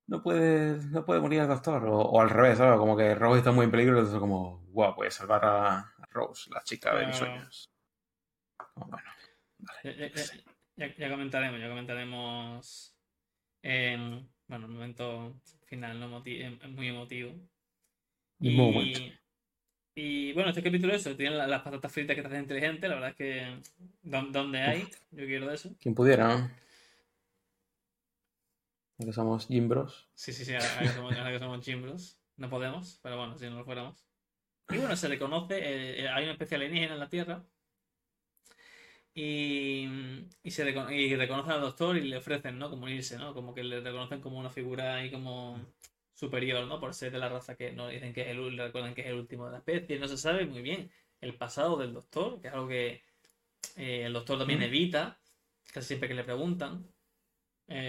no 0.06 0.22
puede, 0.22 0.76
no 0.90 1.04
puede 1.04 1.20
morir 1.20 1.40
el 1.40 1.48
doctor. 1.48 1.84
O, 1.86 1.98
o 2.00 2.20
al 2.20 2.30
revés, 2.30 2.58
¿sabes? 2.58 2.78
Como 2.78 2.96
que 2.96 3.14
Rose 3.14 3.38
está 3.38 3.52
muy 3.52 3.64
en 3.64 3.70
peligro 3.70 3.94
y 3.96 3.98
entonces 4.00 4.20
como, 4.20 4.60
wow, 4.72 4.94
puede 4.94 5.10
salvar 5.10 5.44
a, 5.44 5.94
Rose, 6.10 6.50
la 6.52 6.62
chica 6.62 6.94
de 6.96 7.06
mis 7.06 7.16
sueños. 7.16 7.70
Bueno, 8.74 9.10
Ya, 9.84 10.96
ya- 10.98 11.10
comentaremos, 11.10 11.60
ya 11.60 11.68
comentaremos 11.68 12.96
en, 13.62 14.28
bueno, 14.48 14.66
el 14.66 14.72
momento 14.72 15.40
final, 15.66 16.00
¿no? 16.00 16.08
Moti- 16.08 16.42
muy 16.74 16.88
emotivo. 16.88 17.34
Y, 18.40 19.12
y 19.94 20.32
bueno, 20.32 20.50
este 20.50 20.62
capítulo 20.62 20.94
eso, 20.94 21.16
tiene 21.16 21.36
la- 21.36 21.46
las 21.46 21.62
patatas 21.62 21.92
fritas 21.92 22.14
que 22.16 22.22
te 22.22 22.28
hacen 22.28 22.42
inteligente, 22.42 22.88
la 22.88 22.94
verdad 22.94 23.10
es 23.10 23.16
que 23.16 23.60
¿dó- 24.02 24.28
¿dónde 24.30 24.60
hay? 24.60 24.88
Yo 25.10 25.26
quiero 25.26 25.48
de 25.48 25.54
eso. 25.54 25.74
Quien 25.80 25.94
pudiera, 25.94 26.28
¿no? 26.28 26.50
Que 28.98 29.12
somos 29.12 29.46
Jim 29.46 29.68
Bros. 29.68 30.08
Sí, 30.14 30.32
sí, 30.32 30.44
sí, 30.44 30.54
ahora 30.54 30.78
que 30.82 30.88
somos, 30.88 31.16
ahora 31.16 31.32
que 31.32 31.38
somos 31.38 31.60
chimbros. 31.62 32.18
No 32.36 32.50
podemos, 32.50 33.00
pero 33.02 33.16
bueno, 33.18 33.36
si 33.38 33.46
no 33.46 33.56
lo 33.56 33.64
fuéramos. 33.64 34.04
Y 34.70 34.76
bueno, 34.78 34.94
se 34.96 35.08
le 35.08 35.18
conoce, 35.18 35.58
eh, 35.58 36.02
eh, 36.04 36.08
hay 36.08 36.24
una 36.24 36.32
especie 36.32 36.56
alienígena 36.56 36.94
en 36.94 37.00
la 37.00 37.08
Tierra. 37.08 37.42
Y, 39.14 39.88
y 40.42 40.50
se 40.50 40.64
recono- 40.64 40.90
y 40.92 41.16
reconocen 41.16 41.52
al 41.52 41.60
doctor 41.62 41.96
y 41.96 42.02
le 42.08 42.16
ofrecen, 42.18 42.58
¿no? 42.58 42.70
Como 42.70 42.84
unirse, 42.84 43.18
¿no? 43.18 43.34
Como 43.34 43.54
que 43.54 43.64
le 43.64 43.80
reconocen 43.80 44.20
como 44.20 44.38
una 44.38 44.50
figura 44.50 44.96
ahí 44.96 45.10
como 45.10 45.58
superior, 46.20 46.66
¿no? 46.66 46.80
Por 46.80 46.94
ser 46.94 47.12
de 47.12 47.18
la 47.18 47.28
raza 47.28 47.56
que 47.56 47.72
no 47.72 47.88
dicen 47.88 48.12
que 48.12 48.22
es 48.22 48.28
el, 48.28 48.56
recuerdan 48.58 48.94
que 48.94 49.02
es 49.02 49.08
el 49.08 49.14
último 49.16 49.46
de 49.46 49.52
la 49.52 49.58
especie. 49.58 49.98
No 49.98 50.08
se 50.08 50.18
sabe 50.18 50.46
muy 50.46 50.62
bien 50.62 50.90
el 51.20 51.36
pasado 51.36 51.76
del 51.78 51.92
doctor, 51.94 52.40
que 52.40 52.48
es 52.48 52.54
algo 52.54 52.68
que 52.68 53.02
eh, 53.76 54.04
el 54.06 54.12
doctor 54.14 54.38
también 54.38 54.60
Mm. 54.60 54.64
evita, 54.64 55.20
casi 55.72 55.88
siempre 55.88 56.08
que 56.08 56.14
le 56.14 56.24
preguntan. 56.24 56.86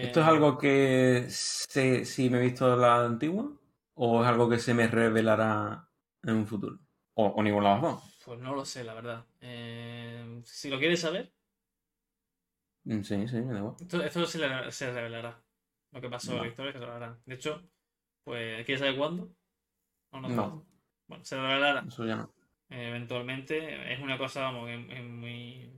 ¿Esto 0.01 0.19
es 0.21 0.25
Eh, 0.25 0.27
algo 0.27 0.57
que 0.57 1.25
sé 1.29 2.05
si 2.05 2.29
me 2.29 2.39
he 2.39 2.41
visto 2.41 2.75
la 2.75 3.05
antigua? 3.05 3.51
¿O 3.95 4.21
es 4.23 4.27
algo 4.27 4.49
que 4.49 4.59
se 4.59 4.73
me 4.73 4.87
revelará 4.87 5.89
en 6.23 6.35
un 6.35 6.47
futuro? 6.47 6.79
O, 7.15 7.27
o 7.27 7.43
ninguno 7.43 7.75
de 7.75 7.81
dos. 7.81 8.03
Pues 8.23 8.39
no 8.39 8.55
lo 8.55 8.65
sé, 8.65 8.83
la 8.83 8.93
verdad. 8.93 9.25
Eh, 9.41 10.41
si 10.45 10.69
lo 10.69 10.79
quieres 10.79 11.01
saber, 11.01 11.33
Mm, 12.85 13.01
Sí, 13.03 13.27
sí, 13.27 13.41
me 13.41 13.53
da 13.53 13.59
igual. 13.59 13.75
esto, 13.79 14.01
esto 14.03 14.25
se, 14.25 14.37
le- 14.39 14.71
se 14.71 14.91
revelará. 14.91 15.43
Lo 15.91 16.01
que 16.01 16.09
pasó 16.09 16.35
en 16.35 16.41
la 16.41 16.47
historia 16.47 16.71
se 16.71 16.79
revelará. 16.79 17.19
De 17.25 17.35
hecho, 17.35 17.61
pues, 18.23 18.65
¿quieres 18.65 18.79
saber 18.79 18.97
cuándo? 18.97 19.29
¿O 20.11 20.19
no? 20.19 20.29
No. 20.29 20.65
Bueno, 21.07 21.23
se 21.25 21.35
revelará. 21.35 21.83
Eso 21.87 22.05
ya 22.05 22.15
no. 22.15 22.33
Eh, 22.69 22.87
eventualmente. 22.89 23.93
Es 23.93 23.99
una 23.99 24.17
cosa, 24.17 24.41
vamos, 24.43 24.67
que 24.67 24.75
es, 24.75 25.03
muy. 25.03 25.71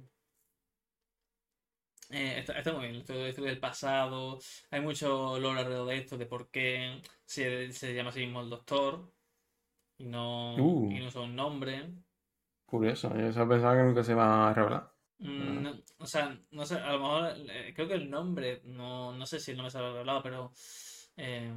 Eh, 2.10 2.40
está, 2.40 2.58
está 2.58 2.74
muy 2.74 2.90
bien. 2.90 3.04
Todo 3.06 3.26
esto 3.26 3.42
del 3.42 3.60
pasado. 3.60 4.40
Hay 4.72 4.82
mucho 4.82 5.40
lore 5.40 5.62
alrededor 5.62 5.88
de 5.88 5.98
esto, 5.98 6.18
de 6.18 6.26
por 6.26 6.50
qué 6.50 7.02
se, 7.26 7.72
se 7.72 7.94
llama 7.94 8.10
así 8.10 8.20
mismo 8.20 8.42
el 8.42 8.50
doctor. 8.50 9.12
Y 9.98 10.06
no, 10.06 10.56
Uh. 10.56 10.92
y 10.92 11.00
no 11.00 11.08
usa 11.08 11.22
un 11.22 11.36
nombre. 11.36 11.90
Curioso. 12.66 13.10
Yo 13.10 13.48
pensaba 13.48 13.76
que 13.76 13.84
nunca 13.84 14.04
se 14.04 14.12
iba 14.12 14.50
a 14.50 14.54
revelar. 14.54 14.92
Mm, 15.20 15.62
no, 15.62 15.74
o 16.00 16.06
sea, 16.06 16.38
no 16.52 16.66
sé, 16.66 16.76
a 16.76 16.92
lo 16.94 17.00
mejor 17.00 17.34
eh, 17.50 17.72
creo 17.74 17.88
que 17.88 17.94
el 17.94 18.10
nombre, 18.10 18.62
no, 18.66 19.14
no 19.14 19.26
sé 19.26 19.40
si 19.40 19.52
el 19.52 19.58
nombre 19.58 19.72
se 19.72 19.78
ha 19.78 19.82
revelado, 19.82 20.22
pero 20.22 20.52
eh, 21.16 21.54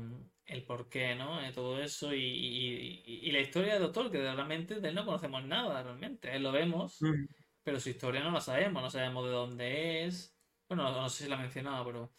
el 0.47 0.63
porqué, 0.65 1.15
¿no? 1.15 1.41
Eh, 1.45 1.53
todo 1.53 1.81
eso 1.83 2.15
y, 2.15 2.23
y- 2.23 3.03
y- 3.05 3.29
y 3.29 3.33
la 3.33 3.41
historia 3.41 3.75
del 3.75 3.83
doctor, 3.83 4.11
que 4.11 4.19
realmente 4.19 4.81
de 4.81 4.89
él 4.89 4.95
no 4.95 5.05
conocemos 5.05 5.45
nada, 5.45 5.83
realmente. 5.83 6.35
Él 6.35 6.43
lo 6.43 6.53
vemos, 6.53 7.03
Mm. 7.03 7.27
pero 7.63 7.81
su 7.81 7.91
historia 7.91 8.23
no 8.23 8.31
la 8.31 8.41
sabemos, 8.41 8.83
no 8.83 8.91
sabemos 8.91 9.25
de 9.25 9.31
dónde 9.33 10.05
es. 10.07 10.37
Bueno, 10.69 10.91
no 10.93 11.09
sé 11.09 11.25
si 11.25 11.31
la 11.31 11.37
ha 11.37 11.41
mencionado, 11.41 11.85
pero. 11.85 12.13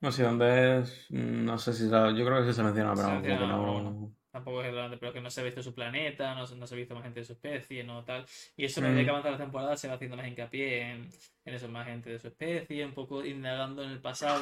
No 0.00 0.10
sé 0.12 0.22
dónde 0.22 0.78
es. 0.80 1.06
No 1.10 1.58
sé 1.58 1.72
si 1.74 1.84
la... 1.88 2.10
Yo 2.10 2.24
creo 2.24 2.40
que 2.42 2.48
sí 2.48 2.54
se 2.54 2.62
menciona, 2.62 2.94
pero 2.94 3.06
Se 3.08 3.12
menciona, 3.14 3.46
no. 3.48 3.62
pero. 3.62 4.16
Tampoco 4.32 4.62
es 4.62 4.72
grande, 4.72 4.96
pero 4.96 5.12
que 5.12 5.20
no 5.20 5.28
se 5.28 5.40
ha 5.40 5.44
visto 5.44 5.60
su 5.62 5.74
planeta, 5.74 6.34
no, 6.36 6.46
se- 6.46 6.54
no 6.56 6.64
se 6.66 6.74
ha 6.74 6.78
visto 6.78 6.94
más 6.94 7.02
gente 7.02 7.18
de 7.20 7.26
su 7.26 7.32
especie, 7.32 7.82
no 7.82 8.04
tal. 8.04 8.24
Y 8.56 8.64
eso, 8.64 8.80
a 8.80 8.84
medida 8.84 9.00
Mm. 9.00 9.04
que 9.04 9.10
avanza 9.10 9.30
la 9.32 9.36
temporada, 9.38 9.76
se 9.76 9.88
va 9.88 9.94
haciendo 9.94 10.16
más 10.16 10.28
hincapié 10.28 10.82
en, 10.92 11.10
en 11.44 11.54
eso, 11.54 11.68
más 11.68 11.86
gente 11.86 12.10
de 12.10 12.18
su 12.20 12.28
especie, 12.28 12.84
un 12.86 12.94
poco 12.94 13.24
indagando 13.24 13.82
en 13.82 13.90
el 13.90 14.00
pasado 14.00 14.40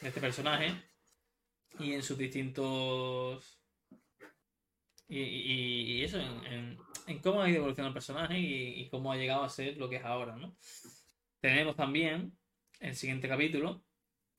de 0.00 0.08
este 0.08 0.20
personaje 0.20 0.72
y 1.78 1.92
en 1.92 2.02
sus 2.02 2.18
distintos. 2.18 3.58
Y, 5.08 5.20
y- 5.20 5.82
y 6.00 6.04
eso, 6.04 6.18
en, 6.18 6.44
en- 6.52 6.78
en 7.06 7.18
cómo 7.20 7.40
ha 7.40 7.48
ido 7.48 7.58
evolucionando 7.58 7.88
el 7.90 7.94
personaje 7.94 8.38
y, 8.38 8.80
y 8.82 8.88
cómo 8.90 9.12
ha 9.12 9.16
llegado 9.16 9.44
a 9.44 9.48
ser 9.48 9.76
lo 9.76 9.88
que 9.88 9.96
es 9.96 10.04
ahora, 10.04 10.36
¿no? 10.36 10.56
Tenemos 11.40 11.76
también 11.76 12.32
el 12.80 12.94
siguiente 12.96 13.28
capítulo, 13.28 13.82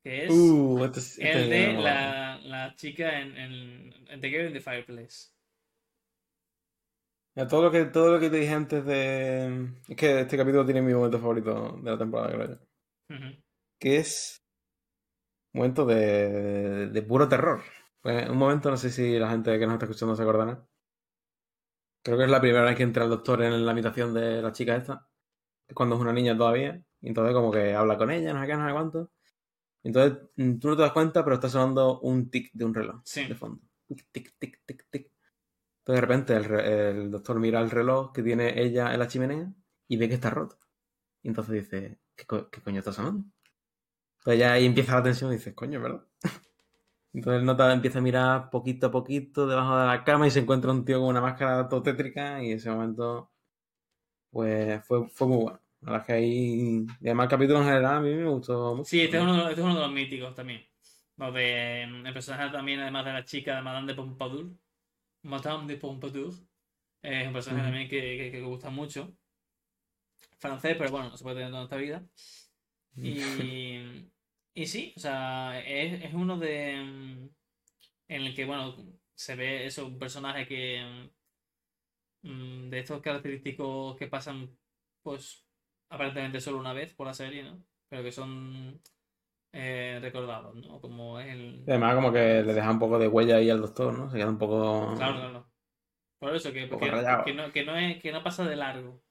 que 0.04 0.26
es 0.26 0.34
Uh, 0.34 0.86
este, 0.86 1.00
es- 1.00 1.18
este 1.20 1.32
el 1.44 1.50
de 1.50 1.74
la, 1.74 2.38
la 2.44 2.76
chica 2.76 3.20
en, 3.22 3.38
en, 3.38 4.22
The 4.22 4.30
Girl 4.30 4.48
in 4.48 4.54
the 4.54 4.62
Fireplace. 4.62 5.30
Ya, 7.36 7.48
Todo 7.48 7.64
lo 7.64 7.72
que, 7.72 7.86
todo 7.86 8.12
lo 8.14 8.20
que 8.20 8.30
te 8.30 8.38
dije 8.38 8.54
antes 8.54 8.84
de. 8.86 9.70
Es 9.88 9.96
que 9.96 10.22
este 10.22 10.38
capítulo 10.38 10.66
tiene 10.66 10.82
mi 10.82 10.94
momento 10.94 11.20
favorito 11.20 11.78
de 11.84 11.92
la 11.92 11.98
temporada, 11.98 12.34
creo 12.34 12.48
yo. 12.50 12.58
Que 13.80 13.98
es. 13.98 14.42
Un 15.58 15.62
momento 15.62 15.86
de, 15.86 16.88
de 16.96 17.02
puro 17.02 17.28
terror. 17.28 17.62
Pues, 18.02 18.30
un 18.30 18.38
momento, 18.38 18.70
no 18.72 18.78
sé 18.78 18.90
si 18.92 19.18
la 19.20 19.30
gente 19.32 19.58
que 19.60 19.66
nos 19.66 19.74
está 19.74 19.86
escuchando 19.86 20.16
se 20.16 20.22
acordará. 20.22 20.64
Creo 22.04 22.18
que 22.18 22.24
es 22.24 22.30
la 22.30 22.40
primera 22.42 22.64
vez 22.66 22.76
que 22.78 22.84
entra 22.84 23.04
el 23.04 23.10
doctor 23.10 23.42
en 23.44 23.66
la 23.66 23.72
habitación 23.72 24.14
de 24.14 24.42
la 24.42 24.52
chica 24.52 24.76
esta. 24.76 25.08
Es 25.68 25.76
cuando 25.76 25.96
es 25.96 26.02
una 26.02 26.14
niña 26.14 26.38
todavía. 26.38 26.82
Y 27.02 27.10
entonces, 27.10 27.34
como 27.36 27.52
que 27.52 27.76
habla 27.76 27.98
con 27.98 28.12
ella, 28.12 28.34
no 28.34 28.42
sé 28.42 28.48
qué, 28.48 28.56
no 28.58 28.68
sé 28.68 28.74
cuánto. 28.74 29.12
Entonces, 29.84 30.20
mm, 30.38 30.60
tú 30.60 30.70
no 30.70 30.78
te 30.78 30.84
das 30.84 30.94
cuenta, 30.94 31.24
pero 31.24 31.36
está 31.36 31.50
sonando 31.50 32.02
un 32.02 32.30
tic 32.32 32.52
de 32.54 32.66
un 32.66 32.74
reloj 32.76 33.02
Sí. 33.06 33.26
de 33.28 33.36
fondo. 33.36 33.62
Tic, 33.88 34.08
tic, 34.12 34.36
tic, 34.40 34.62
tic, 34.66 34.88
tic. 34.92 35.12
Entonces, 35.80 35.96
de 35.96 36.02
repente, 36.02 36.36
el, 36.38 36.46
el 36.60 37.12
doctor 37.12 37.40
mira 37.40 37.62
el 37.62 37.72
reloj 37.72 38.14
que 38.14 38.24
tiene 38.24 38.62
ella 38.62 38.94
en 38.94 39.00
la 39.00 39.08
chimenea 39.08 39.54
y 39.88 39.98
ve 39.98 40.10
que 40.10 40.16
está 40.16 40.30
roto. 40.32 40.58
Y 41.24 41.30
entonces 41.30 41.56
dice, 41.56 42.00
¿qué, 42.16 42.26
co- 42.26 42.50
qué 42.52 42.62
coño 42.62 42.80
está 42.80 42.94
sonando? 42.94 43.26
Entonces 44.28 44.40
ya 44.42 44.54
ahí 44.54 44.66
empieza 44.66 44.96
la 44.96 45.04
tensión 45.04 45.32
y 45.32 45.36
dices, 45.38 45.54
coño, 45.54 45.82
¿verdad? 45.82 46.02
Entonces 47.14 47.40
el 47.40 47.46
nota 47.46 47.72
empieza 47.74 48.00
a 48.00 48.02
mirar 48.02 48.50
poquito 48.50 48.88
a 48.88 48.92
poquito 48.92 49.48
debajo 49.48 49.78
de 49.78 49.88
la 49.88 50.04
cama 50.04 50.28
y 50.28 50.32
se 50.32 50.40
encuentra 50.42 50.72
un 50.72 50.86
tío 50.86 51.00
con 51.00 51.08
una 51.10 51.22
máscara 51.22 51.70
todo 51.70 51.82
tétrica 51.82 52.44
y 52.44 52.52
ese 52.52 52.70
momento 52.70 53.32
pues 54.30 54.86
fue, 54.86 55.08
fue 55.10 55.28
muy 55.28 55.38
bueno. 55.38 55.60
La 55.82 55.92
verdad 55.92 56.02
es 56.02 56.08
que 56.08 56.14
ahí, 56.14 56.86
y 57.00 57.06
además 57.08 57.26
el 57.26 57.30
capítulo 57.30 57.60
en 57.60 57.66
general 57.66 57.96
a 57.96 58.00
mí 58.02 58.14
me 58.14 58.30
gustó 58.30 58.76
mucho. 58.76 58.90
Sí, 58.90 59.02
este 59.02 59.18
es, 59.18 59.24
uno 59.24 59.34
de, 59.34 59.38
los- 59.40 59.50
este 59.50 59.62
es 59.62 59.66
uno 59.66 59.76
de 59.76 59.82
los 59.82 59.92
míticos 59.92 60.36
también. 60.36 60.62
Los 61.18 61.34
de, 61.34 61.84
el 61.84 62.14
personaje 62.14 62.52
también, 62.52 62.80
además 62.80 63.06
de 63.06 63.14
la 63.14 63.24
chica 63.26 63.56
de 63.56 63.62
Madame 63.62 63.88
de 63.88 63.96
Pompadour. 63.96 64.48
Madame 65.24 65.68
de 65.68 65.78
Pompadour. 65.78 66.34
Es 67.02 67.28
un 67.28 67.34
personaje 67.34 67.64
también 67.64 67.88
que, 67.88 68.02
que, 68.02 68.32
que 68.32 68.42
gusta 68.42 68.70
mucho. 68.70 69.14
Francés, 70.40 70.76
pero 70.78 70.92
bueno, 70.92 71.10
no 71.10 71.18
se 71.18 71.24
puede 71.24 71.38
tener 71.38 71.52
toda 71.52 71.64
esta 71.64 71.78
vida. 71.78 72.04
Y, 72.96 74.10
y 74.62 74.66
sí, 74.68 74.94
o 74.98 75.00
sea, 75.00 75.60
es, 75.66 76.04
es 76.04 76.14
uno 76.14 76.38
de. 76.38 76.78
mm, 76.84 77.30
En 78.10 78.22
el 78.24 78.36
que, 78.36 78.46
bueno, 78.46 78.76
se 79.16 79.36
ve 79.36 79.66
eso, 79.68 79.88
un 79.88 80.00
personaje 80.00 80.48
que. 80.48 81.10
mm, 82.24 82.70
De 82.70 82.80
estos 82.80 83.02
característicos 83.02 83.96
que 83.98 84.08
pasan, 84.08 84.50
pues, 85.04 85.46
aparentemente 85.90 86.42
solo 86.42 86.60
una 86.60 86.74
vez 86.74 86.94
por 86.94 87.08
la 87.08 87.14
serie, 87.14 87.44
¿no? 87.44 87.64
Pero 87.90 88.04
que 88.04 88.12
son 88.12 88.82
eh, 89.54 90.00
recordados, 90.02 90.56
¿no? 90.56 90.82
Como 90.82 91.20
es 91.20 91.28
el. 91.28 91.64
Además 91.68 91.96
como 91.96 92.12
que 92.12 92.44
le 92.44 92.54
deja 92.54 92.72
un 92.72 92.80
poco 92.80 93.00
de 93.00 93.08
huella 93.08 93.38
ahí 93.38 93.50
al 93.50 93.62
doctor, 93.62 93.98
¿no? 93.98 94.10
Se 94.10 94.18
queda 94.18 94.30
un 94.30 94.38
poco... 94.38 94.96
Claro, 94.98 95.20
claro. 95.20 95.52
Por 96.20 96.36
eso, 96.36 96.52
que, 96.52 96.68
que, 96.68 97.34
no, 97.34 97.52
que, 97.52 97.64
no 97.64 97.78
es, 97.78 98.02
que 98.02 98.12
no 98.12 98.24
pasa 98.24 98.44
de 98.44 98.56
largo. 98.56 99.02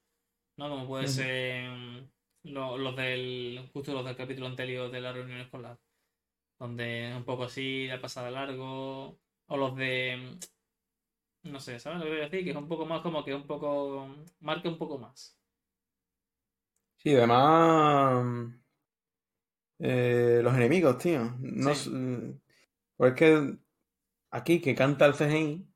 ¿No? 0.59 0.69
Como 0.71 0.87
puede 0.89 1.07
ser 1.07 1.71
mm, 1.71 2.11
los 2.53 2.97
del. 2.97 3.69
Justo 3.73 3.93
los 3.95 4.05
del 4.05 4.17
capítulo 4.17 4.47
anterior 4.47 4.91
de 4.91 5.01
la 5.01 5.13
reunión 5.13 5.41
escolar. 5.41 5.79
Donde 6.59 7.15
un 7.17 7.25
poco 7.25 7.45
así 7.45 7.87
la 7.89 8.01
pasa 8.01 8.25
de 8.25 8.33
largo. 8.33 9.19
O 9.49 9.57
los 9.57 9.77
de. 9.77 10.39
No 11.45 11.61
sé, 11.61 11.79
¿sabes 11.81 11.99
lo 12.01 12.05
que 12.05 12.11
voy 12.11 12.21
a 12.21 12.25
decir? 12.25 12.45
Que 12.45 12.51
es 12.51 12.57
un 12.57 12.69
poco 12.69 12.85
más 12.85 13.01
como 13.01 13.25
que 13.25 13.35
un 13.35 13.47
poco. 13.47 14.07
Marca 14.41 14.69
un 14.69 14.77
poco 14.79 14.99
más. 14.99 15.39
Sí, 16.99 17.15
además... 17.17 18.53
eh, 19.79 20.41
los 20.43 20.55
enemigos, 20.55 20.99
tío. 20.99 21.35
No, 21.41 21.73
Sí. 21.73 21.73
s- 21.73 21.91
Pues 22.97 23.13
es 23.13 23.19
que 23.19 23.59
aquí 24.31 24.61
que 24.61 24.75
canta 24.75 25.07
el 25.07 25.15
CGI, 25.15 25.69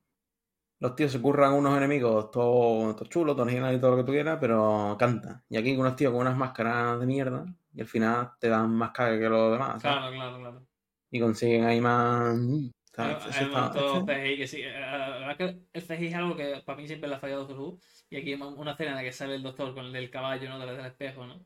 los 0.81 0.97
tíos 0.97 1.13
se 1.13 1.21
curran 1.21 1.53
unos 1.53 1.77
enemigos 1.77 2.31
todo, 2.31 2.95
todo 2.95 3.09
chulos, 3.09 3.37
todo 3.37 3.45
original 3.45 3.75
y 3.75 3.81
todo 3.81 3.93
lo 3.93 3.97
que 3.99 4.05
tú 4.05 4.13
quieras, 4.13 4.39
pero 4.41 4.97
canta. 4.99 5.45
Y 5.49 5.59
aquí 5.59 5.77
unos 5.77 5.95
tíos 5.95 6.13
con 6.13 6.23
unas 6.23 6.37
máscaras 6.37 6.99
de 6.99 7.07
mierda 7.07 7.45
y 7.75 7.83
al 7.83 7.87
final 7.87 8.31
te 8.41 8.49
dan 8.49 8.71
más 8.71 8.91
caga 8.91 9.19
que 9.19 9.29
los 9.29 9.53
demás, 9.53 9.83
¿sabes? 9.83 9.99
Claro, 9.99 10.13
claro, 10.13 10.39
claro. 10.39 10.67
Y 11.11 11.21
consiguen 11.21 11.65
ahí 11.65 11.81
más... 11.81 12.35
El 15.73 15.83
CGI 15.83 16.07
es 16.07 16.15
algo 16.15 16.37
que 16.37 16.63
para 16.65 16.79
mí 16.79 16.87
siempre 16.87 17.09
le 17.09 17.15
ha 17.15 17.21
fallado 17.21 17.43
a 17.43 17.45
Doctor 17.45 17.61
Who. 17.61 17.81
Y 18.11 18.17
aquí 18.17 18.33
hay 18.33 18.41
una 18.41 18.73
escena 18.73 18.91
en 18.91 18.97
la 18.97 19.03
que 19.03 19.13
sale 19.13 19.35
el 19.37 19.43
doctor 19.43 19.75
con 19.75 19.87
el 19.87 19.93
del 19.93 20.11
caballo, 20.11 20.49
¿no? 20.49 20.59
Detrás 20.59 20.79
del 20.79 20.87
espejo, 20.87 21.27
¿no? 21.27 21.37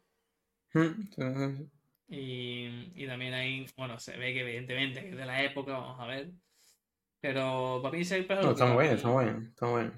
Mm, 0.74 1.02
sí, 1.10 1.22
sí, 1.22 1.56
sí. 1.56 1.70
Y, 2.08 2.92
y 2.94 3.06
también 3.06 3.34
ahí, 3.34 3.66
bueno, 3.76 3.98
se 3.98 4.16
ve 4.16 4.32
que 4.32 4.40
evidentemente 4.40 5.02
que 5.02 5.10
es 5.10 5.16
de 5.16 5.26
la 5.26 5.42
época, 5.42 5.72
vamos 5.72 6.00
a 6.00 6.06
ver. 6.06 6.30
Pero 7.24 7.80
para 7.82 7.96
mí 7.96 8.04
siempre 8.04 8.36
No, 8.36 8.50
está 8.50 8.66
muy 8.66 8.84
bien, 8.84 8.96
está 8.96 9.08
muy 9.08 9.24
bien, 9.24 9.46
está 9.48 9.66
muy 9.66 9.80
bien. 9.80 9.94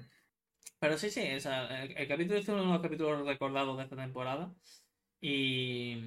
Pero 0.79 0.97
sí, 0.97 1.09
sí, 1.09 1.33
o 1.35 1.39
sea, 1.41 1.83
el, 1.83 1.97
el 1.97 2.07
capítulo 2.07 2.39
este 2.39 2.51
es 2.51 2.55
uno 2.55 2.67
de 2.67 2.71
los 2.73 2.81
capítulos 2.81 3.25
recordados 3.25 3.77
de 3.77 3.83
esta 3.83 3.97
temporada. 3.97 4.53
Y, 5.19 5.97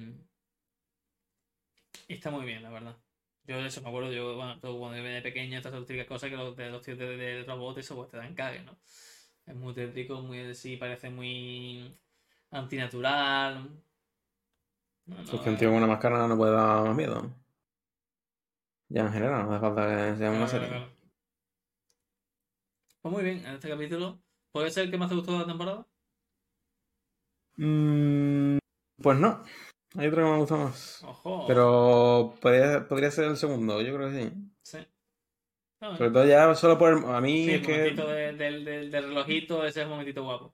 y 2.07 2.13
está 2.13 2.31
muy 2.31 2.45
bien, 2.45 2.63
la 2.63 2.69
verdad. 2.69 2.95
Yo 3.43 3.57
de 3.61 3.67
eso 3.67 3.81
me 3.81 3.89
acuerdo, 3.89 4.11
yo 4.11 4.35
bueno, 4.35 4.59
todo 4.59 4.79
cuando 4.79 4.97
yo 4.97 5.03
de 5.03 5.21
pequeño, 5.21 5.57
estas 5.57 5.73
típicas 5.85 6.07
cosas 6.07 6.29
que 6.29 6.37
los 6.37 6.55
de 6.55 6.69
los 6.71 6.81
tíos 6.81 6.97
de, 6.97 7.17
de 7.17 7.43
robot, 7.43 7.77
eso 7.77 7.95
pues 7.95 8.09
te 8.09 8.17
dan 8.17 8.33
cague, 8.35 8.63
¿no? 8.63 8.77
Es 9.45 9.55
muy 9.55 9.73
tétrico, 9.73 10.21
muy 10.21 10.55
sí, 10.55 10.77
parece 10.77 11.09
muy 11.09 11.99
antinatural. 12.51 13.69
No, 15.05 15.23
Si 15.23 15.35
no, 15.35 15.37
es 15.37 15.41
que 15.41 15.49
un 15.49 15.55
eh, 15.55 15.57
tío 15.57 15.69
con 15.69 15.77
una 15.77 15.87
máscara 15.87 16.27
no 16.27 16.37
puede 16.37 16.53
dar 16.53 16.83
más 16.83 16.95
miedo. 16.95 17.35
Ya 18.89 19.01
en 19.07 19.13
general, 19.13 19.45
no 19.47 19.51
hace 19.53 19.61
falta 19.61 19.87
que 20.11 20.17
sea 20.17 20.31
una 20.31 20.47
serie. 20.47 21.00
Pues 23.01 23.13
muy 23.13 23.23
bien, 23.23 23.39
en 23.45 23.55
este 23.55 23.69
capítulo. 23.69 24.19
¿Puede 24.51 24.69
ser 24.71 24.85
el 24.85 24.91
que 24.91 24.97
más 24.97 25.09
te 25.09 25.15
gustó 25.15 25.31
de 25.33 25.39
la 25.39 25.45
temporada? 25.47 25.87
Mm, 27.57 28.57
pues 29.01 29.17
no. 29.19 29.43
Hay 29.97 30.07
otro 30.07 30.23
que 30.23 30.29
me 30.31 30.37
gusta 30.37 30.55
más. 30.55 31.03
Ojo. 31.03 31.45
Pero 31.47 32.33
podría, 32.41 32.87
podría 32.87 33.11
ser 33.11 33.25
el 33.25 33.37
segundo, 33.37 33.81
yo 33.81 33.95
creo 33.95 34.09
que 34.09 34.23
sí. 34.23 34.33
Sí. 34.63 34.77
Sobre 35.79 36.11
todo 36.11 36.25
ya 36.25 36.53
solo 36.55 36.77
por... 36.77 36.93
el- 36.93 37.05
A 37.05 37.19
mí 37.21 37.45
Sí, 37.45 37.51
es 37.51 37.55
el 37.59 37.65
que... 37.65 37.71
momentito 37.77 38.07
de- 38.07 38.33
del, 38.33 38.65
del, 38.65 38.91
del 38.91 39.03
relojito, 39.03 39.65
ese 39.65 39.81
es 39.81 39.85
un 39.85 39.91
momentito 39.91 40.23
guapo. 40.23 40.53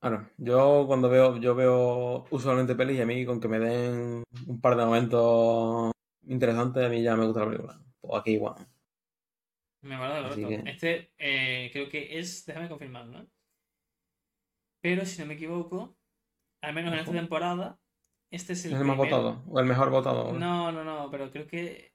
Claro, 0.00 0.28
yo 0.38 0.84
cuando 0.86 1.08
veo, 1.08 1.36
yo 1.38 1.54
veo 1.54 2.24
usualmente 2.30 2.74
pelis 2.74 2.98
y 2.98 3.02
a 3.02 3.06
mí 3.06 3.24
con 3.26 3.40
que 3.40 3.48
me 3.48 3.58
den 3.58 4.22
un 4.46 4.60
par 4.60 4.76
de 4.76 4.84
momentos 4.84 5.92
interesantes, 6.26 6.84
a 6.84 6.88
mí 6.88 7.02
ya 7.02 7.16
me 7.16 7.26
gusta 7.26 7.40
la 7.40 7.46
película. 7.46 7.80
Pues 8.00 8.20
aquí 8.20 8.32
igual. 8.32 8.54
Me 9.82 9.96
parece 9.98 10.26
Así 10.26 10.42
correcto. 10.42 10.64
que- 10.64 10.70
Este 10.70 11.10
eh, 11.18 11.70
creo 11.72 11.88
que 11.88 12.18
es, 12.18 12.44
déjame 12.46 12.68
confirmar, 12.68 13.06
¿no? 13.06 13.26
Pero 14.82 15.04
si 15.04 15.20
no 15.20 15.26
me 15.26 15.34
equivoco, 15.34 15.96
al 16.62 16.74
menos 16.74 16.92
en 16.92 17.00
esta 17.00 17.12
temporada, 17.12 17.78
este 18.30 18.52
es 18.54 18.64
el, 18.64 18.72
Es 18.74 18.80
el 18.80 18.86
más 18.86 18.96
votado, 18.96 19.42
o 19.48 19.60
el 19.60 19.66
mejor 19.66 19.90
votado. 19.90 20.32
No, 20.32 20.72
no, 20.72 20.84
no, 20.84 21.10
pero 21.10 21.30
creo 21.30 21.46
que. 21.46 21.92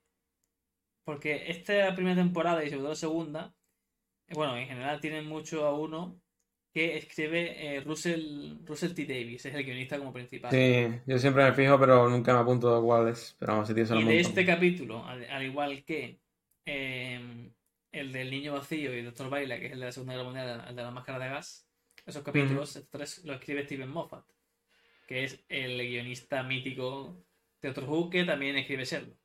Porque 1.06 1.50
esta 1.50 1.94
primera 1.96 2.15
temporada 2.15 2.63
y 2.63 2.70
sobre 2.70 2.82
todo 2.82 2.89
la 2.89 2.96
segunda, 2.96 3.54
eh, 4.28 4.34
bueno, 4.36 4.56
en 4.56 4.67
general 4.67 5.00
tienen 5.02 5.28
mucho 5.28 5.65
a 5.65 5.78
uno 5.78 6.22
que 6.74 6.98
escribe 6.98 7.76
eh, 7.76 7.82
Russell, 7.82 8.58
Russell 8.65 8.94
T. 8.94 9.06
Davis, 9.06 9.46
es 9.46 9.54
el 9.56 9.63
guionista 9.65 9.98
como 9.98 10.13
principal. 10.13 10.52
Sí, 10.52 10.86
yo 11.06 11.17
siempre 11.20 11.44
me 11.44 11.54
fijo, 11.54 11.78
pero 11.80 12.08
nunca 12.08 12.34
me 12.34 12.39
apunto 12.39 12.74
a 12.76 12.82
cuál 12.82 13.10
es. 13.10 13.36
Pero 13.39 13.54
vamos, 13.54 13.67
se 13.67 13.74
lo 13.74 13.82
Y 13.82 13.86
de 13.86 13.96
montón. 13.96 14.15
este 14.15 14.46
capítulo, 14.46 15.06
al, 15.06 15.26
al 15.30 15.44
igual 15.44 15.84
que 15.84 16.20
eh, 16.65 17.52
el 17.91 18.12
del 18.12 18.32
niño 18.32 18.54
vacío 18.54 18.95
y 18.97 19.01
Doctor 19.04 19.30
Baila, 19.30 19.60
que 19.60 19.67
es 19.67 19.71
el 19.73 19.80
de 19.80 19.86
la 19.86 19.91
Segunda 19.91 20.13
Guerra 20.13 20.25
Mundial, 20.25 20.65
el 20.67 20.75
de 20.75 20.84
la 20.84 20.91
máscara 20.91 21.19
de 21.19 21.30
gas, 21.30 21.67
esos 22.06 22.23
capítulos, 22.23 22.75
estos 22.75 22.89
tres 22.89 23.25
lo 23.25 23.34
escribe 23.34 23.63
Steven 23.65 23.89
Moffat, 23.89 24.25
que 25.08 25.23
es 25.25 25.43
el 25.49 25.77
guionista 25.77 26.43
mítico 26.43 27.23
de 27.62 27.69
Doctor 27.69 27.89
Who, 27.89 28.10
que 28.10 28.23
también 28.23 28.58
escribe 28.58 28.86
Sherlock, 28.86 29.17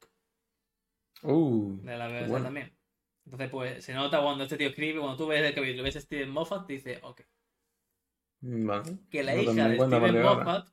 Uh, 1.22 1.78
de 1.82 1.96
la 1.96 2.08
BBC 2.08 2.28
bueno. 2.28 2.44
también. 2.44 2.76
Entonces, 3.24 3.50
pues 3.50 3.84
se 3.84 3.94
nota 3.94 4.20
cuando 4.22 4.44
este 4.44 4.56
tío 4.56 4.68
escribe, 4.68 5.00
cuando 5.00 5.16
tú 5.16 5.26
ves 5.26 5.42
el 5.42 5.54
capítulo, 5.54 5.82
ves 5.82 5.96
a 5.96 6.00
Steven 6.00 6.30
Moffat, 6.30 6.66
dices, 6.66 6.98
ok. 7.02 7.22
Vale. 8.40 8.98
que 9.10 9.22
la 9.22 9.34
hija 9.34 9.68
de 9.68 9.76
Steven 9.76 10.16
ahora. 10.18 10.44
Moffat 10.44 10.68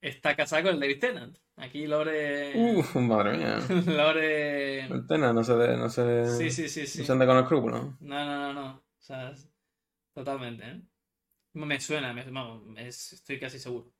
está 0.00 0.36
casada 0.36 0.62
con 0.62 0.74
el 0.74 0.80
David 0.80 1.00
Tennant. 1.00 1.38
Aquí 1.56 1.86
Lore... 1.86 2.52
Uf, 2.56 2.96
madre 2.96 3.36
mía. 3.36 3.58
Lore... 3.86 4.80
El 4.86 5.06
Tena 5.06 5.32
no 5.32 5.44
se, 5.44 5.54
de- 5.54 5.76
no 5.76 5.88
se, 5.90 6.26
Sí, 6.36 6.50
sí, 6.50 6.68
sí, 6.68 6.86
sí. 6.86 6.98
no 7.00 7.04
se 7.04 7.12
anda 7.12 7.26
con 7.26 7.38
escrúpulos. 7.38 8.00
No, 8.00 8.24
no, 8.24 8.52
no, 8.52 8.52
no. 8.54 8.66
O 8.76 8.82
sea, 9.02 9.30
es- 9.30 9.48
totalmente, 10.14 10.64
¿eh? 10.66 10.80
Me 11.54 11.78
suena, 11.80 12.12
me, 12.14 12.24
vamos, 12.30 12.62
es- 12.78 13.12
estoy 13.12 13.38
casi 13.38 13.58
seguro. 13.58 13.92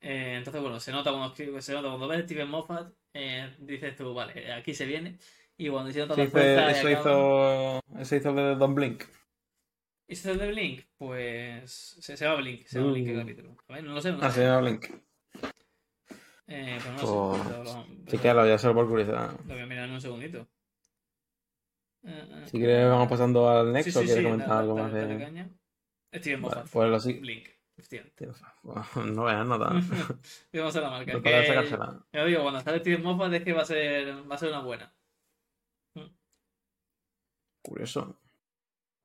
Eh, 0.00 0.34
entonces, 0.36 0.60
bueno, 0.60 0.80
se 0.80 0.92
nota 0.92 1.10
cuando, 1.10 1.32
escribe- 1.34 1.60
se 1.62 1.72
nota 1.72 1.88
cuando 1.88 2.08
ves 2.08 2.24
Steven 2.24 2.48
Moffat, 2.48 2.92
eh, 3.14 3.54
dices 3.60 3.96
tú, 3.96 4.12
vale, 4.12 4.52
aquí 4.52 4.74
se 4.74 4.84
viene. 4.86 5.18
Y 5.56 5.68
cuando 5.68 5.92
se 5.92 6.00
nota 6.00 6.14
Eso 6.14 6.20
la 6.22 6.24
hizo, 6.24 6.32
puerta 6.32 6.68
y 6.68 6.74
eso 6.74 6.90
hizo, 6.90 7.80
eso 8.00 8.16
hizo 8.16 8.32
de 8.34 8.56
Don 8.56 8.74
Blink. 8.74 9.04
¿Y 10.08 10.16
se 10.16 10.34
de 10.34 10.48
Blink? 10.48 10.82
Pues 10.98 11.70
se, 12.00 12.16
se 12.16 12.24
llama 12.24 12.40
Blink, 12.40 12.66
se 12.66 12.78
llama 12.80 12.90
Blink 12.92 13.08
el 13.08 13.16
Uh. 13.16 13.20
capítulo. 13.20 13.56
A 13.68 13.72
ver, 13.74 13.84
no 13.84 13.94
lo 13.94 14.02
sé, 14.02 14.10
no 14.10 14.18
Ah, 14.20 14.24
lo 14.26 14.30
se 14.30 14.40
sé. 14.40 14.44
llama 14.44 14.60
Blink. 14.60 14.84
Eh, 16.46 16.78
pues 16.82 17.02
no 17.06 17.32
lo 17.32 17.34
sé. 17.36 17.42
pero 17.48 17.64
lo- 17.64 17.86
pero 18.04 18.22
claro, 18.22 18.46
ya 18.46 18.58
solo 18.58 18.74
por 18.74 18.88
curiosidad. 18.88 19.30
Lo 19.46 19.54
voy 19.54 19.62
a 19.62 19.66
mirar 19.66 19.88
en 19.88 19.94
un 19.94 20.00
segundito. 20.00 20.46
Eh, 22.02 22.28
eh, 22.30 22.42
Si 22.46 22.58
quieres, 22.58 22.88
vamos 22.90 23.08
pasando 23.08 23.48
al 23.48 23.72
Nexo. 23.72 23.90
sí, 23.90 23.98
sí, 24.00 24.04
¿Quieres 24.04 24.16
sí, 24.18 24.22
comentar 24.24 24.48
dale, 24.48 24.60
algo 24.60 24.74
dale, 24.74 24.84
más 24.84 24.92
dale 24.92 25.14
de.? 25.18 25.24
caña. 25.24 25.48
Steven 26.14 26.42
Vale, 26.42 26.62
pues 26.70 26.90
lo 26.90 27.00
sí. 27.00 27.12
Blink. 27.14 27.48
No 28.96 29.24
veas. 29.24 29.46
Y 30.52 30.58
vamos 30.58 30.76
a 30.76 30.80
la 30.80 30.90
marca. 30.90 31.12
No 31.14 31.22
que- 31.22 31.46
sacársela. 31.46 32.06
Ya 32.12 32.24
digo, 32.24 32.42
cuando 32.42 32.60
sale 32.60 32.78
Steven 32.80 33.02
Moffat 33.02 33.32
es 33.32 33.42
que 33.42 33.52
va 33.52 33.62
a 33.62 33.64
ser, 33.64 34.30
va 34.30 34.34
a 34.34 34.38
ser 34.38 34.50
una 34.50 34.60
buena. 34.60 34.94
Curioso. 37.62 38.20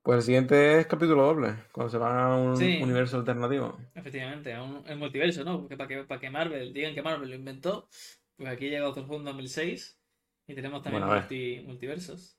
Pues 0.02 0.16
el 0.18 0.22
siguiente 0.22 0.80
es 0.80 0.86
capítulo 0.86 1.24
doble, 1.24 1.54
cuando 1.72 1.90
se 1.90 1.98
van 1.98 2.16
a 2.18 2.36
un 2.36 2.56
Sí. 2.56 2.80
universo 2.82 3.18
alternativo. 3.18 3.78
Efectivamente, 3.94 4.54
a 4.54 4.62
un, 4.62 4.82
el 4.88 4.96
multiverso, 4.96 5.44
¿no? 5.44 5.60
Porque 5.60 5.76
para 5.76 5.88
que, 5.88 6.04
para 6.04 6.20
que 6.20 6.30
Marvel 6.30 6.72
digan 6.72 6.94
que 6.94 7.02
Marvel 7.02 7.28
lo 7.28 7.34
inventó, 7.36 7.88
pues 8.36 8.48
aquí 8.48 8.70
llega 8.70 8.88
otro 8.88 9.02
en 9.14 9.24
2006 9.24 9.98
y 10.46 10.54
tenemos 10.54 10.82
también 10.82 11.04
Bueno, 11.06 11.20
multi- 11.20 11.60
multiversos. 11.66 12.38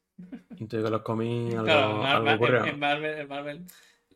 Entonces 0.49 0.83
que 0.83 0.89
los 0.89 1.01
cómics 1.03 1.53
algo, 1.53 1.65
Claro, 1.65 2.03
algo 2.05 2.25
Mar- 2.25 2.35
ocurrió. 2.35 2.65
en, 2.65 2.79
Marvel, 2.79 3.17
en 3.19 3.27
Marvel. 3.27 3.65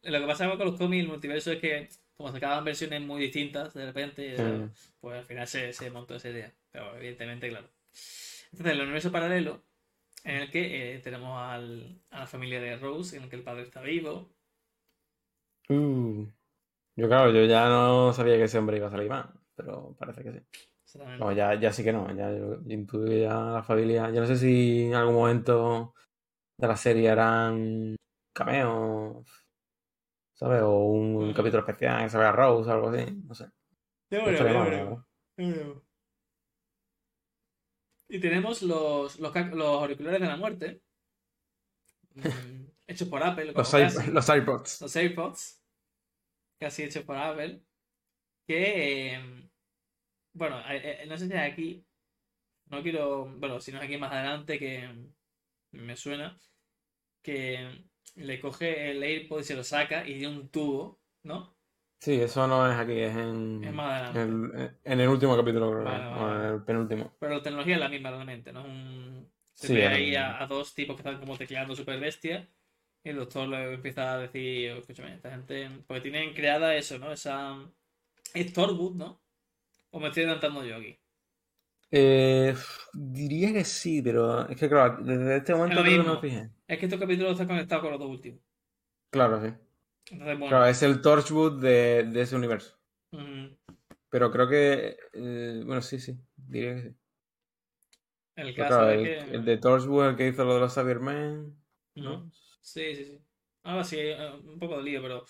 Lo 0.04 0.20
que 0.20 0.26
pasa 0.28 0.50
con 0.50 0.66
los 0.66 0.78
cómics, 0.78 1.04
el 1.04 1.10
multiverso 1.10 1.52
es 1.52 1.60
que 1.60 1.90
como 2.18 2.32
sacaban 2.32 2.64
versiones 2.64 3.02
muy 3.02 3.22
distintas 3.22 3.74
de 3.74 3.86
repente, 3.86 4.36
Mm. 4.42 4.70
pues 5.02 5.18
al 5.20 5.26
final 5.26 5.48
se, 5.48 5.72
se 5.74 5.92
montó 5.92 6.16
esa 6.16 6.30
idea. 6.30 6.52
Pero 6.72 6.96
evidentemente, 6.98 7.50
claro. 7.50 7.68
Entonces, 8.52 8.74
el 8.74 8.82
universo 8.82 9.12
paralelo 9.12 9.62
en 10.26 10.36
el 10.38 10.52
que 10.52 10.96
eh, 10.96 11.00
tenemos 11.00 11.40
al- 11.40 12.02
a 12.12 12.20
la 12.20 12.28
familia 12.28 12.60
de 12.62 12.78
Rose, 12.78 13.16
en 13.18 13.24
el 13.24 13.30
que 13.30 13.38
el 13.38 13.44
padre 13.44 13.64
está 13.64 13.82
vivo. 13.82 14.30
Uh. 15.70 16.28
Yo, 16.98 17.08
claro, 17.08 17.32
yo 17.32 17.46
ya 17.46 17.68
no 17.70 18.14
sabía 18.14 18.38
que 18.38 18.44
ese 18.44 18.58
hombre 18.58 18.78
iba 18.78 18.88
a 18.88 18.92
salir 18.92 19.10
más, 19.10 19.28
pero 19.56 19.96
parece 20.00 20.24
que 20.24 20.32
sí. 20.34 20.40
No, 21.20 21.32
ya, 21.34 21.56
ya 21.56 21.74
sí 21.74 21.84
que 21.84 21.92
no. 21.94 22.08
Ya 22.16 22.32
yo, 22.32 22.62
yo 22.64 22.74
intuyo 22.74 23.06
que 23.06 23.22
ya 23.22 23.34
la 23.36 23.64
familia. 23.64 24.10
Yo 24.12 24.22
no 24.22 24.28
sé 24.28 24.38
si 24.38 24.84
en 24.86 24.96
algún 24.96 25.16
momento 25.16 25.94
de 26.58 26.68
la 26.68 26.78
serie 26.78 27.10
harán 27.10 27.98
cameos, 28.34 29.28
¿sabes? 30.34 30.62
O 30.62 30.86
un, 30.86 31.16
un 31.16 31.30
Mm. 31.32 31.34
capítulo 31.34 31.60
especial 31.62 32.04
que 32.04 32.10
se 32.10 32.18
vea 32.18 32.32
Rose 32.32 32.70
o 32.70 32.74
algo 32.74 32.90
así. 32.90 33.06
No 33.28 33.36
sé. 33.36 33.46
Ya 34.12 34.24
veremos, 34.26 34.54
ya 34.54 34.64
veremos. 34.64 35.06
Y 38.16 38.20
tenemos 38.22 38.62
los, 38.62 39.20
los, 39.20 39.36
auriculares 39.36 40.22
de 40.22 40.28
la 40.28 40.38
muerte. 40.38 40.82
mm, 42.14 42.66
hechos 42.88 43.10
por 43.10 43.22
Apple. 43.22 43.52
Los, 43.52 43.70
casi. 43.70 44.10
los 44.10 44.30
iPods. 44.30 44.82
los 44.82 44.96
AirPods, 44.96 45.62
casi 46.58 46.84
hechos 46.84 47.04
por 47.04 47.18
Apple, 47.18 47.62
que, 48.48 49.16
eh, 49.16 49.50
bueno, 50.32 50.62
eh, 50.72 51.04
eh, 51.04 51.06
no 51.08 51.18
sé 51.18 51.28
si 51.28 51.34
es 51.34 51.40
aquí, 51.40 51.86
no 52.68 52.82
quiero, 52.82 53.26
bueno, 53.38 53.60
si 53.60 53.74
no 53.74 53.80
es 53.80 53.84
aquí 53.84 53.98
más 53.98 54.14
adelante, 54.14 54.58
que 54.60 54.90
me 55.72 55.98
suena, 55.98 56.40
que 57.22 57.84
le 58.16 58.40
coge 58.40 58.92
el 58.92 59.04
AirPod 59.04 59.42
y 59.42 59.44
se 59.44 59.56
lo 59.56 59.64
saca 59.66 60.08
y 60.08 60.20
tiene 60.20 60.30
un 60.30 60.48
tubo, 60.48 61.02
¿no? 61.24 61.55
Sí, 62.00 62.14
eso 62.22 62.48
no 62.48 62.70
es 62.72 62.78
aquí, 62.78 63.00
es 63.00 63.16
en, 63.16 63.64
Es 63.64 63.74
más 63.74 63.92
adelante. 63.92 64.22
en, 64.22 64.52
el, 64.56 64.78
en 64.84 65.00
el 65.00 65.10
último 65.10 65.36
capítulo, 65.36 65.72
creo 65.72 65.84
Vale, 65.84 66.06
o 66.14 66.36
en 66.36 66.42
el 66.54 66.64
penúltimo. 66.64 67.12
Pero 67.20 67.36
la 67.36 67.42
tecnología 67.44 67.76
es 67.76 67.80
la 67.82 67.90
misma 67.90 68.12
realmente, 68.12 68.54
¿no? 68.54 68.62
Es 68.62 68.66
un... 68.68 69.32
Se 69.54 69.68
Sí, 69.68 69.74
ve 69.74 69.88
ahí 69.88 70.16
a, 70.16 70.42
a 70.42 70.48
dos 70.48 70.74
tipos 70.74 70.96
que 70.96 71.02
están 71.02 71.20
como 71.20 71.38
tecleando 71.38 71.76
super 71.76 72.00
bestia. 72.00 72.50
Y 73.04 73.10
el 73.10 73.18
doctor 73.18 73.48
le 73.48 73.74
empieza 73.74 74.14
a 74.14 74.20
decir, 74.20 74.72
escúchame, 74.72 75.16
esta 75.16 75.32
gente. 75.32 75.70
Porque 75.88 76.02
tienen 76.02 76.34
creada 76.34 76.76
eso, 76.76 77.00
¿no? 77.00 77.12
Esa. 77.12 77.56
Es 78.34 78.54
Thorwood, 78.54 78.96
¿no? 78.96 79.22
O 79.92 80.00
me 80.00 80.10
estoy 80.10 80.24
adelantando 80.24 80.66
yo 80.66 80.78
aquí. 80.78 81.00
Eh, 81.92 82.56
diría 82.94 83.54
que 83.54 83.64
sí, 83.64 84.02
pero 84.02 84.48
es 84.50 84.58
que 84.58 84.68
claro, 84.70 85.04
desde 85.04 85.38
este 85.38 85.56
momento 85.56 85.84
no 85.84 86.16
me 86.16 86.18
fijé. 86.20 86.52
Es 86.68 86.78
que 86.78 86.86
estos 86.86 87.00
capítulos 87.00 87.32
están 87.32 87.48
conectados 87.48 87.82
con 87.82 87.92
los 87.92 88.00
dos 88.00 88.10
últimos. 88.12 88.40
Claro, 89.10 89.42
sí. 89.42 89.52
Bueno. 90.12 90.48
Claro, 90.48 90.66
es 90.68 90.82
el 90.84 91.02
Torchwood 91.02 91.62
de, 91.62 92.04
de 92.12 92.22
ese 92.22 92.36
universo. 92.36 92.78
mm, 93.12 93.56
Pero 94.10 94.32
creo 94.32 94.48
que. 94.50 94.98
eh, 95.14 95.62
bueno, 95.66 95.82
sí, 95.82 96.00
sí. 96.00 96.18
Diría 96.36 96.76
que 96.76 96.82
sí. 96.82 96.96
el 98.36 98.56
caso 98.56 98.78
claro, 98.78 98.90
es 98.90 99.02
el, 99.02 99.04
que. 99.04 99.20
el 99.36 99.46
de 99.46 99.58
Torchwood, 99.58 100.10
el 100.10 100.16
que 100.16 100.28
hizo 100.28 100.44
lo 100.46 100.56
de 100.56 100.60
los 100.62 100.74
Cybermen, 100.74 101.56
¿no? 102.00 102.26
Ujú. 102.26 102.32
Sí, 102.62 102.96
sí, 102.96 103.06
sí. 103.06 103.22
Ahora 103.64 103.84
sí, 103.84 103.98
eh, 104.00 104.32
un 104.44 104.60
poco 104.60 104.78
de 104.78 104.84
lío, 104.84 105.02
pero 105.02 105.26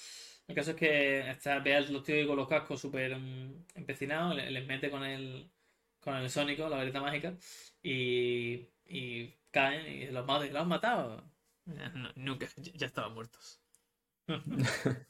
el 0.48 0.56
caso 0.56 0.72
es 0.72 0.78
que 0.78 1.30
está, 1.30 1.60
ve 1.60 1.76
a 1.76 1.82
los 1.82 2.04
tíos 2.04 2.28
con 2.28 2.36
los 2.38 2.48
cascos 2.48 2.82
súper 2.82 3.16
mm, 3.18 3.66
empecinados, 3.76 4.36
le- 4.36 4.52
les 4.52 4.66
mete 4.68 4.90
con 4.92 5.04
el, 5.04 5.50
con 6.00 6.16
el 6.16 6.30
sónico, 6.30 6.68
la 6.70 6.78
varita 6.78 7.02
mágica, 7.02 7.38
y, 7.82 8.68
y 8.86 9.34
caen 9.52 9.88
y 9.88 10.08
los 10.12 10.26
matan. 10.26 10.54
¿Los 10.54 10.62
han 10.62 10.68
matado? 10.68 11.32
No, 11.66 12.12
nunca, 12.16 12.48
ya, 12.58 12.72
ya 12.74 12.88
estaban 12.88 13.14
muertos. 13.14 13.62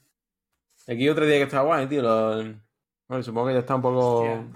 Aquí 0.88 1.08
otro 1.08 1.26
día 1.26 1.36
que 1.38 1.42
está 1.44 1.62
guay, 1.62 1.86
tío. 1.88 2.02
lo- 2.02 2.60
bueno, 3.08 3.22
supongo 3.22 3.48
que 3.48 3.54
ya 3.54 3.60
está 3.60 3.74
un 3.76 3.82
poco. 3.82 4.20
Hostia. 4.20 4.46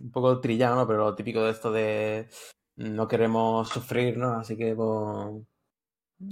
Un 0.00 0.10
poco 0.10 0.40
trillado, 0.40 0.76
¿no? 0.76 0.86
Pero 0.86 0.98
lo 1.04 1.14
típico 1.14 1.42
de 1.42 1.50
esto 1.50 1.70
de. 1.72 2.28
No 2.76 3.06
queremos 3.06 3.68
sufrir, 3.68 4.16
¿no? 4.18 4.34
Así 4.34 4.56
que, 4.56 4.74
pues. 4.74 5.46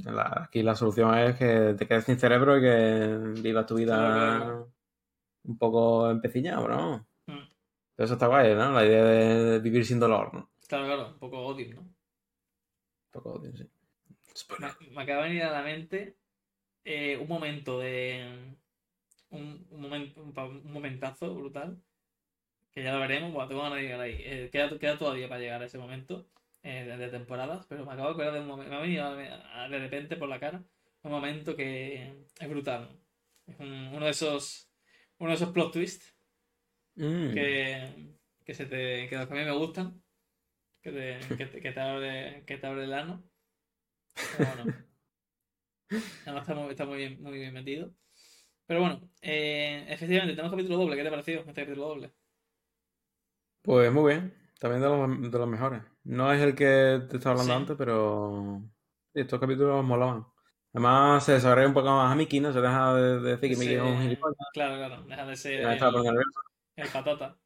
la- 0.05 0.45
aquí 0.47 0.63
la 0.63 0.75
solución 0.75 1.17
es 1.19 1.37
que 1.37 1.75
te 1.79 1.87
quedes 1.87 2.05
sin 2.05 2.19
cerebro 2.19 2.59
y 2.59 2.63
que 2.63 3.41
vivas 3.41 3.67
tu 3.67 3.77
vida 3.77 3.97
Claro, 3.97 4.37
claro. 4.45 4.73
un 5.45 5.59
poco 5.59 6.11
empeciñado, 6.11 6.69
¿no? 6.69 6.99
Mm. 7.27 7.49
Pero 7.95 8.05
eso 8.05 8.15
está 8.15 8.27
guay, 8.27 8.55
¿no? 8.55 8.73
La 8.73 8.85
idea 8.85 9.05
de 9.05 9.59
vivir 9.61 9.85
sin 9.85 10.01
dolor, 10.01 10.33
¿no? 10.35 10.51
Claro, 10.69 10.87
claro, 10.87 11.09
un 11.13 11.19
poco 11.19 11.39
odio, 11.47 11.75
¿no? 11.75 11.81
Un 11.83 11.95
poco, 13.13 13.43
sí. 13.55 13.69
Spoiler. 14.37 14.73
Me, 14.81 14.91
me 14.97 15.03
acaba 15.03 15.23
de 15.25 15.29
venir 15.29 15.43
a 15.45 15.53
la 15.53 15.63
mente 15.63 16.17
eh, 16.85 17.17
un 17.19 17.29
momento 17.29 17.79
de. 17.81 18.55
Un, 19.31 19.67
un, 19.71 19.81
momen- 19.83 20.13
un 20.17 20.73
momentazo 20.73 21.35
brutal. 21.35 21.81
Que 22.73 22.83
ya 22.83 22.93
lo 22.93 23.01
veremos. 23.01 23.33
Bueno, 23.33 23.49
tengo 23.49 23.63
ganas 23.63 23.77
de 23.79 23.83
llegar 23.85 24.01
ahí. 24.01 24.17
Eh, 24.19 24.49
queda, 24.53 24.79
queda 24.79 24.99
todavía 24.99 25.29
para 25.29 25.41
llegar 25.41 25.63
a 25.63 25.67
ese 25.67 25.79
momento 25.79 26.27
eh, 26.63 26.85
de, 26.85 26.97
de 26.97 27.09
temporadas. 27.09 27.67
Pero 27.69 27.85
me 27.85 27.93
acabo 27.93 28.09
de 28.09 28.13
acordar 28.15 28.35
de 28.35 28.41
un 28.41 28.47
momento. 28.47 28.71
Me 28.71 28.77
ha 28.77 28.81
venido 28.81 29.17
de 29.17 29.79
repente 29.79 30.17
por 30.17 30.29
la 30.29 30.41
cara. 30.41 30.63
Un 31.03 31.11
momento 31.11 31.57
que 31.57 32.13
es 32.39 32.49
brutal. 32.49 32.89
Es 33.47 33.59
un- 33.61 33.91
uno 33.95 34.05
de 34.05 34.11
esos. 34.11 34.69
Uno 35.19 35.31
de 35.31 35.37
esos 35.37 35.51
plot 35.51 35.73
twists 35.73 36.15
Mm. 36.95 37.33
que, 37.33 37.89
que, 38.45 38.53
se 38.55 38.67
te, 38.67 39.09
que 39.09 39.17
a 39.17 39.25
mí 39.27 39.39
me 39.45 39.53
gustan. 39.53 40.03
Que 40.83 40.91
te, 40.93 41.37
que 41.37 41.47
te, 41.47 41.61
que 41.61 41.73
te 41.73 41.81
abre, 41.81 42.45
que 42.45 42.59
te 42.59 42.67
abre 42.67 42.85
el 42.85 42.93
ano. 42.93 43.23
Pero 44.37 44.51
bueno. 44.57 44.75
Además 46.25 46.43
está 46.49 46.55
muy, 46.55 46.71
está 46.71 46.85
muy 46.87 46.97
bien, 46.99 47.23
muy 47.23 47.33
bien 47.39 47.55
metido. 47.55 47.93
Pero 48.67 48.81
bueno, 48.81 49.11
eh, 49.23 49.87
efectivamente, 49.89 50.35
tenemos 50.35 50.53
capítulo 50.53 50.79
doble. 50.79 50.97
¿Qué 50.97 51.03
te 51.03 51.09
ha 51.09 51.13
parecido 51.13 51.41
este 51.41 51.63
capítulo 51.63 51.89
doble? 51.89 52.15
Pues 53.63 53.93
muy 53.93 54.13
bien. 54.15 54.35
También 54.59 54.83
de 54.83 54.89
los, 54.89 55.33
de 55.33 55.39
los 55.39 55.49
mejores. 55.49 55.83
No 56.05 56.33
es 56.33 56.41
el 56.41 56.55
que 56.55 57.01
te 57.09 57.17
estaba 57.17 57.33
hablando 57.33 57.53
Sí. 57.53 57.53
antes, 57.55 57.77
pero. 57.77 58.63
sí, 59.15 59.21
estos 59.21 59.41
capítulos 59.41 59.85
molaban. 59.85 60.27
Además, 60.73 61.25
se 61.25 61.33
desarrolla 61.33 61.69
un 61.69 61.75
poco 61.75 61.89
más 61.91 62.13
a 62.13 62.15
Mickey, 62.15 62.41
¿no? 62.41 62.53
Se 62.53 62.61
deja 62.61 62.95
de, 62.95 63.21
de 63.21 63.31
decir 63.37 63.51
que 63.51 63.57
Mickey 63.57 63.75
es 63.75 63.83
un. 63.83 64.19
Claro, 64.53 64.77
claro. 64.77 65.03
Deja 65.05 65.27
de 65.27 65.37
ser 65.37 65.53
el, 65.61 65.69
el 66.77 66.89
patata. 66.89 67.39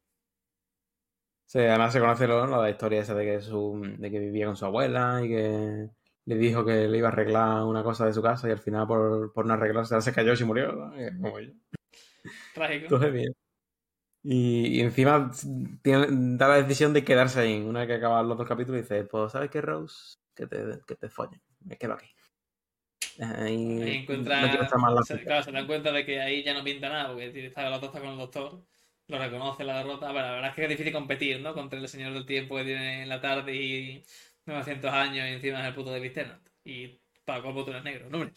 Sí, 1.45 1.59
además 1.59 1.93
se 1.93 1.99
conoce 1.99 2.27
¿no? 2.27 2.61
la 2.61 2.69
historia 2.69 3.01
esa 3.01 3.13
de 3.15 3.25
que, 3.25 3.41
su, 3.41 3.81
de 3.97 4.11
que 4.11 4.19
vivía 4.19 4.47
con 4.47 4.57
su 4.57 4.65
abuela 4.65 5.21
y 5.23 5.29
que 5.29 5.89
le 6.27 6.35
dijo 6.35 6.65
que 6.65 6.87
le 6.87 6.97
iba 6.97 7.07
a 7.07 7.11
arreglar 7.11 7.63
una 7.63 7.83
cosa 7.83 8.05
de 8.05 8.13
su 8.13 8.21
casa 8.21 8.47
y 8.49 8.51
al 8.51 8.59
final 8.59 8.85
por, 8.85 9.31
por 9.31 9.45
no 9.45 9.53
arreglarse 9.53 9.99
se 10.01 10.13
cayó 10.13 10.33
y 10.33 10.37
se 10.37 10.43
murió. 10.45 10.73
¿no? 10.73 10.91
Como 11.21 11.39
yo. 11.39 11.51
Trágico. 12.53 12.83
Entonces, 12.83 13.13
bien. 13.13 13.33
Y, 14.23 14.77
y 14.77 14.81
encima 14.81 15.31
tiene, 15.81 16.07
da 16.37 16.49
la 16.49 16.61
decisión 16.61 16.91
de 16.91 17.05
quedarse 17.05 17.39
ahí. 17.39 17.61
Una 17.61 17.79
vez 17.79 17.87
que 17.87 17.93
acaban 17.95 18.27
los 18.27 18.37
dos 18.37 18.47
capítulos, 18.47 18.81
dice, 18.81 19.05
pues, 19.05 19.31
¿sabes 19.31 19.49
qué, 19.49 19.61
Rose? 19.61 20.15
Que 20.35 20.47
te, 20.47 20.57
que 20.85 20.95
te 20.95 21.09
follen. 21.09 21.41
Me 21.61 21.77
quedo 21.77 21.93
aquí. 21.93 22.07
Ahí, 23.19 23.81
Ahí 23.81 23.97
encuentra. 23.97 24.41
no 24.41 24.77
más 24.79 25.07
se, 25.07 25.23
claro, 25.23 25.43
se 25.43 25.51
dan 25.51 25.65
cuenta 25.65 25.93
de 25.93 26.05
que 26.05 26.19
ahí 26.19 26.43
ya 26.43 26.53
no 26.53 26.63
pinta 26.63 26.89
nada, 26.89 27.07
porque 27.09 27.47
está, 27.47 27.73
otro 27.73 27.87
está 27.87 27.99
con 27.99 28.09
el 28.09 28.17
doctor, 28.17 28.63
lo 29.07 29.17
reconoce 29.17 29.63
la 29.63 29.77
derrota. 29.77 30.11
Bueno, 30.11 30.27
la 30.27 30.33
verdad 30.33 30.49
es 30.49 30.55
que 30.55 30.63
es 30.63 30.69
difícil 30.69 30.93
competir, 30.93 31.41
¿no? 31.41 31.53
Contra 31.53 31.79
el 31.79 31.87
señor 31.87 32.13
del 32.13 32.25
tiempo 32.25 32.57
que 32.57 32.65
tiene 32.65 33.03
en 33.03 33.09
la 33.09 33.21
tarde 33.21 33.55
y 33.55 34.03
900 34.47 34.91
años 34.91 35.27
y 35.27 35.33
encima 35.33 35.61
es 35.61 35.67
el 35.67 35.75
puto 35.75 35.91
de 35.91 36.09
Tennant. 36.09 36.47
Y 36.63 36.99
para 37.25 37.41
colmo 37.41 37.63
tú 37.65 37.71
eres 37.71 37.83
negro, 37.83 38.09
no, 38.09 38.19
hombre. 38.19 38.33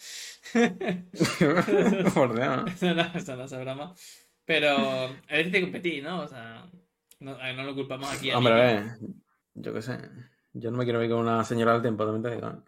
Por 2.14 2.34
Dios. 2.34 2.72
Eso 2.74 2.94
no, 2.94 3.02
eso 3.14 3.36
no 3.36 3.44
es 3.44 3.60
broma. 3.60 3.94
Pero 4.44 5.06
es 5.28 5.38
difícil 5.44 5.62
competir, 5.62 6.02
¿no? 6.02 6.22
O 6.22 6.28
sea, 6.28 6.68
no, 7.20 7.36
a- 7.36 7.52
no 7.52 7.62
lo 7.62 7.74
culpamos 7.74 8.12
aquí 8.12 8.30
a 8.30 8.38
Hombre, 8.38 8.52
a 8.52 8.56
ver, 8.56 8.84
yo 9.54 9.72
qué 9.72 9.82
sé. 9.82 9.98
Yo 10.52 10.70
no 10.72 10.78
me 10.78 10.84
quiero 10.84 11.02
ir 11.04 11.10
con 11.10 11.20
una 11.20 11.44
señora 11.44 11.74
del 11.74 11.82
tiempo, 11.82 12.04
también 12.04 12.22
te 12.22 12.34
digo. 12.34 12.64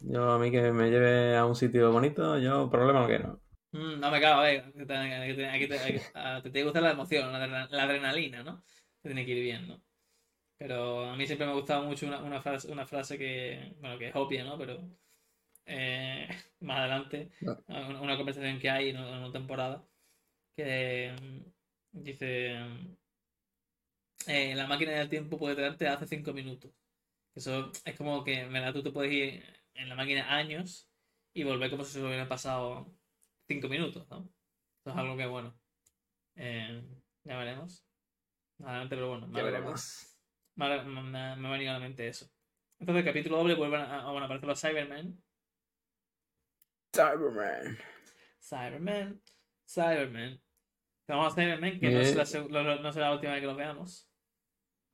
Yo 0.00 0.30
a 0.32 0.38
mí 0.38 0.50
que 0.50 0.72
me 0.72 0.90
lleve 0.90 1.36
a 1.36 1.44
un 1.44 1.54
sitio 1.56 1.90
bonito, 1.92 2.38
yo 2.38 2.70
problema 2.70 3.00
no 3.00 3.06
quiero. 3.06 3.40
Mm, 3.72 4.00
no 4.00 4.10
me 4.10 4.20
cago, 4.20 4.44
eh. 4.44 4.62
te- 4.72 4.78
que 4.78 4.86
te- 4.86 5.48
aquí 5.48 5.66
te, 5.68 5.78
aquí- 5.78 6.00
a- 6.14 6.36
te 6.42 6.50
tiene 6.50 6.60
que 6.60 6.64
gustar 6.64 6.82
la 6.82 6.92
emoción, 6.92 7.32
la, 7.32 7.66
la 7.66 7.82
adrenalina, 7.82 8.42
¿no? 8.42 8.62
Te 9.02 9.08
tiene 9.08 9.26
que 9.26 9.32
ir 9.32 9.42
bien, 9.42 9.68
¿no? 9.68 9.82
Pero 10.58 11.04
a 11.10 11.16
mí 11.16 11.26
siempre 11.26 11.46
me 11.46 11.52
ha 11.52 11.56
gustado 11.56 11.84
mucho 11.84 12.06
una, 12.06 12.22
una 12.22 12.40
frase, 12.40 12.70
una 12.72 12.86
frase 12.86 13.18
que, 13.18 13.74
bueno, 13.80 13.98
que 13.98 14.08
es 14.08 14.16
obvia, 14.16 14.44
¿no? 14.44 14.56
Pero 14.58 14.78
eh, 15.66 16.28
más 16.60 16.78
adelante, 16.80 17.30
No. 17.40 17.58
una, 17.68 18.00
una 18.02 18.16
conversación 18.16 18.58
que 18.58 18.70
hay 18.70 18.90
en 18.90 18.98
una, 18.98 19.10
en 19.10 19.18
una 19.24 19.32
temporada, 19.32 19.84
que 20.56 21.14
dice, 21.92 22.56
eh, 24.26 24.54
la 24.54 24.66
máquina 24.66 24.92
del 24.92 25.08
tiempo 25.08 25.38
puede 25.38 25.54
traerte 25.56 25.88
hace 25.88 26.06
cinco 26.06 26.32
minutos. 26.32 26.72
Eso 27.34 27.70
es 27.84 27.96
como 27.96 28.24
que, 28.24 28.40
en 28.40 28.52
verdad, 28.52 28.72
tú 28.72 28.82
te 28.82 28.90
puedes 28.90 29.12
ir 29.12 29.44
en 29.74 29.88
la 29.88 29.94
máquina 29.94 30.34
años 30.36 30.88
y 31.34 31.44
volver 31.44 31.70
como 31.70 31.84
si 31.84 31.92
se 31.94 32.02
hubiera 32.04 32.28
pasado 32.28 32.94
cinco 33.48 33.68
minutos, 33.68 34.08
¿no? 34.10 34.28
Eso 34.80 34.90
es 34.90 34.96
algo 34.96 35.16
que, 35.16 35.26
bueno, 35.26 35.54
eh, 36.36 36.82
ya 37.24 37.38
veremos. 37.38 37.84
Más 38.58 38.70
adelante, 38.70 38.96
pero 38.96 39.08
bueno, 39.10 39.28
Ya 39.32 39.42
veremos. 39.42 40.15
Me, 40.56 40.82
me- 40.84 41.36
me 41.36 41.48
ha 41.48 41.50
venido 41.52 41.70
a 41.70 41.74
la 41.74 41.80
mente 41.80 42.08
eso. 42.08 42.26
Entonces, 42.78 43.04
capítulo 43.04 43.38
doble 43.38 43.54
vuelven 43.54 43.80
a, 43.80 44.02
a- 44.06 44.10
bueno, 44.10 44.26
aparecen 44.26 44.48
los 44.48 44.60
Cybermen. 44.60 45.22
Cyberman. 46.94 47.78
Cybermen, 48.40 49.22
Cybermen. 49.68 50.40
Vamos 51.08 51.32
a 51.32 51.34
Cybermen, 51.36 51.78
que 51.80 51.90
no, 51.90 52.00
es 52.00 52.06
Bien. 52.08 52.18
la, 52.18 52.24
seg- 52.24 52.48
lo- 52.48 52.62
lo- 52.62 52.80
no 52.82 52.92
será 52.92 53.08
la 53.08 53.14
última 53.14 53.32
vez 53.32 53.40
que 53.40 53.46
los 53.46 53.56
veamos. 53.56 54.08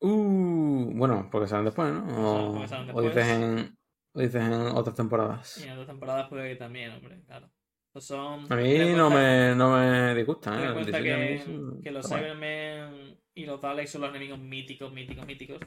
Uh, 0.01 0.91
bueno, 0.95 1.29
porque 1.31 1.47
salen 1.47 1.65
después, 1.67 1.93
¿no? 1.93 2.49
O, 2.49 2.53
Porque 2.55 2.69
salen 2.69 2.91
o 2.95 3.01
dices 3.03 3.15
después. 3.27 3.29
en, 3.69 3.79
o 4.15 4.21
dices 4.21 4.43
en 4.43 4.53
otras 4.53 4.97
temporadas. 4.97 5.59
Y 5.59 5.65
en 5.65 5.71
otras 5.73 5.87
temporadas 5.87 6.29
puede 6.29 6.51
que 6.51 6.57
también, 6.57 6.91
hombre, 6.93 7.23
claro. 7.25 7.51
Son... 7.97 8.51
A 8.51 8.57
mí 8.57 8.79
no 8.97 9.11
me, 9.11 9.55
no 9.55 9.77
me 9.79 10.15
disgustan, 10.15 10.55
Ten 10.55 10.61
¿eh? 10.61 10.65
en 10.65 10.69
El 10.69 10.75
cuenta 10.75 11.03
que, 11.03 11.81
que 11.85 11.91
los. 11.91 12.09
Cybermen 12.09 13.22
y 13.35 13.47
los 13.47 13.61
Daleks 13.61 13.91
son 13.91 14.03
los 14.03 14.11
enemigos 14.11 14.39
míticos, 14.39 14.93
míticos, 14.93 15.27
míticos. 15.27 15.61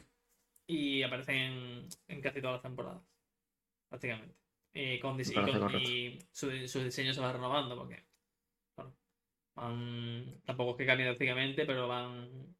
Y 0.67 1.04
aparecen 1.04 1.88
en, 2.08 2.21
casi 2.21 2.41
todas 2.41 2.56
las 2.56 2.63
temporadas. 2.63 3.01
Prácticamente. 3.89 4.36
Y, 4.73 4.99
con, 4.99 5.19
y, 5.19 5.23
con- 5.60 5.82
y 5.82 6.19
su, 6.32 6.67
su 6.67 6.84
diseño 6.84 7.13
se 7.13 7.21
va 7.21 7.34
renovando 7.34 7.78
porque. 7.78 8.06
Bueno, 8.75 8.95
van, 9.56 10.41
tampoco 10.45 10.71
es 10.71 10.78
que 10.78 10.86
cambie 10.86 11.06
drásticamente, 11.06 11.65
pero 11.65 11.88
van 11.88 12.56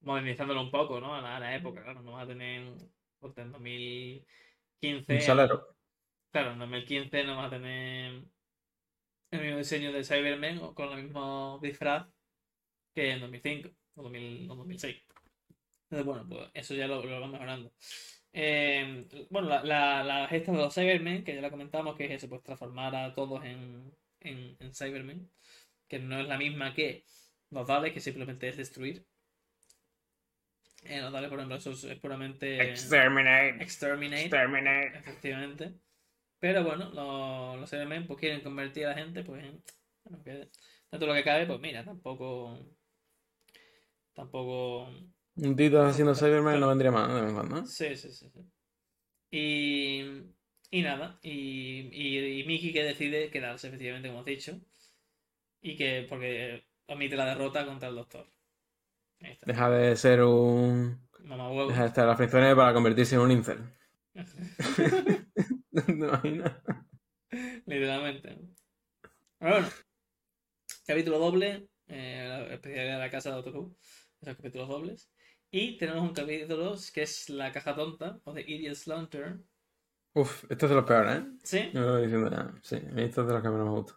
modernizándolo 0.00 0.60
un 0.62 0.70
poco, 0.70 1.00
¿no? 1.00 1.14
A 1.14 1.22
la, 1.22 1.36
a 1.36 1.40
la 1.40 1.56
época, 1.56 1.82
claro. 1.82 2.02
No 2.02 2.12
va 2.12 2.22
a 2.22 2.26
tener. 2.26 2.74
ponte, 3.18 3.42
En 3.42 3.52
2015. 3.52 5.14
Un 5.14 5.20
salero. 5.20 5.76
Claro, 6.32 6.52
en 6.52 6.58
2015 6.58 7.24
no 7.24 7.36
vas 7.36 7.46
a 7.46 7.50
tener 7.56 8.24
el 9.30 9.40
mismo 9.40 9.58
diseño 9.58 9.92
de 9.92 10.04
Cybermen 10.04 10.58
o 10.58 10.74
con 10.74 10.90
el 10.96 11.04
mismo 11.04 11.58
disfraz 11.62 12.06
que 12.94 13.10
en 13.10 13.20
2005 13.20 13.70
o, 13.96 14.02
2000 14.02 14.50
o 14.50 14.54
2006. 14.56 14.96
Entonces, 15.84 16.06
bueno, 16.06 16.26
pues 16.28 16.50
eso 16.54 16.74
ya 16.74 16.86
lo, 16.86 17.04
lo 17.04 17.20
van 17.20 17.30
mejorando. 17.32 17.72
Eh, 18.32 19.06
bueno, 19.30 19.48
la, 19.48 19.62
la, 19.62 20.02
la 20.02 20.28
gesta 20.28 20.50
de 20.52 20.58
los 20.58 20.74
Cybermen, 20.74 21.22
que 21.22 21.34
ya 21.34 21.40
la 21.40 21.50
comentamos, 21.50 21.96
que 21.96 22.06
es 22.06 22.10
eso, 22.12 22.28
pues 22.28 22.42
transformar 22.42 22.94
a 22.96 23.14
todos 23.14 23.44
en, 23.44 23.92
en, 24.20 24.56
en 24.58 24.74
Cybermen, 24.74 25.30
que 25.86 26.00
no 26.00 26.18
es 26.20 26.26
la 26.26 26.36
misma 26.36 26.74
que 26.74 27.04
los 27.50 27.66
Daleks, 27.66 27.94
que 27.94 28.00
simplemente 28.00 28.48
es 28.48 28.56
destruir. 28.56 29.06
Eh, 30.82 31.00
los 31.00 31.12
Daleks, 31.12 31.30
por 31.30 31.38
ejemplo, 31.38 31.56
eso 31.56 31.70
es, 31.70 31.84
es 31.84 31.98
puramente 32.00 32.70
Exterminate. 32.70 33.62
exterminate. 33.62 34.22
Exterminate. 34.22 34.98
Efectivamente. 34.98 35.74
Pero 36.40 36.64
bueno, 36.64 36.90
los, 36.90 37.60
los 37.60 37.70
Cybermen 37.70 38.06
pues 38.06 38.18
quieren 38.18 38.40
convertir 38.42 38.86
a 38.86 38.90
la 38.90 38.94
gente 38.96 39.22
pues 39.22 39.44
en... 39.44 39.62
Bueno, 40.02 40.22
que 40.24 40.30
de 40.98 41.06
lo 41.06 41.14
que 41.14 41.24
cabe, 41.24 41.46
pues 41.46 41.60
mira, 41.60 41.84
tampoco... 41.84 42.58
Tampoco... 44.14 44.88
Un 45.36 45.56
tito 45.56 45.82
haciendo 45.82 46.14
Cyberman 46.14 46.60
no 46.60 46.68
vendría 46.68 46.92
mal, 46.92 47.08
¿no? 47.08 47.14
De 47.16 47.20
vez 47.22 47.30
en 47.30 47.36
cuando. 47.36 47.66
Sí, 47.66 47.96
sí, 47.96 48.12
sí. 48.12 48.30
sí. 48.30 48.40
Y... 49.30 50.34
Y 50.70 50.82
nada, 50.82 51.20
y, 51.22 51.88
y, 51.92 52.40
y 52.40 52.46
Mickey 52.46 52.72
que 52.72 52.82
decide 52.82 53.30
quedarse, 53.30 53.68
efectivamente, 53.68 54.08
como 54.08 54.20
has 54.20 54.26
dicho. 54.26 54.60
Y 55.60 55.76
que, 55.76 56.04
porque 56.08 56.64
omite 56.88 57.16
la 57.16 57.26
derrota 57.26 57.64
contra 57.64 57.88
el 57.88 57.94
doctor. 57.94 58.26
Deja 59.46 59.70
de 59.70 59.96
ser 59.96 60.22
un. 60.22 61.08
Mamá 61.20 61.50
huevo. 61.50 61.68
Deja 61.68 61.82
de 61.82 61.88
estar 61.88 62.06
las 62.06 62.16
fricciones 62.16 62.54
para 62.54 62.74
convertirse 62.74 63.14
en 63.14 63.20
un 63.20 63.30
incel. 63.30 63.58
¿Te 64.14 65.92
imaginas? 65.92 66.52
Literalmente. 67.66 68.38
Bueno, 69.40 69.66
capítulo 70.86 71.18
doble, 71.18 71.68
eh, 71.86 72.26
la 72.28 72.54
especialidad 72.54 72.94
de 72.94 72.98
la 72.98 73.10
casa 73.10 73.30
de 73.30 73.36
Doctor 73.36 73.56
Who, 73.56 73.76
esos 74.24 74.36
capítulos 74.36 74.68
dobles. 74.68 75.10
Y 75.50 75.76
tenemos 75.78 76.02
un 76.02 76.14
capítulo 76.14 76.74
que 76.92 77.02
es 77.02 77.28
La 77.30 77.52
caja 77.52 77.74
tonta, 77.74 78.20
o 78.24 78.32
The 78.34 78.40
Idiot's 78.42 78.86
Lantern. 78.86 79.46
Uf, 80.14 80.44
esto 80.50 80.66
es 80.66 80.70
de 80.70 80.76
los 80.76 80.84
peores, 80.84 81.16
¿eh? 81.22 81.26
Sí, 81.42 81.72
lo 81.72 81.96
diciendo. 81.98 82.30
Sí, 82.62 82.76
a 82.76 82.80
mí 82.92 83.02
esto 83.02 83.20
es 83.22 83.26
de 83.28 83.32
los 83.34 83.42
que 83.42 83.48
menos 83.48 83.66
me 83.66 83.72
gusta. 83.74 83.94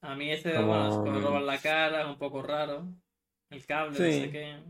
a 0.00 0.14
mí 0.14 0.30
este, 0.30 0.52
Como- 0.54 0.68
bueno, 0.68 0.88
es 0.88 0.98
cuando 0.98 1.20
roban 1.20 1.46
la 1.46 1.60
cara, 1.60 2.02
es 2.02 2.08
un 2.08 2.18
poco 2.18 2.42
raro. 2.42 2.94
El 3.50 3.64
cable, 3.66 4.00
no 4.00 4.10
sé 4.10 4.30
qué. 4.30 4.62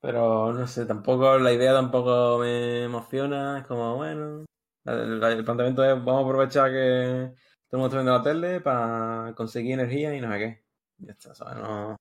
Pero 0.00 0.52
no 0.52 0.66
sé, 0.66 0.86
tampoco, 0.86 1.38
la 1.38 1.52
idea 1.52 1.72
tampoco 1.74 2.38
me 2.38 2.84
emociona. 2.84 3.58
Es 3.60 3.66
como, 3.66 3.96
bueno. 3.96 4.44
El, 4.84 5.22
el 5.22 5.44
planteamiento 5.44 5.84
es: 5.84 5.90
vamos 6.04 6.22
a 6.24 6.26
aprovechar 6.26 6.70
que 6.70 7.34
todo 7.68 7.78
el 7.78 7.78
mundo 7.80 7.86
está 7.86 7.96
viendo 7.98 8.12
la 8.18 8.22
tele 8.22 8.60
para 8.60 9.34
conseguir 9.36 9.72
energía 9.74 10.14
y 10.14 10.20
no 10.20 10.32
sé 10.32 10.38
qué. 10.38 10.64
Ya 10.98 11.12
está, 11.12 11.34
¿sabes? 11.34 11.56
No, 11.56 11.96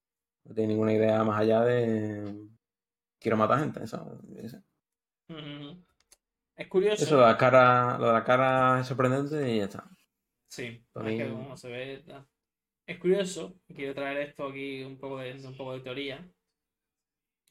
no 0.45 0.54
tiene 0.56 0.69
ninguna 0.69 0.93
idea 0.93 1.23
más 1.23 1.39
allá 1.39 1.62
de. 1.62 2.34
Quiero 3.19 3.38
matar 3.38 3.60
gente, 3.60 3.84
eso. 3.84 4.06
Ujú. 5.30 5.84
Es 6.56 6.67
curioso. 6.67 7.04
Eso, 7.04 7.15
lo 7.15 7.21
de 7.21 7.28
la 7.28 7.38
cara, 7.38 7.97
lo 7.97 8.08
de 8.08 8.13
la 8.13 8.23
cara 8.23 8.80
es 8.82 8.88
sorprendente 8.88 9.49
y 9.54 9.58
ya 9.60 9.65
está. 9.65 9.89
Sí, 10.47 10.84
Para 10.91 11.12
es 11.12 11.17
que 11.17 11.25
mí- 11.25 11.32
como 11.32 11.58
se 11.58 11.69
ve. 11.69 12.04
Es 12.88 12.97
curioso, 12.97 13.54
quiero 13.67 13.93
traer 13.93 14.17
esto 14.30 14.47
aquí 14.47 14.84
un 14.84 14.97
poco 14.97 15.19
de, 15.19 15.34
un 15.45 15.56
poco 15.56 15.73
de 15.73 15.82
teoría. 15.82 16.28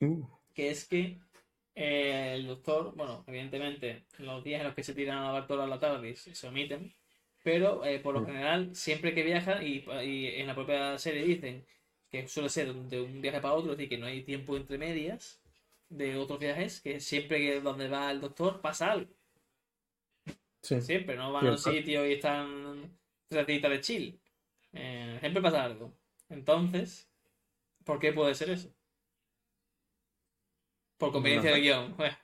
Uh, 0.01 0.25
que 0.55 0.71
es 0.71 0.87
que 0.89 1.19
eh, 1.75 2.35
el 2.35 2.47
doctor, 2.47 2.95
bueno, 2.97 3.25
evidentemente, 3.27 4.07
los 4.19 4.43
días 4.43 4.61
en 4.61 4.67
los 4.67 4.75
que 4.75 4.83
se 4.83 4.95
tiran 4.95 5.19
a 5.19 5.33
la 5.33 5.47
toda 5.47 5.67
la 5.67 5.79
tarde 5.79 6.17
se 6.17 6.49
omiten, 6.49 6.93
pero 7.45 7.85
eh, 7.85 8.01
por 8.01 8.15
lo 8.15 8.21
Mm. 8.23 8.27
general, 8.27 8.75
siempre 8.75 9.15
que 9.15 9.23
viaja, 9.23 9.63
y, 9.63 9.85
y 10.05 10.27
en 10.41 10.47
la 10.47 10.55
propia 10.55 10.99
serie 10.99 11.25
dicen 11.25 11.65
que 12.11 12.29
suele 12.29 12.49
ser 12.49 12.75
de 12.75 13.01
un 13.01 13.21
viaje 13.21 13.41
para 13.41 13.55
otro, 13.55 13.73
es 13.73 13.79
decir, 13.79 13.89
que 13.91 13.99
no 13.99 14.07
hay 14.07 14.23
tiempo 14.25 14.57
entre 14.57 14.79
medias 14.79 15.41
de 15.89 16.17
otros 16.17 16.39
viajes, 16.39 16.81
que 16.81 17.01
siempre 17.01 17.39
que 17.39 17.61
donde 17.61 17.89
va 17.89 18.11
el 18.11 18.21
doctor 18.21 18.61
pasa 18.61 18.93
algo. 18.93 19.13
sí. 20.63 20.81
Siempre, 20.81 21.17
no 21.17 21.33
van 21.33 21.47
a 21.47 21.51
un 21.53 21.59
sitio 21.59 22.07
y 22.07 22.15
están 22.15 22.99
tres 23.29 23.47
días 23.47 23.63
de 23.63 23.81
chill. 23.81 24.21
Eh, 24.73 25.17
siempre 25.21 25.43
pasa 25.43 25.65
algo. 25.65 25.93
Entonces, 26.29 27.11
¿por 27.85 27.99
qué 27.99 28.13
puede 28.13 28.35
ser 28.35 28.51
eso? 28.51 28.71
Por 30.99 31.13
conveniencia 31.13 31.51
No 31.51 31.57
de 31.57 31.61
guion. 31.63 31.97
Bueno, 31.97 32.17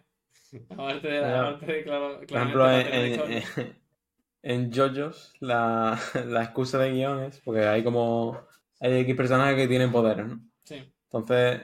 aparte 0.70 1.08
de, 1.08 1.24
aparte 1.24 1.66
de 1.72 1.84
claro, 1.84 2.20
Por 2.26 2.38
ejemplo, 2.38 2.70
en, 2.70 2.86
en, 2.94 3.44
en 4.42 4.72
JoJo's 4.72 5.32
la, 5.40 5.98
la 6.26 6.44
excusa 6.44 6.78
de 6.78 6.92
guion 6.92 7.24
es 7.24 7.40
porque 7.40 7.64
hay 7.66 7.82
como 7.82 8.46
hay 8.86 9.00
X 9.00 9.16
personajes 9.16 9.56
que 9.56 9.68
tienen 9.68 9.92
poderes, 9.92 10.26
¿no? 10.26 10.40
Sí, 10.64 10.92
Entonces, 11.04 11.62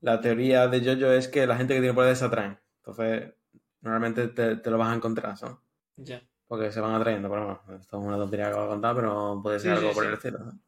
la 0.00 0.20
teoría 0.20 0.68
de 0.68 0.80
JoJo 0.80 1.12
es 1.12 1.28
que 1.28 1.46
la 1.46 1.56
gente 1.56 1.74
que 1.74 1.80
tiene 1.80 1.94
poderes 1.94 2.18
se 2.18 2.24
atraen. 2.26 2.58
Entonces, 2.78 3.34
normalmente 3.80 4.28
te, 4.28 4.56
te 4.56 4.70
lo 4.70 4.78
vas 4.78 4.92
a 4.92 4.96
encontrar, 4.96 5.34
¿no? 5.42 5.62
ya. 5.96 6.22
Porque 6.46 6.72
se 6.72 6.80
van 6.80 6.94
atrayendo, 6.94 7.28
pero 7.30 7.44
bueno, 7.66 7.80
esto 7.80 7.98
es 7.98 8.04
una 8.06 8.16
tontería 8.16 8.46
que 8.46 8.50
acabo 8.52 8.64
de 8.64 8.70
contar, 8.70 8.96
pero 8.96 9.40
puede 9.42 9.60
ser 9.60 9.72
Sí, 9.72 9.76
algo 9.76 9.90
sí, 9.90 9.94
por 9.94 10.04
sí. 10.04 10.08
el 10.08 10.14
estilo. 10.14 10.38
¿no? 10.40 10.60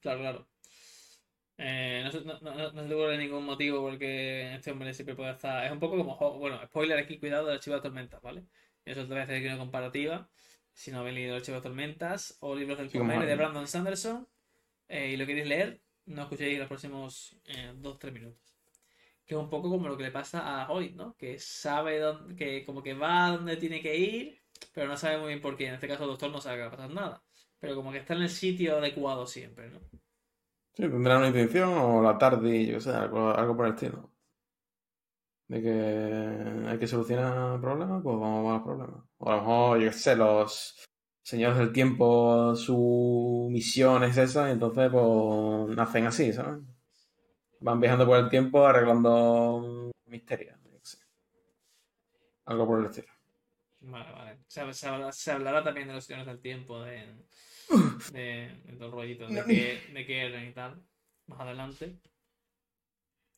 Claro, 0.00 0.20
claro. 0.20 0.48
Eh, 1.56 2.02
no, 2.04 2.12
se, 2.12 2.20
no, 2.24 2.38
no, 2.40 2.54
no 2.72 2.82
se 2.82 2.88
te 2.88 2.94
ocurre 2.94 3.18
ningún 3.18 3.44
motivo 3.44 3.80
porque 3.80 4.54
este 4.54 4.70
hombre 4.70 4.94
siempre 4.94 5.16
puede 5.16 5.32
estar. 5.32 5.64
Es 5.64 5.72
un 5.72 5.80
poco 5.80 5.96
como. 5.96 6.38
Bueno, 6.38 6.60
spoiler 6.66 6.98
aquí, 6.98 7.18
cuidado 7.18 7.46
del 7.46 7.56
archivo 7.56 7.76
de 7.76 7.82
tormenta, 7.82 8.20
¿vale? 8.20 8.46
Eso 8.84 9.02
otra 9.02 9.16
vez 9.26 9.28
hay 9.30 9.44
una 9.46 9.58
comparativa. 9.58 10.28
Si 10.72 10.92
no 10.92 11.00
habéis 11.00 11.16
leído 11.16 11.32
El 11.34 11.40
Archivo 11.40 11.56
de 11.56 11.62
Tormentas 11.62 12.36
o 12.40 12.54
libros 12.54 12.78
del 12.78 12.92
Comer 12.92 13.26
de. 13.26 13.34
Brandon 13.34 13.66
Sanderson 13.66 14.28
eh, 14.88 15.10
y 15.10 15.16
lo 15.16 15.26
queréis 15.26 15.46
leer, 15.46 15.80
no 16.06 16.22
escuchéis 16.22 16.58
los 16.58 16.68
próximos 16.68 17.36
2-3 17.44 18.12
minutos. 18.12 18.56
Que 19.26 19.34
es 19.34 19.40
un 19.40 19.50
poco 19.50 19.68
como 19.68 19.88
lo 19.88 19.96
que 19.96 20.04
le 20.04 20.10
pasa 20.10 20.62
a 20.62 20.70
Hoy, 20.70 20.94
¿no? 20.94 21.14
Que 21.16 21.38
sabe 21.38 21.98
dónde, 21.98 22.34
que 22.34 22.64
como 22.64 22.82
que 22.82 22.94
va 22.94 23.26
a 23.26 23.32
donde 23.32 23.58
tiene 23.58 23.82
que 23.82 23.94
ir, 23.94 24.40
pero 24.72 24.88
no 24.88 24.96
sabe 24.96 25.18
muy 25.18 25.28
bien 25.28 25.42
por 25.42 25.56
qué. 25.56 25.66
En 25.66 25.74
este 25.74 25.86
caso 25.86 26.04
el 26.04 26.10
doctor 26.10 26.30
no 26.30 26.40
sabe 26.40 26.56
que 26.56 26.62
va 26.62 26.68
a 26.68 26.70
pasar 26.70 26.90
nada. 26.90 27.22
Pero 27.58 27.74
como 27.74 27.92
que 27.92 27.98
está 27.98 28.14
en 28.14 28.22
el 28.22 28.30
sitio 28.30 28.78
adecuado 28.78 29.26
siempre, 29.26 29.68
¿no? 29.70 29.80
Sí, 30.72 30.82
tendrá 30.82 31.18
una 31.18 31.28
intención 31.28 31.70
o 31.74 32.02
la 32.02 32.16
tarde, 32.16 32.66
yo 32.66 32.74
qué 32.74 32.80
sé, 32.80 32.90
algo, 32.90 33.30
algo 33.30 33.56
por 33.56 33.66
el 33.66 33.74
estilo. 33.74 34.10
De 35.48 35.60
que 35.60 36.68
hay 36.68 36.78
que 36.78 36.86
solucionar 36.86 37.60
problemas, 37.60 38.02
pues 38.02 38.16
vamos 38.18 38.50
a 38.50 38.54
los 38.54 38.62
problemas. 38.62 39.04
O 39.18 39.28
a 39.28 39.34
lo 39.34 39.40
mejor, 39.40 39.80
yo 39.80 39.90
qué 39.90 39.92
sé, 39.92 40.16
los 40.16 40.87
señores 41.22 41.58
del 41.58 41.72
tiempo, 41.72 42.54
su 42.56 43.48
misión 43.50 44.04
es 44.04 44.16
esa, 44.16 44.48
y 44.48 44.52
entonces 44.52 44.90
pues 44.90 45.76
nacen 45.76 46.06
así, 46.06 46.32
¿sabes? 46.32 46.62
Van 47.60 47.80
viajando 47.80 48.06
por 48.06 48.18
el 48.18 48.28
tiempo 48.28 48.66
arreglando 48.66 49.90
misterios. 50.06 50.56
qué. 50.62 50.98
Algo 52.46 52.66
por 52.66 52.80
el 52.80 52.86
estilo. 52.86 53.08
Vale, 53.80 54.12
vale. 54.12 54.38
Se, 54.48 54.72
se 54.74 54.86
habla- 54.88 55.12
se 55.12 55.30
hablará 55.30 55.62
también 55.62 55.88
de 55.88 55.94
los 55.94 56.04
señores 56.04 56.26
del 56.26 56.40
tiempo, 56.40 56.80
de, 56.82 57.06
de, 58.12 58.62
de 58.64 58.88
rollitos, 58.90 59.32
de 59.32 59.44
que, 59.44 59.92
de 59.92 60.06
que 60.06 60.26
eran 60.26 60.46
y 60.48 60.52
tal, 60.52 60.82
más 61.26 61.40
adelante. 61.40 61.96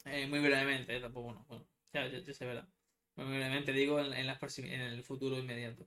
Eh, 0.05 0.27
muy 0.27 0.41
brevemente, 0.41 0.97
eh, 0.97 1.01
tampoco, 1.01 1.27
bueno, 1.27 1.45
bueno, 1.49 1.67
ya, 1.93 2.07
ya- 2.09 2.19
ya 2.21 2.33
se 2.35 2.47
verá. 2.47 2.67
Muy 3.17 3.27
brevemente 3.27 3.73
digo 3.73 4.01
en, 4.01 4.13
en, 4.13 4.27
las 4.27 4.59
en 4.59 4.81
el 4.81 5.03
futuro 5.05 5.39
inmediato. 5.39 5.87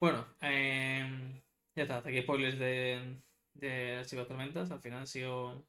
Bueno, 0.00 0.26
eh, 0.42 1.42
ya 1.74 1.82
está, 1.82 1.98
hasta 1.98 2.08
aquí 2.08 2.22
spoilers 2.22 2.58
de, 2.58 3.20
de 3.54 3.96
Archivo 3.96 4.22
de 4.22 4.28
Tormentas. 4.28 4.70
Al 4.70 4.80
final 4.80 5.00
han 5.00 5.06
sido 5.06 5.66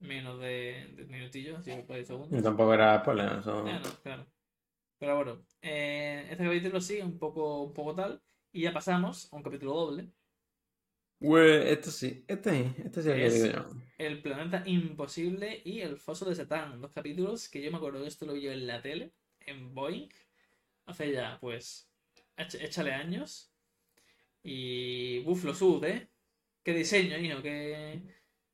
menos 0.00 0.38
de, 0.40 0.92
de 0.94 1.02
un 1.04 1.10
minutillo, 1.10 1.56
ha 1.56 1.62
sido 1.62 1.84
por 1.86 2.04
segundos. 2.04 2.38
Y 2.38 2.42
tampoco 2.42 2.74
era 2.74 3.00
spoiler, 3.00 3.38
eso. 3.40 3.66
Ya, 3.66 3.78
no, 3.78 3.90
claro. 4.02 4.26
Pero 4.98 5.16
bueno, 5.16 5.42
eh, 5.62 6.26
este 6.30 6.44
capítulo 6.44 6.80
sigue 6.80 7.02
un 7.02 7.18
poco, 7.18 7.62
un 7.64 7.74
poco 7.74 7.94
tal. 7.94 8.20
Y 8.52 8.62
ya 8.62 8.72
pasamos 8.72 9.32
a 9.32 9.36
un 9.36 9.42
capítulo 9.42 9.74
doble. 9.74 10.08
Güey, 11.18 11.68
esto 11.70 11.90
sí, 11.90 12.24
este 12.28 12.50
sí, 12.50 12.74
este 12.84 13.02
sí 13.02 13.10
es 13.10 13.44
el 13.44 13.52
que 13.52 13.56
yo. 13.56 13.64
El 13.98 14.22
planeta 14.22 14.62
imposible 14.66 15.62
y 15.64 15.80
el 15.80 15.96
foso 15.98 16.24
de 16.26 16.34
Satán. 16.34 16.80
Dos 16.80 16.92
capítulos 16.92 17.48
que 17.48 17.62
yo 17.62 17.70
me 17.70 17.78
acuerdo 17.78 18.02
que 18.02 18.08
esto 18.08 18.26
lo 18.26 18.34
vi 18.34 18.42
yo 18.42 18.52
en 18.52 18.66
la 18.66 18.80
tele, 18.82 19.12
en 19.40 19.74
Boeing. 19.74 20.08
Hace 20.86 21.12
ya, 21.12 21.38
pues, 21.40 21.90
éch- 22.36 22.60
échale 22.62 22.92
años. 22.92 23.52
Y. 24.46 25.22
Uf, 25.26 25.44
lo 25.44 25.54
sud, 25.54 25.84
¿eh? 25.84 26.08
Qué 26.62 26.72
diseño, 26.72 27.18
hijo, 27.18 27.42
qué. 27.42 28.00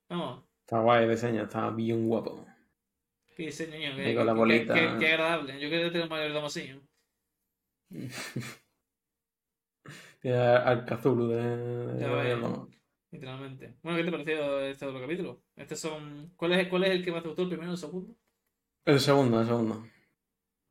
Vamos, 0.08 0.44
Está 0.60 0.80
guay 0.80 1.04
el 1.04 1.10
diseño, 1.10 1.42
está 1.42 1.70
bien 1.70 2.06
guapo. 2.08 2.46
qué 3.36 3.46
diseño, 3.46 3.76
hijo. 3.78 3.96
Qué, 3.96 4.14
con 4.14 4.26
la 4.26 4.32
qué- 4.32 4.38
bolita. 4.38 4.74
qué- 4.74 4.96
qué 4.98 5.06
agradable. 5.08 5.60
Yo 5.60 5.68
quería 5.70 5.88
tener 5.92 6.04
un 6.04 6.08
mayordomo 6.10 6.46
así. 6.46 6.68
¿no? 6.68 6.80
Tiene 10.20 10.38
al 10.38 10.84
Cthulhu 10.86 11.28
de, 11.28 11.56
de 11.94 12.00
Ya. 12.00 12.36
Loma. 12.36 12.68
Literalmente. 13.10 13.74
Bueno, 13.82 13.98
¿qué 13.98 14.04
te 14.04 14.08
ha 14.08 14.12
parecido 14.12 14.60
este 14.62 14.86
otro 14.86 15.00
capítulo? 15.00 15.42
Estos 15.56 15.80
son. 15.80 16.32
¿Cuál 16.36 16.52
es, 16.52 16.68
cuál 16.68 16.84
es 16.84 16.90
el 16.90 17.04
que 17.04 17.12
más 17.12 17.22
te 17.22 17.28
gustó, 17.28 17.42
el 17.42 17.48
primero 17.48 17.70
o 17.70 17.74
el 17.74 17.78
segundo? 17.78 18.14
El 18.84 19.00
segundo, 19.00 19.40
el 19.40 19.46
segundo. 19.46 19.84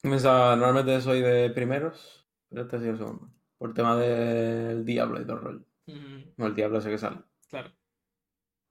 Normalmente 0.04 1.00
soy 1.02 1.22
de 1.22 1.50
primeros, 1.52 2.28
pero 2.50 2.64
este 2.64 2.76
ha 2.78 2.80
sido 2.80 2.92
el 2.94 2.98
segundo. 2.98 3.30
Por 3.62 3.70
el 3.70 3.76
tema 3.76 3.96
del 3.96 4.84
diablo 4.84 5.22
y 5.22 5.24
todo 5.24 5.36
el 5.38 5.44
rollo. 5.44 5.60
Ujú, 5.86 6.34
No, 6.38 6.48
el 6.48 6.56
diablo 6.56 6.80
ese 6.80 6.90
que 6.90 6.98
sale. 6.98 7.18
claro. 7.48 7.70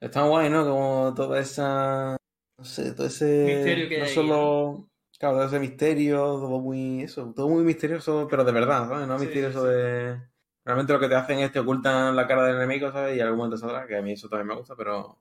Está 0.00 0.22
guay, 0.22 0.50
¿no? 0.50 0.64
Como 0.64 1.14
toda 1.14 1.38
esa. 1.38 2.16
No 2.58 2.64
sé, 2.64 2.90
todo 2.92 3.06
ese. 3.06 3.44
Misterio 3.46 3.88
que 3.88 3.94
hay 3.94 4.00
no 4.00 4.06
solo. 4.08 4.90
Claro, 5.16 5.36
todo 5.36 5.46
ese 5.46 5.60
misterio, 5.60 6.16
todo 6.16 6.58
muy. 6.58 7.02
Eso, 7.04 7.32
todo 7.36 7.48
muy 7.48 7.62
misterioso, 7.62 8.26
pero 8.28 8.42
de 8.42 8.50
verdad, 8.50 8.88
¿sabes? 8.88 9.06
No 9.06 9.16
Sí, 9.16 9.26
misterioso 9.26 9.62
sí. 9.62 9.68
de. 9.68 10.20
Realmente 10.64 10.92
lo 10.92 10.98
que 10.98 11.08
te 11.08 11.14
hacen 11.14 11.38
es 11.38 11.52
te 11.52 11.60
ocultan 11.60 12.16
la 12.16 12.26
cara 12.26 12.46
del 12.46 12.56
enemigo, 12.56 12.90
¿sabes? 12.90 13.16
Y 13.16 13.20
algún 13.20 13.38
momento 13.38 13.58
saldrá, 13.58 13.86
que 13.86 13.96
a 13.96 14.02
mí 14.02 14.10
eso 14.14 14.28
también 14.28 14.48
me 14.48 14.56
gusta, 14.56 14.74
pero. 14.74 15.18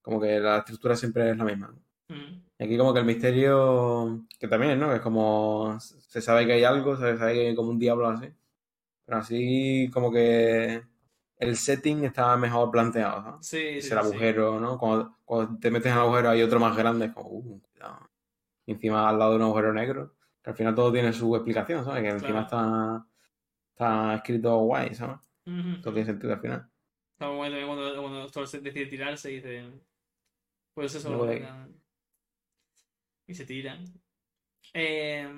Como 0.00 0.20
que 0.20 0.40
la 0.40 0.58
estructura 0.58 0.96
siempre 0.96 1.30
es 1.30 1.36
la 1.36 1.44
misma. 1.44 1.68
¿no? 1.68 1.78
Y 2.58 2.64
aquí 2.64 2.76
como 2.76 2.92
que 2.92 2.98
el 2.98 3.06
misterio, 3.06 4.26
que 4.40 4.48
también, 4.48 4.80
¿no? 4.80 4.92
Es 4.92 5.00
como, 5.00 5.78
se 5.78 6.20
sabe 6.20 6.44
que 6.44 6.54
hay 6.54 6.64
algo, 6.64 6.96
se 6.96 7.16
sabe 7.16 7.34
que 7.34 7.46
hay 7.50 7.54
como 7.54 7.70
un 7.70 7.78
diablo 7.78 8.08
así. 8.08 8.26
Pero 9.12 9.20
así 9.20 9.90
como 9.92 10.10
que 10.10 10.82
el 11.36 11.56
setting 11.58 12.04
está 12.04 12.34
mejor 12.38 12.70
planteado, 12.70 13.20
¿no? 13.20 13.42
Sí, 13.42 13.58
Es 13.58 13.88
sí, 13.88 13.92
el 13.92 13.98
sí. 14.00 14.06
agujero, 14.06 14.58
¿no? 14.58 14.78
Cuando, 14.78 15.18
cuando 15.26 15.58
te 15.58 15.70
metes 15.70 15.92
en 15.92 15.98
el 15.98 16.04
agujero 16.04 16.30
hay 16.30 16.40
otro 16.40 16.58
más 16.58 16.74
grande, 16.74 17.04
es 17.04 17.12
como, 17.12 17.28
uh, 17.28 17.60
cuidado. 17.60 18.10
Y 18.64 18.72
encima 18.72 19.06
al 19.06 19.18
lado 19.18 19.32
de 19.32 19.36
un 19.36 19.42
agujero 19.42 19.74
negro, 19.74 20.16
que 20.42 20.48
al 20.48 20.56
final 20.56 20.74
todo 20.74 20.90
tiene 20.90 21.12
su 21.12 21.36
explicación, 21.36 21.84
¿sabes? 21.84 22.02
Que 22.04 22.08
encima 22.08 22.40
está, 22.40 23.06
está 23.72 24.14
escrito 24.14 24.56
guay, 24.60 24.94
¿sabes? 24.94 25.20
Todo 25.82 25.92
tiene 25.92 26.06
sentido 26.06 26.32
al 26.32 26.40
final. 26.40 26.70
Está 27.12 27.26
muy 27.26 27.36
bueno 27.36 27.50
también 27.54 27.66
cuando, 27.68 28.00
cuando 28.00 28.16
el 28.16 28.24
doctor 28.24 28.48
se 28.48 28.60
decide 28.60 28.86
tirarse 28.86 29.30
y 29.30 29.34
dice. 29.34 29.70
Pues 30.72 30.94
eso. 30.94 31.10
Luego 31.10 31.26
de-. 31.26 31.46
Y 33.26 33.34
se 33.34 33.44
tiran. 33.44 33.84
Eh, 34.72 35.28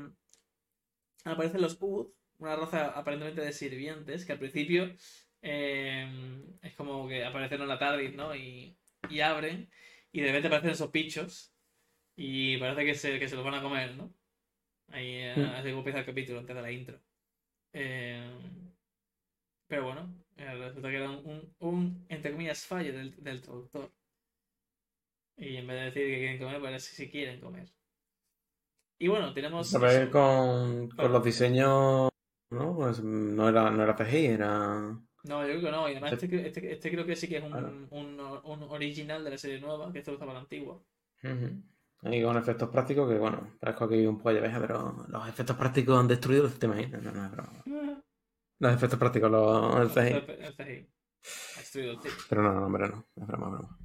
aparecen 1.25 1.61
los 1.61 1.77
Ud, 1.81 2.07
una 2.45 2.57
raza 2.57 2.89
aparentemente 2.91 3.41
de 3.43 3.53
sirvientes 3.53 4.25
que 4.25 4.33
al 4.33 4.39
principio 4.39 4.93
eh, 5.43 6.07
es 6.63 6.75
como 6.75 7.09
que 7.09 7.25
aparecen 7.25 7.63
en 7.63 7.69
la 7.69 7.79
tarde, 7.79 8.11
¿no? 8.11 8.35
Y, 8.37 8.77
y 9.11 9.21
abren 9.21 9.71
y 10.13 10.21
de 10.21 10.27
repente 10.29 10.49
aparecen 10.49 10.71
esos 10.73 10.93
bichos 10.93 11.55
y 12.17 12.59
parece 12.59 12.85
que 12.87 12.95
se, 12.95 13.19
que 13.19 13.29
se 13.29 13.37
los 13.37 13.45
van 13.45 13.55
a 13.57 13.63
comer, 13.63 13.97
¿no? 13.97 14.15
Ahí 14.89 15.09
eh, 15.17 15.35
Mm. 15.37 15.55
así 15.55 15.69
como 15.71 15.79
empieza 15.81 16.01
el 16.01 16.07
capítulo 16.07 16.41
antes 16.41 16.57
de 16.57 16.63
la 16.63 16.73
intro. 16.73 17.01
Eh, 17.73 18.25
pero 19.67 19.85
bueno, 19.85 20.15
eh, 20.37 20.55
resulta 20.55 20.89
que 20.91 20.97
era 20.97 21.11
un, 21.11 21.27
un, 21.27 21.55
un, 21.59 22.07
entre 22.09 22.33
comillas, 22.33 22.65
fallo 22.67 22.93
del, 22.93 23.15
del 23.23 23.43
traductor. 23.43 23.91
Y 25.37 25.57
en 25.59 25.67
vez 25.69 25.77
de 25.77 25.85
decir 25.85 26.03
que 26.13 26.19
quieren 26.19 26.39
comer, 26.41 26.61
parece 26.61 26.91
que 26.91 26.97
sí 26.97 27.09
quieren 27.09 27.41
comer. 27.41 27.69
Y 28.99 29.09
bueno, 29.09 29.33
tenemos. 29.35 29.75
A 29.75 29.79
ver, 29.79 30.11
con, 30.11 30.89
con 30.91 31.13
los 31.13 31.25
diseños, 31.25 32.09
¿no? 32.55 32.75
Pues 32.75 33.03
no 33.03 33.49
era, 33.49 33.71
no 33.71 33.83
era 33.83 33.95
CGI, 33.97 34.27
era... 34.27 34.97
No, 35.25 35.41
yo 35.43 35.49
creo 35.49 35.61
que 35.61 35.71
no. 35.71 35.89
Y 35.89 35.93
además, 35.93 36.13
este, 36.13 36.47
este, 36.47 36.73
este 36.73 36.91
creo 36.91 37.07
que 37.07 37.17
sí 37.17 37.29
que 37.29 37.39
es 37.39 37.43
un, 37.45 37.51
Claro. 37.51 37.69
un, 37.91 38.21
un 38.45 38.63
original 38.65 39.25
de 39.25 39.31
la 39.31 39.39
serie 39.39 39.61
nueva, 39.61 39.91
que 39.93 39.99
esto 40.01 40.13
estaba 40.13 40.33
la 40.35 40.41
antigua. 40.41 40.81
Ujú. 41.23 41.63
Ahí 42.03 42.23
con 42.23 42.37
efectos 42.37 42.69
prácticos 42.69 43.09
que, 43.11 43.19
bueno, 43.19 43.57
parezco 43.59 43.89
que 43.89 44.07
un 44.07 44.19
pollo 44.21 44.35
de 44.41 44.47
abeja, 44.47 44.61
pero 44.61 45.07
los 45.09 45.29
efectos 45.29 45.57
prácticos 45.57 45.99
han 45.99 46.09
destruido 46.09 46.43
los 46.43 46.53
sistemas. 46.53 46.87
No, 46.91 47.01
no, 47.01 47.13
no, 47.13 47.25
es 47.25 47.31
broma. 47.31 47.53
Los 48.61 48.73
efectos 48.73 48.99
prácticos, 48.99 49.31
los 49.31 49.81
el 49.81 49.89
CGI. 49.91 50.33
El, 50.45 50.55
CGI. 50.55 50.89
Ha 51.57 51.59
destruido 51.59 51.93
el. 51.93 51.99
Pero 52.29 52.43
no, 52.43 52.53
no, 52.55 52.67
hombre, 52.67 52.89
no. 52.89 53.05
Es 53.17 53.27
broma, 53.27 53.49
broma. 53.49 53.79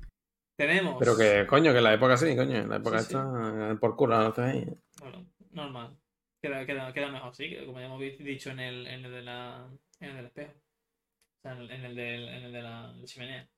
Tenemos. 0.56 0.96
Pero 1.00 1.18
que, 1.18 1.48
coño, 1.48 1.72
que 1.72 1.80
en 1.80 1.84
la 1.86 1.94
época 1.96 2.18
sí, 2.18 2.36
coño. 2.36 2.56
En 2.56 2.70
la 2.70 2.76
época 2.76 3.00
Sí, 3.00 3.06
esta, 3.16 3.72
eh, 3.72 3.76
por 3.78 3.96
culo, 3.96 4.22
los 4.22 4.36
CGI. 4.36 4.68
Bueno, 5.00 5.26
normal. 5.52 5.98
Queda, 6.42 6.66
queda, 6.66 6.94
queda 6.94 7.12
mejor, 7.12 7.36
sí, 7.36 7.56
como 7.66 7.80
ya 7.80 7.86
hemos 7.88 8.00
dicho 8.00 8.52
en 8.52 8.60
el, 8.60 8.88
en 8.88 9.06
el 9.06 9.12
de 9.12 9.22
la. 9.22 9.70
En 10.00 10.10
el 10.12 10.16
del 10.18 10.26
espejo. 10.28 10.54
O 10.54 11.42
sea, 11.42 11.54
en 11.54 11.60
el, 11.62 11.72
en 11.72 11.86
el, 11.86 11.96
del, 11.96 12.30
en 12.30 12.44
el 12.46 12.54
de 12.54 12.62
la 12.62 12.96
chimenea. 13.06 13.50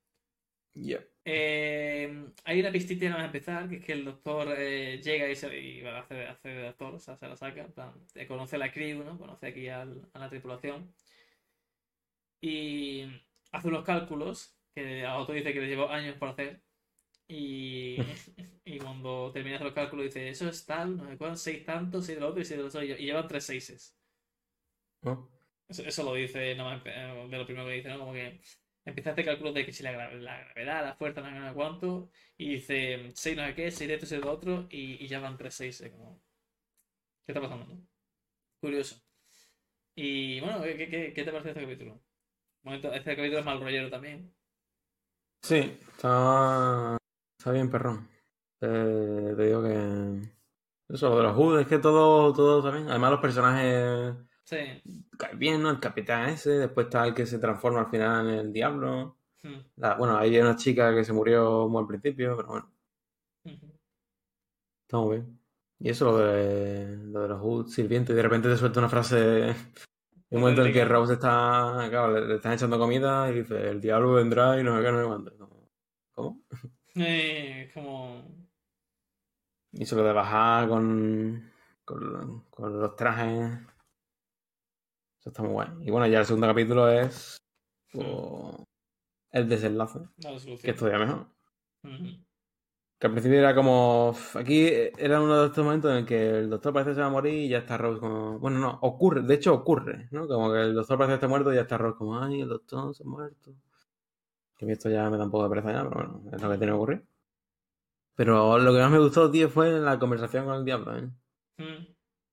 Yep. 0.74 1.10
Eh, 1.24 2.26
hay 2.44 2.60
una 2.60 2.72
pistita 2.72 3.06
nada 3.06 3.18
más 3.18 3.26
empezar, 3.26 3.68
que 3.68 3.76
es 3.76 3.84
que 3.84 3.92
el 3.92 4.04
doctor 4.04 4.54
eh, 4.58 5.00
llega 5.02 5.28
y, 5.30 5.36
se, 5.36 5.58
y 5.60 5.86
hacer, 5.86 6.28
hace 6.28 6.48
de 6.48 6.62
doctor, 6.64 6.94
o 6.94 6.98
sea, 7.00 7.16
se 7.16 7.28
la 7.28 7.36
saca, 7.36 7.68
plan, 7.68 7.92
eh, 8.14 8.26
conoce 8.26 8.56
a 8.56 8.58
la 8.60 8.72
crew, 8.72 9.04
¿no? 9.04 9.18
Conoce 9.18 9.46
aquí 9.48 9.68
al- 9.68 10.08
a 10.14 10.18
la 10.18 10.28
tripulación. 10.30 10.92
Y 12.42 13.04
hace 13.52 13.68
unos 13.68 13.84
cálculos 13.84 14.54
que 14.74 15.04
a 15.06 15.16
otro 15.18 15.34
dice 15.34 15.52
que 15.54 15.60
le 15.60 15.68
llevó 15.68 15.88
años 15.88 16.16
por 16.18 16.28
hacer. 16.28 16.60
Y, 17.32 18.14
y 18.64 18.78
cuando 18.78 19.32
termina 19.32 19.52
de 19.52 19.56
hacer 19.56 19.66
los 19.66 19.74
cálculos 19.74 20.06
dice, 20.06 20.28
eso 20.28 20.48
es 20.48 20.64
tal, 20.66 20.96
no 20.96 21.08
sé 21.08 21.18
cuánto, 21.18 21.36
seis 21.38 21.64
tantos, 21.64 22.06
seis 22.06 22.16
de 22.18 22.22
lo 22.22 22.28
otro 22.30 22.42
y 22.42 22.44
seis 22.44 22.58
de 22.58 22.62
lo 22.64 22.68
otro. 22.68 22.82
Y 22.84 23.06
llevan 23.06 23.28
tres 23.28 23.44
seises. 23.46 23.98
¿No? 25.02 25.28
Eso, 25.68 25.82
eso 25.84 26.02
lo 26.04 26.14
dice 26.14 26.54
nada 26.54 26.76
más 26.76 26.82
eh, 26.86 27.26
de 27.30 27.38
lo 27.38 27.44
primero 27.46 27.66
que 27.66 27.74
dice, 27.74 27.88
¿no? 27.88 27.98
Como 28.00 28.12
que 28.12 28.40
empieza 28.84 29.10
a 29.10 29.12
hacer 29.14 29.24
cálculos 29.24 29.54
de 29.54 29.64
que 29.66 29.72
si 29.72 29.82
la, 29.82 29.92
gra- 29.92 30.12
la 30.20 30.38
gravedad, 30.44 30.84
la 30.84 30.94
fuerza, 30.96 31.20
no 31.22 31.28
sé 31.30 31.34
no 31.40 31.54
cuánto, 31.54 32.10
y 32.36 32.50
dice 32.54 33.10
6 33.14 33.36
no 33.36 33.46
sé 33.46 33.54
qué, 33.54 33.70
6 33.70 33.88
de 33.88 33.94
esto, 33.94 34.06
6 34.06 34.20
de 34.20 34.26
lo 34.26 34.32
otro, 34.32 34.66
y, 34.70 35.02
y 35.04 35.08
ya 35.08 35.20
van 35.20 35.36
3 35.38 35.54
6 35.54 35.82
como... 35.92 36.22
¿Qué 37.24 37.32
está 37.32 37.40
pasando, 37.40 37.66
no? 37.66 37.86
Curioso. 38.60 38.96
Y 39.96 40.40
bueno, 40.40 40.62
¿qué, 40.62 40.76
qué, 40.88 41.12
qué- 41.14 41.24
te 41.24 41.32
parece 41.32 41.50
este 41.50 41.62
capítulo? 41.62 42.02
Momento, 42.64 42.92
este 42.94 43.16
capítulo 43.16 43.40
es 43.40 43.44
mal 43.46 43.60
rollero 43.60 43.90
también. 43.90 44.34
Sí, 45.42 45.78
está, 45.92 46.96
está 47.42 47.50
bien 47.50 47.68
perrón. 47.70 48.08
Eh, 48.60 49.34
te 49.36 49.42
digo 49.46 49.62
que... 49.64 50.20
Eso, 50.88 51.08
lo 51.08 51.16
de 51.16 51.22
los 51.24 51.36
HUD, 51.36 51.60
es 51.60 51.66
que 51.66 51.78
todo, 51.78 52.32
todo 52.32 52.62
también. 52.62 52.88
Además 52.88 53.10
los 53.12 53.20
personajes 53.20 54.14
Sí. 54.44 54.58
cae 55.18 55.34
bien, 55.34 55.60
¿no? 55.62 55.70
El 55.70 55.80
capitán 55.80 56.28
ese, 56.28 56.50
después 56.50 56.86
está 56.86 57.04
el 57.04 57.14
que 57.14 57.26
se 57.26 57.38
transforma 57.40 57.80
al 57.80 57.90
final 57.90 58.28
en 58.28 58.34
el 58.38 58.52
diablo. 58.52 59.16
Mm, 59.42 59.58
La- 59.76 59.94
bueno, 59.96 60.16
hay 60.18 60.38
una 60.38 60.54
chica 60.54 60.94
que 60.94 61.04
se 61.04 61.12
murió 61.12 61.68
muy 61.68 61.80
al 61.80 61.88
principio, 61.88 62.36
pero 62.36 62.48
bueno, 62.48 62.72
ujú. 63.44 63.72
está 64.86 64.96
muy 64.98 65.16
bien. 65.16 65.38
Y 65.80 65.90
eso 65.90 66.04
lo 66.12 66.18
de, 66.18 66.96
lo 67.06 67.22
de 67.22 67.28
los 67.28 67.40
Hood 67.40 67.66
sirvientes, 67.68 68.12
y 68.12 68.16
de 68.16 68.22
repente 68.22 68.48
te 68.48 68.56
suelta 68.56 68.78
una 68.78 68.88
frase. 68.88 69.48
En 69.50 69.56
un 70.38 70.40
momento 70.40 70.62
en 70.62 70.68
el 70.68 70.72
que. 70.72 70.84
Rose 70.84 71.14
está, 71.14 71.86
claro, 71.90 72.12
le, 72.12 72.26
le 72.26 72.34
están 72.36 72.52
echando 72.52 72.78
comida 72.78 73.30
y 73.30 73.40
dice, 73.40 73.68
el 73.68 73.80
diablo 73.80 74.12
vendrá 74.14 74.58
y 74.60 74.64
no 74.64 74.76
sé 74.76 74.84
qué, 74.84 74.92
no 74.92 74.98
sé 75.00 75.06
cuánto. 75.06 75.32
¿Cómo? 76.14 76.40
Eh, 76.94 77.64
es 77.66 77.72
como. 77.72 78.22
Y 79.72 79.82
eso 79.84 79.96
lo 79.96 80.04
de 80.04 80.12
bajar 80.12 80.68
con, 80.68 81.50
con, 81.84 82.44
con 82.50 82.80
los 82.80 82.94
trajes. 82.96 83.58
Eso 85.20 85.30
está 85.30 85.42
muy 85.42 85.52
guay. 85.52 85.68
Y 85.82 85.90
bueno, 85.90 86.06
ya 86.06 86.18
el 86.20 86.26
segundo 86.26 86.46
capítulo 86.48 86.88
es 86.90 87.36
pues, 87.92 88.06
el 89.30 89.48
desenlace, 89.48 90.00
que 90.62 90.70
es 90.70 90.76
todavía 90.76 91.06
mejor. 91.06 91.26
Que 92.98 93.06
al 93.06 93.12
principio 93.12 93.38
era 93.38 93.54
como. 93.54 94.10
"Uf, 94.10 94.36
Aquí 94.36 94.68
era 94.98 95.20
uno 95.20 95.40
de 95.40 95.46
estos 95.46 95.64
momentos 95.64 95.90
en 95.90 95.96
el 95.98 96.06
que 96.06 96.38
el 96.38 96.50
doctor 96.50 96.72
parece 96.72 96.90
que 96.90 96.94
se 96.96 97.00
va 97.00 97.06
a 97.08 97.10
morir 97.10 97.34
y 97.34 97.48
ya 97.48 97.58
está 97.58 97.76
Rose 97.78 97.98
como. 98.00 98.38
Bueno, 98.38 98.58
no, 98.58 98.78
ocurre, 98.82 99.22
de 99.22 99.34
hecho 99.34 99.54
ocurre, 99.54 100.08
¿no? 100.12 100.28
Como 100.28 100.52
que 100.52 100.60
el 100.60 100.74
doctor 100.74 100.98
parece 100.98 101.12
que 101.12 101.14
está 101.14 101.28
muerto 101.28 101.52
y 101.52 101.56
ya 101.56 101.62
está 101.62 101.78
Rose 101.78 101.96
como, 101.98 102.18
ay, 102.20 102.42
el 102.42 102.48
doctor 102.48 102.94
se 102.94 103.02
ha 103.02 103.06
muerto. 103.06 103.54
Que 104.62 104.64
a 104.64 104.68
mí 104.68 104.72
esto 104.74 104.88
ya 104.88 105.10
me 105.10 105.18
da 105.18 105.24
un 105.24 105.30
poco 105.32 105.42
de 105.42 105.48
pereza 105.50 105.72
ya, 105.72 105.82
pero 105.88 105.90
bueno, 105.96 106.22
es 106.32 106.40
lo 106.40 106.48
que 106.50 106.56
tiene 106.58 106.72
que 106.72 106.76
ocurrir. 106.76 107.04
Pero 108.14 108.58
lo 108.58 108.72
que 108.72 108.78
más 108.78 108.90
me 108.92 108.98
gustó, 109.00 109.28
tío, 109.28 109.48
fue 109.50 109.72
la 109.80 109.98
conversación 109.98 110.44
con 110.44 110.54
el 110.54 110.64
diablo, 110.64 110.96
¿eh? 110.96 111.10
Mm. 111.58 111.86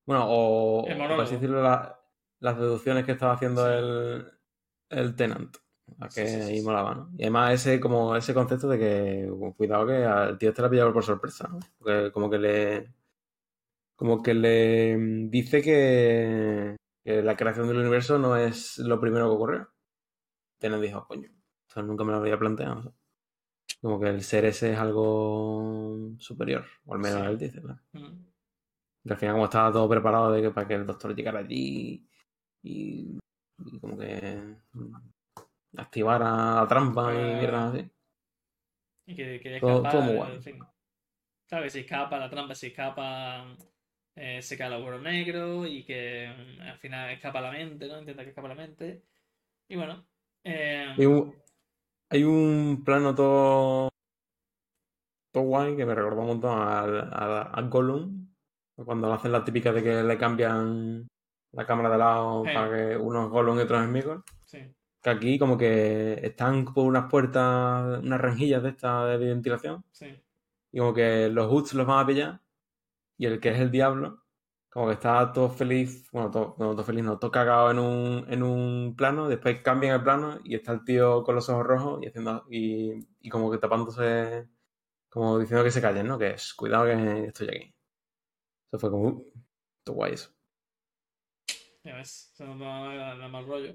Bueno, 0.06 0.26
o, 0.28 0.84
por 0.86 1.20
así 1.22 1.34
decirlo, 1.34 1.60
la- 1.60 1.98
las 2.38 2.56
deducciones 2.56 3.04
que 3.04 3.12
estaba 3.12 3.32
haciendo 3.32 3.66
Sí. 3.66 3.72
el, 3.74 4.26
el 4.90 5.16
Tenant. 5.16 5.56
A 5.98 6.08
que 6.08 6.24
Sí, 6.24 6.40
ahí 6.40 6.62
molaba, 6.62 6.94
¿no? 6.94 7.10
Y 7.18 7.22
además 7.24 7.52
ese, 7.54 7.80
como, 7.80 8.14
ese 8.14 8.32
concepto 8.32 8.68
de 8.68 8.78
que, 8.78 9.52
cuidado 9.56 9.86
que 9.88 10.04
al 10.04 10.38
tío 10.38 10.50
este 10.50 10.62
la 10.62 10.68
ha 10.68 10.70
pillado 10.70 10.92
por 10.92 11.02
sorpresa, 11.02 11.48
¿no? 11.48 11.58
Porque 11.78 12.12
como 12.12 12.30
que 12.30 12.38
le... 12.38 12.94
Como 13.96 14.22
que 14.22 14.34
le 14.34 14.96
dice 15.28 15.60
que, 15.62 16.76
que 17.04 17.22
la 17.22 17.36
creación 17.36 17.66
del 17.66 17.78
universo 17.78 18.18
no 18.20 18.36
es 18.36 18.78
lo 18.78 19.00
primero 19.00 19.28
que 19.28 19.34
ocurrió. 19.34 19.68
Tenant 20.58 20.82
dijo, 20.82 21.06
coño, 21.06 21.28
nunca 21.76 22.04
me 22.04 22.12
lo 22.12 22.18
había 22.18 22.38
planteado. 22.38 22.94
Como 23.80 24.00
que 24.00 24.08
el 24.08 24.22
ser 24.22 24.44
ese 24.44 24.72
es 24.72 24.78
algo 24.78 26.10
superior, 26.18 26.64
o 26.86 26.94
al 26.94 27.00
menos 27.00 27.20
Sí. 27.20 27.26
él 27.26 27.38
dice. 27.38 27.60
Mm. 27.92 28.24
Y 29.04 29.10
al 29.12 29.16
final, 29.16 29.34
como 29.34 29.44
estaba 29.46 29.72
todo 29.72 29.88
preparado 29.88 30.32
de 30.32 30.42
que, 30.42 30.50
para 30.50 30.68
que 30.68 30.74
el 30.74 30.86
doctor 30.86 31.14
llegara 31.14 31.38
allí 31.38 32.06
y, 32.62 33.18
y 33.58 33.78
como 33.80 33.96
que 33.96 34.56
activara 35.76 36.56
la 36.56 36.66
trampa 36.68 37.12
y 37.14 37.16
Ah. 37.16 37.36
mierda 37.38 37.68
así. 37.68 37.90
Y 39.06 39.14
que 39.14 39.40
quería 39.40 39.56
escapar. 39.58 39.92
todo 39.92 40.02
muy 40.02 40.32
en 40.34 40.42
fin. 40.42 40.58
Claro 41.48 41.64
que 41.64 41.70
si 41.70 41.80
escapa 41.80 42.18
la 42.18 42.30
trampa, 42.30 42.54
si 42.54 42.68
escapa. 42.68 43.56
eh, 44.16 44.42
se 44.42 44.58
cae 44.58 44.66
el 44.66 44.74
agujero 44.74 45.00
negro 45.00 45.66
y 45.66 45.84
que 45.84 46.28
mm, 46.28 46.60
al 46.62 46.78
final 46.78 47.10
escapa 47.10 47.40
la 47.40 47.52
mente, 47.52 47.86
¿no? 47.88 47.98
Intenta 48.00 48.22
que 48.24 48.30
escapa 48.30 48.48
la 48.48 48.54
mente. 48.54 49.02
Y 49.68 49.76
bueno. 49.76 50.04
eh, 50.44 50.94
un, 50.98 51.34
hay 52.10 52.24
un 52.24 52.82
plano 52.84 53.14
todo, 53.14 53.88
todo 55.32 55.44
guay 55.44 55.76
que 55.76 55.86
me 55.86 55.94
recordó 55.94 56.20
un 56.22 56.26
montón 56.26 56.58
al- 56.60 57.12
al- 57.12 57.50
a, 57.52 57.62
Gollum. 57.68 58.28
Cuando 58.84 59.12
hacen 59.12 59.32
la 59.32 59.44
típica 59.44 59.72
de 59.72 59.82
que 59.82 60.02
le 60.02 60.16
cambian 60.18 61.06
la 61.52 61.66
cámara 61.66 61.90
de 61.90 61.98
lado 61.98 62.42
para 62.44 62.70
que 62.74 62.96
uno 62.96 63.24
es 63.24 63.30
Gollum 63.30 63.58
y 63.58 63.62
otro 63.62 63.78
es 63.80 63.86
Smigol. 63.88 64.24
sí. 64.44 64.58
Que 65.02 65.08
aquí 65.10 65.38
como 65.38 65.56
que 65.56 66.14
están 66.26 66.64
por 66.74 66.84
unas 66.84 67.08
puertas, 67.10 68.00
unas 68.02 68.20
rejillas 68.20 68.62
de 68.62 68.68
estas 68.68 69.08
de 69.08 69.16
ventilación. 69.16 69.82
Sí. 69.92 70.14
Y 70.72 70.78
como 70.78 70.92
que 70.92 71.30
los 71.30 71.46
Hoods 71.50 71.72
los 71.72 71.86
van 71.86 72.00
a 72.00 72.06
pillar. 72.06 72.40
Y 73.16 73.24
el 73.24 73.40
que 73.40 73.48
es 73.50 73.58
el 73.60 73.70
diablo, 73.70 74.19
como 74.70 74.86
que 74.86 74.94
está 74.94 75.32
todo 75.32 75.50
feliz. 75.50 76.08
Bueno, 76.12 76.30
todo, 76.30 76.54
no, 76.58 76.72
todo 76.72 76.84
feliz, 76.84 77.04
no, 77.04 77.18
todo 77.18 77.30
cagado 77.30 77.70
en 77.70 77.78
un, 77.78 78.24
en 78.28 78.42
un 78.42 78.94
plano. 78.96 79.28
Después 79.28 79.60
cambian 79.62 79.96
el 79.96 80.02
plano 80.02 80.38
y 80.44 80.54
está 80.54 80.72
el 80.72 80.84
tío 80.84 81.22
con 81.24 81.34
los 81.34 81.48
ojos 81.48 81.66
rojos 81.66 82.02
y 82.02 82.06
haciendo. 82.08 82.46
Y, 82.50 82.92
y 83.20 83.28
como 83.28 83.50
que 83.50 83.58
tapándose. 83.58 84.48
Como 85.08 85.40
diciendo 85.40 85.64
que 85.64 85.72
se 85.72 85.82
callen, 85.82 86.06
¿no? 86.06 86.16
Que 86.16 86.30
es, 86.30 86.54
cuidado 86.54 86.86
que 86.86 87.24
estoy 87.26 87.48
aquí. 87.48 87.74
Eso 88.70 88.78
fue 88.78 88.90
como. 88.90 89.08
Uh, 89.08 89.32
todo 89.82 89.96
guay 89.96 90.12
eso. 90.12 90.30
Ya 91.82 91.96
ves. 91.96 92.30
Se 92.32 92.44
nos 92.44 92.58
da 92.60 93.16
da 93.16 93.28
mal 93.28 93.44
rollo. 93.44 93.74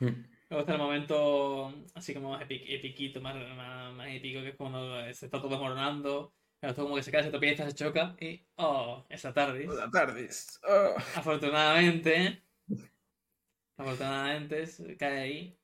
Mm. 0.00 0.32
Luego 0.48 0.60
está 0.60 0.72
el 0.74 0.78
momento 0.80 1.74
así 1.94 2.14
como 2.14 2.30
más 2.30 2.42
epi- 2.42 2.64
epiquito, 2.68 3.20
más, 3.20 3.34
más, 3.56 3.94
más 3.94 4.08
épico, 4.08 4.40
que 4.40 4.50
es 4.50 4.56
cuando 4.56 5.02
se 5.12 5.26
está 5.26 5.38
todo 5.38 5.50
desmoronando. 5.50 6.32
Claro, 6.64 6.76
todo 6.76 6.86
como 6.86 6.96
que 6.96 7.02
se 7.02 7.12
cae, 7.12 7.22
se 7.22 7.28
tropieza, 7.28 7.66
se 7.68 7.74
choca 7.74 8.16
y. 8.18 8.42
¡Oh! 8.56 9.04
Esa 9.10 9.34
tarde. 9.34 9.66
Buenas 9.66 9.90
tardes. 9.90 10.58
Oh. 10.66 10.94
Afortunadamente. 11.14 12.42
Afortunadamente 13.76 14.66
se 14.66 14.96
cae 14.96 15.20
ahí. 15.20 15.58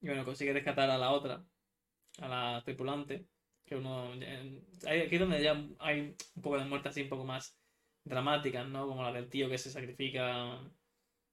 Y 0.00 0.08
bueno, 0.08 0.24
consigue 0.24 0.52
rescatar 0.52 0.90
a 0.90 0.98
la 0.98 1.12
otra. 1.12 1.44
A 2.18 2.26
la 2.26 2.62
tripulante. 2.64 3.28
Que 3.64 3.76
uno. 3.76 4.10
ahí- 4.88 5.02
Aquí 5.02 5.14
es 5.14 5.20
donde 5.20 5.40
ya 5.40 5.52
hay 5.78 6.16
un 6.34 6.42
poco 6.42 6.58
de 6.58 6.64
muertes 6.64 6.90
así 6.90 7.02
un 7.02 7.10
poco 7.10 7.24
más 7.24 7.56
dramáticas, 8.02 8.66
¿no? 8.66 8.88
Como 8.88 9.04
la 9.04 9.12
del 9.12 9.28
tío 9.30 9.48
que 9.48 9.56
se 9.56 9.70
sacrifica 9.70 10.58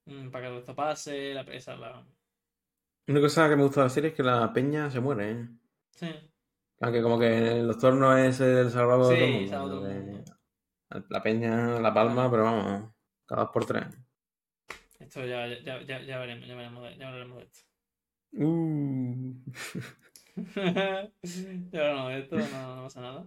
mm, 0.04 0.30
para 0.30 0.48
que 0.48 0.58
esto 0.58 0.76
pase. 0.76 1.34
La, 1.34 1.40
esa, 1.40 1.74
la... 1.74 2.06
Una 3.08 3.20
cosa 3.20 3.48
que 3.48 3.56
me 3.56 3.64
gusta 3.64 3.80
de 3.80 3.86
la 3.86 3.90
serie 3.90 4.10
es 4.10 4.14
que 4.16 4.22
la 4.22 4.52
peña 4.52 4.88
se 4.92 5.00
muere, 5.00 5.30
¿eh? 5.32 5.48
Sí. 5.90 6.06
Aunque 6.82 7.00
como 7.00 7.18
que 7.18 7.60
el 7.60 7.68
doctor 7.68 7.94
no 7.94 8.16
es 8.18 8.40
el 8.40 8.68
salvador 8.70 9.16
de 9.16 9.44
Sí, 9.44 9.50
todo 9.50 9.86
el 9.88 10.02
mundo. 10.02 10.32
La 11.08 11.22
peña, 11.22 11.80
la 11.80 11.94
palma, 11.94 12.28
pero 12.30 12.42
vamos, 12.42 12.92
cada 13.24 13.42
dos 13.42 13.50
por 13.52 13.64
tres. 13.64 13.86
Esto 14.98 15.24
ya, 15.24 15.46
ya, 15.46 15.80
ya, 15.82 16.02
ya 16.02 16.18
veremos, 16.18 16.48
ya 16.48 16.56
veremos, 16.56 16.82
de, 16.82 16.96
ya 16.98 17.10
veremos 17.10 17.38
de 17.38 17.44
esto. 17.44 17.60
Uh. 18.32 19.34
ya 21.72 22.08
de 22.08 22.18
esto, 22.18 22.36
no, 22.36 22.76
no 22.76 22.82
pasa 22.82 23.00
nada. 23.00 23.26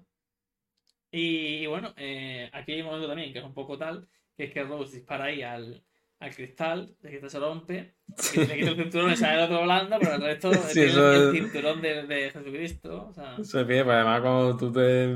Y, 1.12 1.64
y 1.64 1.68
bueno, 1.68 1.94
eh, 1.96 2.50
aquí 2.52 2.74
hay 2.74 2.82
un 2.82 2.88
momento 2.88 3.08
también 3.08 3.32
que 3.32 3.40
es 3.40 3.46
un 3.46 3.54
poco 3.54 3.78
tal, 3.78 4.08
que 4.36 4.46
es 4.46 4.54
que 4.54 4.64
Rose 4.64 4.98
dispara 4.98 5.26
ahí 5.26 5.42
al, 5.42 5.82
al 6.20 6.34
cristal, 6.36 6.96
el 7.04 7.10
cristal 7.10 7.30
se 7.30 7.40
rompe, 7.40 7.96
y 8.34 8.38
le 8.46 8.56
quita 8.58 8.70
el 8.72 8.76
cinturón 8.78 9.12
y 9.12 9.16
sale 9.18 9.38
el 9.40 9.44
otro 9.46 9.60
volando, 9.60 10.00
pero 10.00 10.16
el 10.16 10.22
resto 10.22 10.54
Sí, 10.54 10.82
eso 10.82 11.12
el, 11.14 11.36
es- 11.36 11.42
cinturón 11.42 11.82
de, 11.82 12.04
de 12.08 12.32
Jesucristo. 12.32 13.08
O 13.08 13.14
sea, 13.14 13.36
Se 13.44 13.66
pide, 13.66 13.84
pues 13.84 13.96
además 13.96 14.22
cuando 14.22 14.58
tú 14.58 14.72
te... 14.72 15.08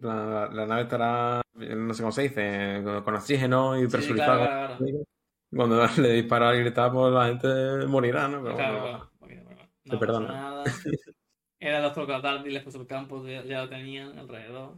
la, 0.00 0.48
la 0.52 0.66
nave 0.66 0.82
estará, 0.82 1.42
no 1.54 1.94
sé 1.94 2.02
cómo 2.02 2.12
se 2.12 2.22
dice, 2.22 2.80
con, 3.04 3.14
oxígeno 3.14 3.78
y 3.78 3.82
sí, 3.82 3.88
presurizada. 3.88 4.36
claro, 4.46 4.76
claro, 4.76 4.78
claro. 4.78 5.04
Cuando 5.50 5.86
le 6.02 6.12
dispara 6.14 6.54
y 6.56 6.60
grita, 6.60 6.90
pues 6.92 7.12
la 7.12 7.26
gente 7.28 7.86
morirá, 7.86 8.28
¿no? 8.28 8.42
Pero 8.42 8.54
Claro, 8.56 8.80
bueno, 8.80 9.10
bueno, 9.20 9.42
te 9.84 9.90
no 9.90 9.98
pasa 9.98 10.00
perdona. 10.00 10.32
nada. 10.32 10.64
Era 11.60 11.78
el 11.78 11.82
doctor 11.82 12.06
Catardi, 12.06 12.50
les 12.50 12.62
puso 12.62 12.80
el 12.80 12.86
campo, 12.86 13.26
ya, 13.26 13.42
ya 13.44 13.62
lo 13.62 13.68
tenían 13.68 14.16
alrededor. 14.18 14.76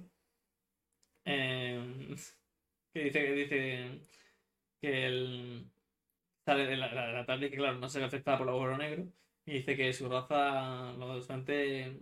Eh, 1.25 1.79
que 2.95 3.05
dice 3.05 3.21
que 3.21 3.33
dice 3.33 4.01
que 4.81 5.07
el 5.07 5.71
sale 6.45 6.67
de 6.67 6.77
la, 6.77 6.93
la, 6.93 7.13
la 7.13 7.27
tarde 7.27 7.51
que 7.51 7.57
claro 7.57 7.79
no 7.79 7.89
se 7.89 7.99
ve 7.99 8.07
afectada 8.07 8.39
por 8.39 8.47
el 8.49 8.55
agujero 8.55 8.79
negro 8.79 9.05
y 9.45 9.53
dice 9.55 9.77
que 9.77 9.93
su 9.93 10.09
raza 10.09 10.93
lo 10.93 11.09
bastante 11.09 12.01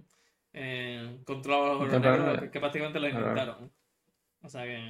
eh, 0.52 1.18
controlaba 1.24 1.66
el 1.66 1.70
agujero 1.72 1.92
Contemporánea. 1.92 2.26
negro 2.26 2.42
que, 2.42 2.50
que 2.50 2.60
prácticamente 2.60 3.00
lo 3.00 3.08
inventaron 3.08 3.72
o 4.42 4.48
sea 4.48 4.64
que 4.64 4.88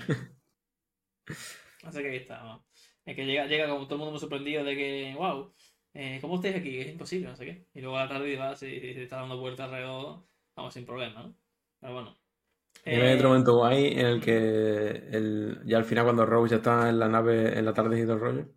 así 1.85 2.03
que 2.03 2.09
ahí 2.11 2.17
está 2.17 2.43
¿no? 2.43 2.65
es 3.05 3.17
que 3.17 3.25
llega, 3.27 3.47
llega 3.47 3.69
como 3.69 3.85
todo 3.85 3.95
el 3.95 3.99
mundo 3.99 4.11
muy 4.13 4.21
sorprendido 4.21 4.65
de 4.65 4.77
que 4.77 5.15
wow 5.17 5.55
eh, 5.95 6.19
¿cómo 6.21 6.37
estáis 6.37 6.57
aquí? 6.57 6.79
es 6.81 6.89
imposible 6.89 7.29
no 7.29 7.37
sé 7.37 7.45
qué 7.47 7.67
y 7.75 7.81
luego 7.81 7.97
a 7.97 8.05
la 8.05 8.09
tarde 8.09 8.37
va 8.37 8.55
se 8.55 9.03
está 9.03 9.17
dando 9.17 9.39
vueltas 9.39 9.67
alrededor 9.67 10.25
vamos 10.55 10.75
sin 10.75 10.85
problema 10.85 11.23
¿no? 11.23 11.35
pero 11.81 11.95
bueno 11.95 12.17
Y 12.85 12.91
hay 12.91 13.01
Eh, 13.13 13.15
otro 13.17 13.29
momento 13.31 13.57
guay 13.57 13.87
en 13.99 14.07
el 14.07 14.21
que 14.21 14.89
el, 15.13 15.61
ya 15.65 15.77
al 15.79 15.85
final 15.85 16.05
cuando 16.05 16.25
Rose 16.25 16.53
ya 16.53 16.57
está 16.57 16.89
en 16.89 16.99
la 16.99 17.09
nave, 17.09 17.59
en 17.59 17.65
la 17.65 17.75
tarde 17.75 17.99
y 17.99 18.03
todo 18.05 18.15
el 18.15 18.21
rollo, 18.21 18.49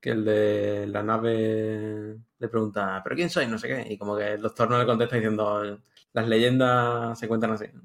que 0.00 0.10
el 0.10 0.24
de 0.24 0.86
la 0.86 1.02
nave 1.02 2.18
le 2.38 2.48
pregunta, 2.48 3.00
¿pero 3.02 3.16
quién 3.16 3.30
soy? 3.30 3.46
No 3.46 3.58
sé 3.58 3.68
qué. 3.68 3.92
Y 3.92 3.98
como 3.98 4.16
que 4.16 4.34
el 4.34 4.42
doctor 4.42 4.70
no 4.70 4.78
le 4.78 4.86
contesta 4.86 5.16
diciendo, 5.16 5.80
las 6.12 6.28
leyendas 6.28 7.18
se 7.18 7.26
cuentan 7.26 7.52
así. 7.52 7.66
¿no? 7.72 7.82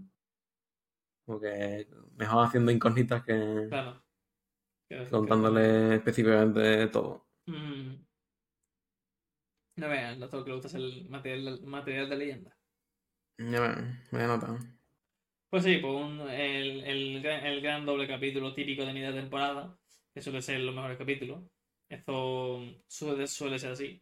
Como 1.26 1.40
que 1.40 1.88
mejor 2.18 2.46
haciendo 2.46 2.72
incógnitas 2.72 3.24
que 3.24 3.68
claro 3.70 4.04
Que- 4.90 4.98
que- 5.04 5.10
contándole 5.10 5.96
específicamente 5.96 6.88
todo. 6.88 7.28
Mm. 7.46 7.96
No 9.78 9.88
vean, 9.88 10.20
lo 10.20 10.28
todo 10.30 10.44
que 10.44 10.50
le 10.50 10.56
gusta 10.58 10.68
es 10.68 10.74
el 10.76 11.10
material, 11.10 11.62
material 11.64 12.10
de 12.10 12.16
leyenda. 12.18 12.58
Ya 13.38 13.62
me, 13.62 14.02
me 14.12 14.24
he 14.24 14.28
notado. 14.28 14.58
Pues 15.50 15.64
sí, 15.64 15.78
pues 15.78 15.94
un- 15.94 16.30
el, 16.30 16.84
el, 16.84 17.22
gran, 17.22 17.46
el 17.46 17.62
gran 17.62 17.86
doble 17.86 18.08
capítulo 18.08 18.54
típico 18.54 18.86
de 18.86 18.94
de 18.94 19.14
temporada, 19.14 19.78
que 20.14 20.22
suele 20.22 20.42
ser 20.42 20.60
los 20.62 20.76
mejores 20.76 20.98
capítulos. 20.98 21.44
Eso 21.90 22.62
suele, 22.88 23.26
suele 23.28 23.58
ser 23.60 23.72
así. 23.72 24.02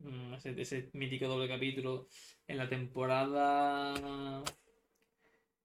Mm, 0.00 0.34
Ese, 0.34 0.60
ese 0.60 0.90
mítico 0.94 1.28
doble 1.28 1.48
capítulo 1.48 2.08
en 2.48 2.58
la 2.58 2.68
temporada 2.68 4.42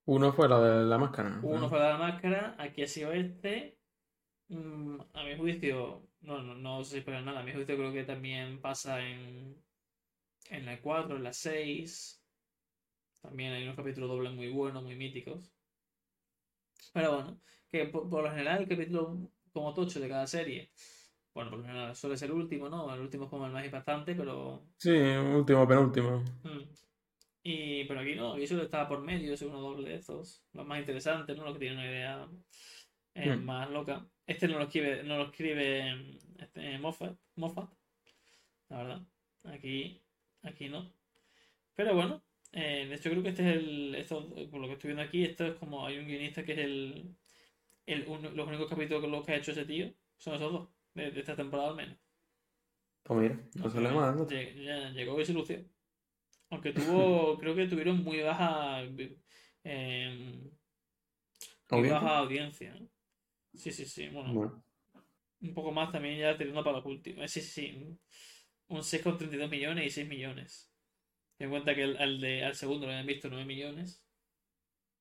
Uno 0.06 0.32
fue 0.32 0.48
la 0.48 0.60
de 0.60 0.86
la 0.86 1.00
máscara. 1.00 1.42
uno 1.42 1.70
fue 1.70 1.80
la 1.80 1.98
máscara, 1.98 2.56
aquí 2.60 2.84
ha 2.84 2.88
sido 2.88 3.12
este. 3.14 3.78
Mm, 4.50 5.00
A 5.14 5.24
mi 5.24 5.38
juicio, 5.38 6.08
no, 6.22 6.42
no, 6.44 6.56
no 6.56 6.84
sé 6.84 6.98
si 6.98 7.02
para 7.02 7.22
nada, 7.22 7.42
a 7.42 7.44
mi 7.44 7.54
juicio 7.54 7.78
creo 7.78 7.94
que 7.94 8.04
también 8.06 8.62
pasa 8.62 9.02
en, 9.08 9.58
en 10.52 10.66
la 10.68 10.82
4, 10.82 11.18
en 11.18 11.24
la 11.24 11.34
6. 11.34 12.21
También 13.22 13.54
hay 13.54 13.64
unos 13.64 13.76
capítulos 13.76 14.10
dobles 14.10 14.34
muy 14.34 14.50
buenos, 14.50 14.84
muy 14.84 14.96
míticos. 14.96 15.52
Pero 16.94 17.14
bueno, 17.16 17.42
que 17.70 17.86
por, 17.86 18.10
por 18.10 18.24
lo 18.24 18.30
general 18.32 18.62
el 18.62 18.68
capítulo 18.68 19.32
como 19.54 19.74
tocho 19.74 20.00
de 20.00 20.10
cada 20.10 20.28
serie, 20.28 20.72
bueno, 21.34 21.50
por 21.50 21.60
lo 21.60 21.66
general 21.66 21.96
suele 21.96 22.18
ser 22.18 22.30
el 22.30 22.36
último, 22.36 22.70
¿no? 22.70 22.94
El 22.94 23.02
último 23.02 23.26
es 23.26 23.30
como 23.30 23.46
el 23.46 23.52
más 23.54 23.66
impactante, 23.66 24.16
pero... 24.16 24.68
Sí, 24.78 24.90
último, 24.92 25.68
penúltimo. 25.68 26.24
mm. 26.44 26.62
Y, 27.44 27.86
pero 27.86 28.02
aquí 28.02 28.16
no, 28.16 28.34
aquí 28.34 28.46
solo 28.48 28.64
está 28.64 28.88
por 28.88 29.02
medio, 29.02 29.34
es 29.34 29.42
uno 29.42 29.60
doble 29.60 29.90
de 29.90 29.96
estos. 29.96 30.44
Los 30.54 30.66
más 30.68 30.80
interesantes, 30.80 31.36
¿no? 31.38 31.44
Los 31.44 31.54
que 31.54 31.60
tienen 31.60 31.80
una 31.80 31.88
idea 31.90 32.30
eh, 33.16 33.36
Hmm. 33.36 33.46
más 33.46 33.70
loca. 33.70 34.08
Este 34.28 34.48
no 34.48 34.58
lo 34.58 34.66
escribe, 34.66 35.04
no 35.04 35.18
lo 35.18 35.24
escribe 35.26 35.96
mm, 35.96 36.18
este, 36.42 36.78
Moffat, 36.80 37.18
Moffat, 37.36 37.70
la 38.70 38.78
verdad. 38.78 39.02
Aquí, 39.46 40.02
aquí 40.44 40.70
no. 40.70 40.94
Pero 41.76 41.96
bueno, 41.96 42.24
eh, 42.54 42.86
de 42.88 42.96
hecho 42.96 43.10
creo 43.10 43.24
que 43.24 43.30
este 43.30 43.50
es 43.50 43.58
el, 43.58 43.96
esto, 43.96 44.30
por 44.52 44.60
lo 44.62 44.68
que 44.68 44.74
estoy 44.74 44.90
viendo 44.90 45.04
aquí, 45.04 45.24
esto 45.24 45.46
es 45.48 45.56
como, 45.56 45.86
hay 45.86 45.98
un 45.98 46.08
guionista 46.08 46.44
que 46.44 46.54
es 46.54 46.60
el, 46.60 47.16
el 47.88 48.08
un- 48.08 48.36
los 48.36 48.48
únicos 48.48 48.70
capítulos 48.70 49.26
que 49.26 49.34
ha 49.34 49.38
hecho 49.38 49.52
ese 49.54 49.66
tío, 49.66 49.94
son 50.18 50.36
esos 50.36 50.52
dos, 50.54 50.70
de, 50.96 51.12
de 51.12 51.20
esta 51.22 51.36
temporada 51.36 51.70
al 51.72 51.76
menos. 51.78 51.98
Pues 53.54 53.74
mira, 53.76 53.94
no 53.96 54.26
se. 54.26 54.36
Lle- 54.36 54.64
ya 54.64 54.90
Llegó 54.92 55.20
y 55.20 55.26
se 55.26 55.34
lució. 55.34 55.64
Aunque 56.52 56.74
tuvo, 56.74 57.38
creo 57.40 57.56
que 57.56 57.68
tuvieron 57.68 58.04
muy 58.04 58.22
baja, 58.22 58.84
eh, 59.64 60.52
muy 61.72 61.90
baja 61.90 62.18
audiencia. 62.20 62.74
¿no? 62.76 62.88
Sí, 63.56 63.72
sí, 63.72 63.86
sí. 63.86 64.08
Bueno, 64.10 64.34
Bueno, 64.34 64.64
un 65.42 65.54
poco 65.54 65.72
más 65.72 65.92
también 65.92 66.20
ya 66.20 66.38
tirando 66.38 66.64
para 66.64 66.78
los 66.78 66.86
últimos. 66.86 67.30
Sí, 67.32 67.42
sí, 67.42 67.52
sí. 67.52 68.00
Un 68.70 68.84
6,32 68.84 69.50
millones 69.50 69.88
y 69.88 69.90
6 69.92 70.08
millones. 70.08 70.71
Ten 71.42 71.46
en 71.48 71.50
cuenta 71.54 71.74
que 71.74 71.82
el, 71.82 71.98
al, 71.98 72.22
de, 72.22 72.44
al 72.46 72.54
segundo 72.54 72.86
lo 72.86 72.92
habían 72.92 73.08
visto 73.08 73.28
9 73.28 73.46
millones. 73.46 74.06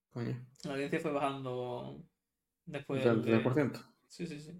coño. 0.08 0.42
La 0.64 0.72
audiencia 0.72 0.98
fue 0.98 1.12
bajando 1.12 2.02
después 2.64 3.04
Del 3.04 3.22
de... 3.22 3.44
3%. 3.44 3.78
Sí, 4.08 4.26
sí, 4.26 4.40
sí. 4.40 4.52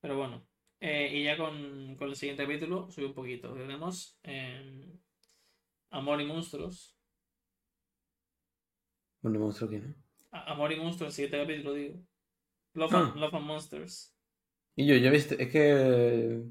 Pero 0.00 0.16
bueno. 0.16 0.44
Eh, 0.80 1.10
y 1.16 1.22
ya 1.22 1.36
con, 1.36 1.94
con 1.94 2.08
el 2.08 2.16
siguiente 2.16 2.42
capítulo 2.42 2.90
sube 2.90 3.06
un 3.06 3.14
poquito. 3.14 3.54
Tenemos 3.54 4.18
eh, 4.24 4.98
Amor 5.90 6.20
y 6.20 6.26
Monstruos. 6.26 6.98
Un 9.22 9.38
monstruo 9.38 9.70
aquí, 9.70 9.78
¿no? 9.78 9.94
A- 10.32 10.54
Amor 10.54 10.72
y 10.72 10.76
Monstruos, 10.80 11.10
el 11.10 11.14
siguiente 11.14 11.38
capítulo, 11.38 11.74
digo. 11.74 12.00
Love, 12.74 12.94
Ah. 12.94 13.10
and, 13.12 13.16
Love 13.16 13.34
and 13.36 13.46
Monsters. 13.46 14.12
Y 14.74 14.86
yo, 14.88 14.94
he 14.96 15.10
visto, 15.10 15.36
es 15.38 15.52
que 15.52 16.42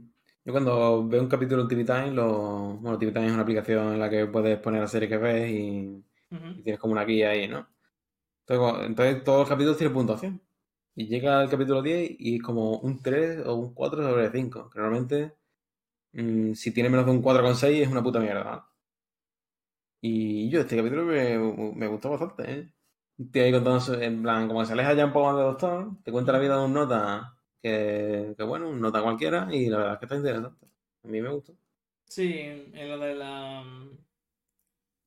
yo 0.43 0.51
cuando 0.51 1.07
veo 1.07 1.21
un 1.21 1.29
capítulo 1.29 1.63
en 1.63 1.67
TV 1.67 1.83
Time, 1.85 2.11
lo, 2.11 2.77
bueno, 2.77 2.97
TV 2.97 3.11
Time 3.11 3.27
es 3.27 3.33
una 3.33 3.43
aplicación 3.43 3.93
en 3.93 3.99
la 3.99 4.09
que 4.09 4.25
puedes 4.27 4.59
poner 4.59 4.81
la 4.81 4.87
serie 4.87 5.09
que 5.09 5.17
ves 5.17 5.49
y, 5.51 6.03
y 6.31 6.63
tienes 6.63 6.79
como 6.79 6.93
una 6.93 7.05
guía 7.05 7.29
ahí, 7.31 7.47
¿no? 7.47 7.67
Entonces, 8.47 9.23
todos 9.23 9.39
los 9.41 9.49
capítulos 9.49 9.77
tienen 9.77 9.93
puntuación. 9.93 10.41
Y 10.95 11.07
llega 11.07 11.41
el 11.43 11.49
capítulo 11.49 11.81
10 11.81 12.15
y 12.19 12.35
es 12.37 12.41
como 12.43 12.79
un 12.79 13.01
3 13.01 13.45
o 13.45 13.55
un 13.55 13.73
4 13.73 14.03
sobre 14.03 14.29
5. 14.31 14.69
Que 14.69 14.79
normalmente, 14.79 15.35
mm, 16.13 16.53
si 16.53 16.73
tiene 16.73 16.89
menos 16.89 17.05
de 17.05 17.11
un 17.13 17.21
4,6 17.21 17.83
es 17.83 17.89
una 17.89 18.03
puta 18.03 18.19
mierda. 18.19 18.67
Y 20.01 20.49
yo, 20.49 20.61
este 20.61 20.77
capítulo 20.77 21.05
me, 21.05 21.37
me 21.75 21.87
gustó 21.87 22.09
bastante, 22.09 22.51
¿eh? 22.51 22.73
Tío 23.31 23.43
ahí 23.43 23.51
contando, 23.51 24.01
en 24.01 24.21
plan, 24.23 24.47
como 24.47 24.61
que 24.61 24.65
se 24.65 24.73
aleja 24.73 24.93
ya 24.93 25.05
un 25.05 25.13
poco 25.13 25.27
más 25.27 25.37
de 25.37 25.43
Doctor, 25.43 25.91
te 26.03 26.11
cuenta 26.11 26.31
la 26.31 26.39
vida 26.39 26.57
de 26.57 26.65
un 26.65 26.73
nota 26.73 27.37
que, 27.62 28.34
que 28.38 28.43
bueno, 28.43 28.70
un 28.70 28.82
nota 28.82 29.01
cualquiera, 29.03 29.47
y 29.53 29.68
la 29.70 29.78
verdad 29.78 29.93
es 29.93 29.99
que 29.99 30.05
está 30.05 30.16
interesante. 30.18 30.66
A 31.03 31.07
mí 31.07 31.22
me 31.22 31.30
gustó. 31.30 31.53
Sí, 32.05 32.32
es 32.74 32.88
lo 32.88 32.99
de 32.99 33.16
la. 33.16 33.64
mm, 33.64 33.97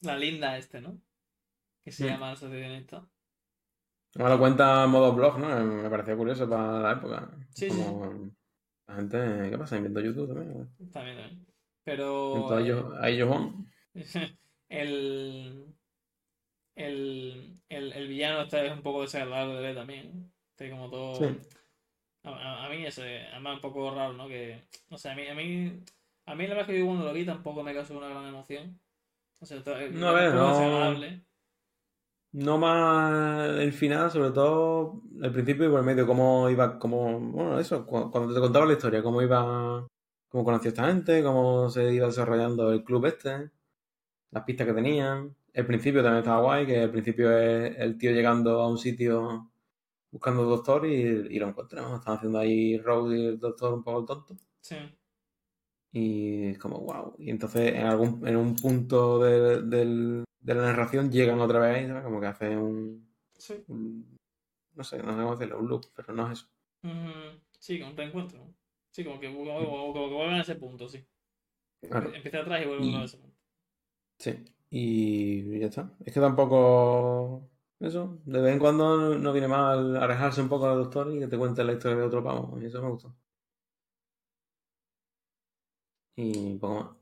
La 0.03 0.17
linda 0.17 0.57
este, 0.57 0.81
¿no? 0.81 1.01
Que 1.85 1.93
se 1.93 2.05
Mm. 2.05 2.09
llama 2.09 2.31
el 2.33 2.37
socionista. 2.37 3.09
Me 4.17 4.29
lo 4.29 4.39
cuenta 4.39 4.85
en 4.85 4.91
modo 4.91 5.13
blog, 5.13 5.39
¿no? 5.39 5.49
Me 5.65 5.91
pareció 5.91 6.17
curioso 6.17 6.49
para 6.49 6.81
la 6.81 6.93
época. 6.93 7.31
Sí, 7.55 7.71
sí, 7.71 7.79
Como 7.79 8.31
la 8.87 8.95
gente, 8.97 9.51
¿qué 9.51 9.59
pasa? 9.59 9.77
Inventó 9.77 10.01
YouTube 10.01 10.29
también. 10.35 10.69
También, 10.93 11.17
también. 11.17 11.47
Pero. 11.85 12.35
Inventó 12.37 12.55
a 12.55 12.61
ellos, 12.61 12.85
el, 14.69 15.75
el, 16.77 17.61
el, 17.69 17.93
el 17.93 18.09
villano 18.09 18.43
está 18.43 18.65
es 18.65 18.73
un 18.73 18.83
poco 18.83 19.03
desagradable 19.03 19.55
de 19.55 19.61
ver 19.63 19.75
también. 19.75 20.33
Está 20.51 20.71
como 20.71 20.91
todo. 20.91 21.15
Sí. 21.15 21.37
A, 22.25 22.65
a- 22.67 22.69
mí 22.71 22.85
eso, 22.87 23.05
es- 23.05 23.27
además 23.33 23.57
un 23.57 23.61
poco 23.61 23.95
raro, 23.95 24.13
¿no? 24.15 24.27
Que. 24.29 24.63
No 24.91 24.99
sé, 24.99 25.11
a 25.11 25.15
mí, 25.15 25.27
a 25.29 25.35
mí. 25.35 25.81
A 26.27 26.35
mí 26.35 26.45
la 26.45 26.55
verdad 26.55 26.71
es 26.71 26.75
que 26.75 26.79
yo 26.81 26.87
cuando 26.87 27.05
lo 27.05 27.13
vi 27.13 27.25
tampoco 27.27 27.63
me 27.63 27.75
causó 27.75 27.97
una 27.99 28.09
gran 28.09 28.27
emoción. 28.27 28.81
O 29.41 29.47
sea, 29.47 29.63
to- 29.63 29.77
No, 29.93 30.09
a 30.09 30.13
ver, 30.13 30.35
no-. 30.35 31.25
No 32.33 32.59
más 32.59 33.49
el 33.61 33.73
final, 33.73 34.11
sobre 34.11 34.31
todo 34.33 35.03
el 35.23 35.31
principio 35.31 35.67
y 35.67 35.71
por 35.71 35.79
el 35.79 35.87
medio, 35.87 36.05
cómo 36.07 36.51
iba, 36.51 36.79
cómo, 36.81 37.21
bueno, 37.21 37.61
eso, 37.61 37.87
cu- 37.87 38.11
cuando 38.11 38.35
te 38.35 38.41
contaba 38.41 38.67
la 38.67 38.73
historia, 38.73 39.05
cómo 39.05 39.23
iba, 39.23 39.87
cómo 40.29 40.43
conoció 40.45 40.71
esta 40.71 40.89
gente, 40.89 41.23
cómo 41.23 41.71
se 41.71 41.93
iba 41.95 42.07
desarrollando 42.07 42.73
el 42.73 42.83
club 42.83 43.07
este, 43.07 43.51
las 44.33 44.43
pistas 44.45 44.67
que 44.67 44.73
tenían. 44.73 45.37
El 45.53 45.67
principio 45.67 46.03
también 46.03 46.23
estaba 46.25 46.41
guay, 46.43 46.67
que 46.67 46.83
el 46.83 46.91
principio 46.91 47.31
es 47.39 47.79
el 47.79 47.97
tío 47.99 48.11
llegando 48.11 48.61
a 48.63 48.69
un 48.69 48.79
sitio 48.79 49.53
buscando 50.15 50.45
doctor 50.45 50.87
y, 50.87 50.93
y 50.95 51.39
lo 51.41 51.49
encontramos. 51.49 51.99
Están 51.99 52.17
haciendo 52.19 52.39
ahí 52.39 52.79
Rose 52.79 53.17
y 53.19 53.27
el 53.27 53.39
doctor 53.41 53.75
un 53.75 53.83
poco 53.83 54.05
tonto. 54.05 54.37
Sí. 54.61 54.77
Y 55.93 56.45
es 56.51 56.59
como, 56.59 56.79
wow. 56.81 57.15
Y 57.19 57.31
entonces 57.31 57.75
en 57.75 57.87
algún, 57.87 58.27
en 58.27 58.37
un 58.37 58.55
punto 58.57 59.19
de, 59.19 59.63
de 59.63 60.55
la 60.55 60.63
narración 60.63 61.11
llegan 61.11 61.41
otra 61.41 61.59
vez, 61.61 61.87
¿sabes? 61.89 62.03
Como 62.05 62.21
que 62.21 62.27
hacen 62.27 62.59
un, 62.59 63.09
Sí. 63.37 63.55
un- 63.69 64.17
no 64.75 64.85
sé, 64.85 64.99
no 65.03 65.13
sé 65.13 65.19
cómo 65.23 65.37
decirlo, 65.37 65.59
un 65.61 65.69
loop, 65.69 65.85
pero 65.95 66.13
no 66.15 66.27
es 66.31 66.39
eso. 66.41 66.49
Ujú. 66.83 67.41
Sí, 67.59 67.79
como 67.79 67.91
un 67.93 67.97
reencuentro. 67.97 68.41
Sí, 68.93 69.05
como 69.05 69.19
que, 69.21 69.27
como, 69.33 69.45
como- 69.45 69.93
como 69.93 70.09
que 70.09 70.15
vuelven 70.15 70.35
a 70.37 70.43
ese 70.43 70.55
punto, 70.57 70.89
sí. 70.89 71.05
Claro. 71.89 72.15
Empieza 72.15 72.41
atrás 72.41 72.63
y 72.63 72.67
vuelve 72.69 72.87
Y- 72.87 72.95
a 72.95 73.05
ese 73.05 73.19
punto. 73.19 73.37
Sí. 74.19 74.45
Y 74.71 75.59
ya 75.61 75.67
está. 75.67 75.93
Es 76.05 76.13
que 76.15 76.21
tampoco. 76.21 77.49
Eso, 77.89 78.19
de 78.25 78.41
vez 78.41 78.53
en 78.55 78.59
cuando 78.59 79.17
no, 79.19 79.33
viene 79.33 79.47
mal 79.49 79.97
alejarse 79.97 80.41
un 80.43 80.49
poco 80.49 80.69
del 80.69 80.79
doctor 80.79 81.13
y 81.15 81.21
que 81.21 81.29
te 81.29 81.39
cuente 81.39 81.63
la 81.65 81.73
historia 81.75 81.99
de 81.99 82.05
otro 82.05 82.25
pavo. 82.25 82.59
Y 82.61 82.67
eso 82.67 82.83
me 82.83 82.91
gustó. 82.91 83.15
Y 86.17 86.37
un 86.55 86.59
poco 86.59 86.75
más. 86.75 86.97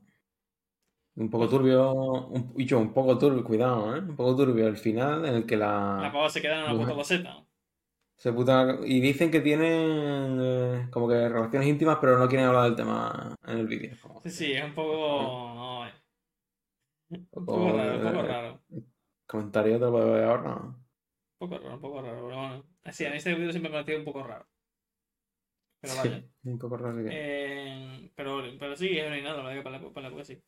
Un 1.15 1.29
poco 1.29 1.47
turbio. 1.49 1.91
Un, 2.27 2.53
y 2.57 2.65
yo, 2.65 2.79
un 2.79 2.93
poco 2.93 3.17
turbio, 3.17 3.43
cuidado, 3.43 3.95
¿eh? 3.95 3.99
Un 3.99 4.15
poco 4.15 4.35
turbio 4.35 4.67
el 4.67 4.77
final 4.77 5.25
en 5.25 5.35
el 5.35 5.45
que 5.45 5.57
La 5.99 6.09
la. 6.09 6.11
pava 6.11 6.29
se 6.29 6.41
queda 6.41 6.57
en 6.59 6.63
una 6.63 6.75
puta 6.75 6.93
loseta. 6.93 7.45
Se 8.17 8.31
puta, 8.33 8.79
y 8.85 9.01
dicen 9.01 9.29
que 9.31 9.41
tienen 9.41 10.39
eh, 10.41 10.87
como 10.91 11.07
que 11.07 11.27
relaciones 11.29 11.67
íntimas, 11.67 11.97
pero 11.99 12.17
no 12.17 12.27
quieren 12.27 12.47
hablar 12.47 12.63
del 12.65 12.75
tema 12.75 13.35
en 13.45 13.57
el 13.59 13.67
vídeo. 13.67 13.95
Sí, 14.23 14.29
sí, 14.31 14.51
es 14.53 14.63
un 14.63 14.73
poco. 14.73 15.83
ay, 15.83 15.91
un 17.09 17.29
Un 17.35 17.45
poco, 17.45 17.71
raro, 17.71 17.95
un 17.95 18.01
poco 18.01 18.19
eh, 18.19 18.27
raro. 18.27 18.61
Comentario 19.27 19.73
te 19.79 19.85
lo 19.85 19.91
puedo 19.91 20.11
ver 20.13 20.23
ahora. 20.25 20.55
Un 20.55 21.49
poco 21.49 21.57
raro, 21.59 21.75
un 21.75 21.81
poco 21.81 22.01
raro, 22.01 22.15
pero 22.15 22.37
bueno. 22.37 22.63
Sí, 22.91 23.05
a 23.05 23.09
mí 23.11 23.17
este 23.17 23.33
vídeo 23.35 23.51
siempre 23.51 23.69
me 23.71 23.77
ha 23.77 23.81
parecido 23.81 23.99
un 23.99 24.05
poco 24.05 24.23
raro. 24.23 24.47
Pero 25.81 25.95
vaya. 25.95 26.17
Sí, 26.19 26.49
un 26.49 26.57
poco 26.59 26.77
raro 26.77 26.97
que. 27.03 27.09
Eh, 27.11 28.11
pero, 28.15 28.41
pero 28.59 28.75
sí, 28.75 28.97
es 28.97 29.05
original, 29.07 29.37
la 29.37 29.43
verdad 29.43 29.57
que 29.57 29.63
para 29.63 29.79
la, 29.79 29.89
para 29.93 30.01
la 30.03 30.07
época 30.09 30.23
sí. 30.25 30.41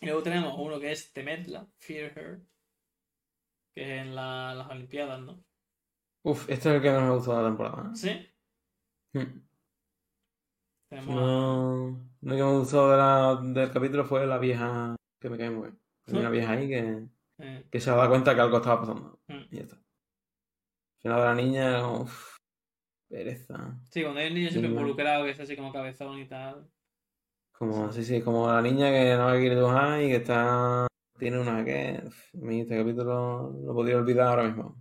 Y 0.00 0.06
luego 0.06 0.22
tenemos 0.22 0.54
uno 0.58 0.80
que 0.80 0.90
es 0.92 1.12
Temerla, 1.12 1.66
Fear 1.78 2.18
Her, 2.18 2.40
que 3.74 3.82
es 3.82 4.02
en 4.02 4.14
la- 4.14 4.54
las 4.54 4.68
Olimpiadas, 4.70 5.20
¿no? 5.20 5.42
Uf, 6.22 6.48
este 6.48 6.68
es 6.68 6.74
el 6.76 6.82
que 6.82 6.90
más 6.92 7.02
me 7.02 7.10
gustó 7.16 7.32
de 7.36 7.42
la 7.42 7.48
temporada. 7.48 7.94
Sí, 7.94 8.08
¿eh? 8.10 8.30
Hmm. 9.14 9.40
tenemos 10.88 11.14
No, 11.14 12.10
lo 12.20 12.36
que 12.36 12.42
me 12.42 12.58
gustó 12.58 12.90
de 12.90 12.96
la- 12.96 13.40
del 13.42 13.72
capítulo 13.72 14.04
fue 14.04 14.26
la 14.26 14.38
vieja 14.38 14.96
que 15.20 15.30
me 15.30 15.38
cae 15.38 15.50
muy 15.50 15.62
bien. 15.68 15.80
Hay 16.08 16.18
una 16.18 16.30
vieja 16.30 16.52
ahí 16.52 16.68
que, 16.68 17.04
eh, 17.38 17.64
que 17.70 17.80
se 17.80 17.90
da 17.90 18.08
cuenta 18.08 18.34
que 18.34 18.40
algo 18.40 18.56
estaba 18.58 18.80
pasando. 18.80 19.20
mm. 19.28 19.44
Y 19.50 19.56
ya 19.56 19.62
está. 19.62 19.76
Al 19.76 21.02
final 21.02 21.20
de 21.20 21.24
la 21.26 21.34
niña, 21.34 21.88
uf, 21.88 22.36
pereza. 23.08 23.78
Sí, 23.90 24.02
cuando 24.02 24.20
hay 24.20 24.28
un 24.28 24.34
niño 24.34 24.50
siempre 24.50 24.70
involucrado, 24.70 25.24
que 25.24 25.30
es 25.30 25.40
así 25.40 25.56
como 25.56 25.72
cabezón 25.72 26.18
y 26.18 26.26
tal. 26.26 26.68
Como, 27.52 27.92
sí, 27.92 28.04
sí, 28.04 28.20
como 28.22 28.48
la 28.50 28.62
niña 28.62 28.90
que 28.90 29.16
no 29.16 29.30
quiere 29.32 29.56
dibujar 29.56 30.02
y 30.02 30.08
que 30.08 30.16
está. 30.16 30.86
Tiene 31.18 31.40
una 31.40 31.64
que. 31.64 32.00
mí 32.34 32.60
este 32.60 32.78
capítulo 32.78 33.52
lo 33.64 33.74
podría 33.74 33.98
olvidar 33.98 34.28
ahora 34.28 34.44
mismo. 34.44 34.76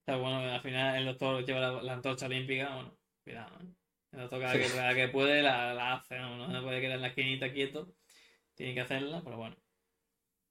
Está 0.00 0.16
bueno, 0.16 0.38
al 0.38 0.60
final 0.60 0.96
el 0.96 1.04
doctor 1.06 1.44
lleva 1.44 1.60
la, 1.60 1.82
la 1.82 1.92
antorcha 1.94 2.26
olímpica, 2.26 2.74
bueno, 2.74 2.96
Cuidado, 3.24 3.56
¿eh? 3.60 3.72
Cuando 4.10 4.28
toca 4.28 4.52
que, 4.52 4.68
la 4.76 4.94
que 4.94 5.08
puede, 5.08 5.42
la, 5.42 5.72
la 5.74 5.94
hace, 5.94 6.18
¿no? 6.18 6.36
No 6.36 6.52
se 6.52 6.62
puede 6.62 6.80
quedar 6.80 6.96
en 6.96 7.02
la 7.02 7.08
esquinita 7.08 7.52
quieto. 7.52 7.94
Tiene 8.62 8.74
que 8.76 8.80
hacerla, 8.82 9.20
pero 9.24 9.38
bueno. 9.38 9.56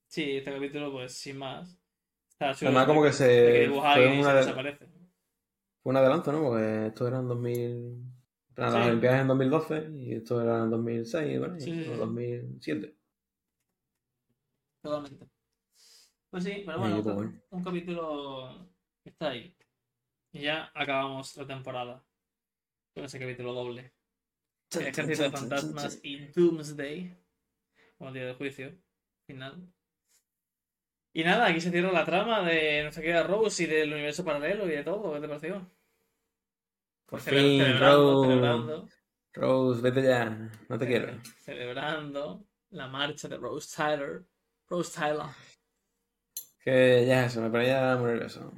Sí, 0.09 0.31
este 0.35 0.51
capítulo, 0.51 0.91
pues 0.91 1.13
sin 1.13 1.37
más. 1.37 1.79
Está 2.29 2.53
chulo. 2.53 2.71
Además, 2.71 2.87
como 2.87 3.03
que 3.03 3.13
se. 3.13 3.59
dibuja 3.61 3.93
Fue, 3.93 4.03
y 4.15 4.19
una 4.19 4.27
se 4.27 4.33
de- 4.33 4.39
desaparece. 4.39 4.85
fue 5.81 5.89
un 5.91 5.95
adelanto, 5.95 6.31
¿no? 6.33 6.41
Porque 6.43 6.87
esto 6.87 7.07
era 7.07 7.19
en 7.19 7.27
2000. 7.29 7.61
en 7.61 8.53
plan, 8.53 8.73
Las 8.73 8.83
Sí. 8.83 8.89
Olimpiadas 8.89 9.21
en 9.21 9.27
2012 9.29 9.89
y 9.93 10.11
esto 10.13 10.41
era 10.41 10.61
en 10.61 10.69
2006, 10.71 11.39
bueno, 11.39 11.57
Sí, 11.57 11.71
o 11.71 11.83
sí. 11.85 11.93
2007. 11.93 12.97
Totalmente. 14.83 15.29
Pues 16.29 16.43
sí, 16.43 16.63
pero 16.65 16.77
Y 16.77 16.79
bueno, 16.81 16.95
un, 16.97 17.03
cap- 17.03 17.15
bueno. 17.15 17.41
un 17.51 17.63
capítulo 17.63 18.69
que 19.03 19.09
está 19.09 19.29
ahí. 19.29 19.55
Y 20.33 20.41
ya 20.41 20.69
acabamos 20.73 21.37
la 21.37 21.47
temporada. 21.47 22.05
Con 22.93 23.05
ese 23.05 23.19
capítulo 23.19 23.53
doble. 23.53 23.93
El 24.71 24.87
ejército 24.87 25.23
de 25.23 25.31
fantasmas 25.31 25.99
y 26.03 26.27
Doomsday. 26.27 27.20
Como 28.01 28.09
el 28.09 28.15
día 28.15 28.25
del 28.25 28.35
juicio 28.35 28.73
final. 29.27 29.71
Y 31.13 31.23
nada, 31.23 31.45
aquí 31.45 31.61
se 31.61 31.69
cierra 31.69 31.91
la 31.91 32.03
trama 32.03 32.41
de 32.41 32.81
nuestra 32.81 33.03
querida 33.03 33.21
Rose 33.21 33.61
y 33.61 33.67
del 33.67 33.93
universo 33.93 34.25
paralelo 34.25 34.65
y 34.65 34.71
de 34.71 34.83
todo. 34.83 35.13
¿Qué 35.13 35.19
te 35.19 35.27
pareció? 35.27 35.69
Por 37.05 37.19
Cele- 37.21 37.41
fin, 37.41 37.61
celebrando, 37.63 38.11
Rose. 38.13 38.27
celebrando, 38.27 38.89
Rose, 39.33 39.81
vete 39.83 40.01
ya. 40.01 40.49
No 40.67 40.79
te 40.79 40.87
quiero. 40.87 41.13
celebrando 41.43 42.43
la 42.71 42.87
marcha 42.87 43.27
de 43.27 43.37
Rose 43.37 43.69
Tyler. 43.77 44.23
Rose 44.67 44.99
Tyler. 44.99 45.27
Que 46.59 47.05
ya 47.05 47.25
eso, 47.27 47.39
me 47.39 47.51
ponía 47.51 47.97
muy 47.97 48.13
nervioso. 48.13 48.51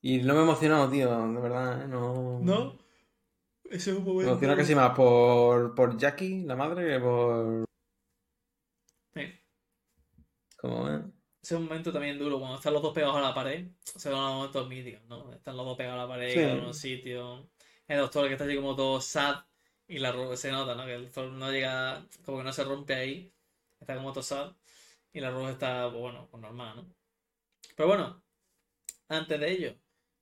Y 0.00 0.18
no 0.22 0.34
me 0.34 0.40
he 0.40 0.42
emocionado, 0.44 0.88
tío, 0.88 1.26
de 1.32 1.40
verdad, 1.40 1.82
¿eh? 1.82 1.88
No. 1.88 2.38
¿No? 2.40 2.78
Ese 3.70 3.90
es 3.90 3.96
un 3.96 4.04
Me 4.04 4.10
momento. 4.10 4.30
emociona 4.32 4.56
casi 4.56 4.74
más 4.74 4.94
por, 4.96 5.74
por 5.74 5.96
Jackie, 5.96 6.42
la 6.44 6.56
madre, 6.56 6.86
que 6.86 7.00
por. 7.00 7.64
Sí. 9.14 9.22
¿Cómo 10.56 10.88
es? 10.88 11.00
Ese 11.42 11.54
es 11.54 11.60
un 11.60 11.64
momento 11.66 11.92
también 11.92 12.18
duro, 12.18 12.38
cuando 12.38 12.56
están 12.56 12.72
los 12.72 12.82
dos 12.82 12.92
pegados 12.92 13.16
a 13.16 13.20
la 13.20 13.34
pared. 13.34 13.68
Se 13.84 14.10
van 14.10 14.20
los 14.20 14.32
momentos 14.34 14.68
míticos, 14.68 15.02
¿no? 15.08 15.32
Están 15.32 15.56
los 15.56 15.66
dos 15.66 15.76
pegados 15.76 15.98
a 16.00 16.02
la 16.02 16.08
pared, 16.08 16.32
Sí. 16.32 16.40
en 16.40 16.64
un 16.64 16.74
sitio. 16.74 17.48
El 17.86 17.98
doctor 17.98 18.26
que 18.26 18.32
está 18.32 18.44
así 18.44 18.56
como 18.56 18.74
todo 18.74 19.00
sad. 19.00 19.44
Y 19.88 20.00
la 20.00 20.36
se 20.36 20.50
nota, 20.50 20.74
¿no? 20.74 20.84
Que 20.84 20.94
el 20.94 21.04
doctor 21.04 21.30
no 21.30 21.50
llega, 21.52 22.04
como 22.24 22.38
que 22.38 22.44
no 22.44 22.52
se 22.52 22.64
rompe 22.64 22.94
ahí. 22.94 23.32
Está 23.78 23.94
como 23.94 24.12
todo 24.12 24.22
sad. 24.24 24.56
Y 25.12 25.20
la 25.20 25.30
Rose 25.30 25.52
está, 25.52 25.88
pues 25.88 26.00
bueno, 26.00 26.28
pues 26.30 26.42
normal, 26.42 26.76
¿no? 26.76 26.94
Pero 27.76 27.88
bueno, 27.88 28.22
antes 29.08 29.38
de 29.40 29.50
ello, 29.52 29.74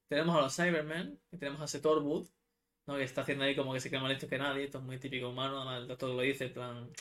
tenemos 0.08 0.36
a 0.36 0.42
los 0.42 0.54
Cybermen 0.54 1.18
y 1.32 1.38
tenemos 1.38 1.60
a 1.62 1.64
ese 1.64 1.80
Torwood, 1.80 2.28
¿no? 2.86 2.96
Que 2.96 3.04
está 3.04 3.22
haciendo 3.22 3.44
ahí 3.44 3.56
como 3.56 3.72
que 3.74 3.80
se 3.80 3.88
cree 3.90 4.00
más 4.00 4.10
listo 4.10 4.28
que 4.28 4.38
nadie. 4.38 4.64
Esto 4.64 4.78
es 4.78 4.84
muy 4.84 4.98
típico 4.98 5.28
humano, 5.30 5.56
además 5.58 5.82
el 5.82 5.88
doctor 5.88 6.10
lo 6.10 6.20
dice, 6.22 6.46
en 6.46 6.52
plan. 6.54 6.92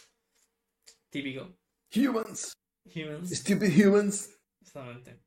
Típico. 1.10 1.58
Humans. 1.96 2.54
Humans. 2.94 3.30
Stupid 3.40 3.72
humans. 3.80 4.30
Exactamente. 4.62 5.20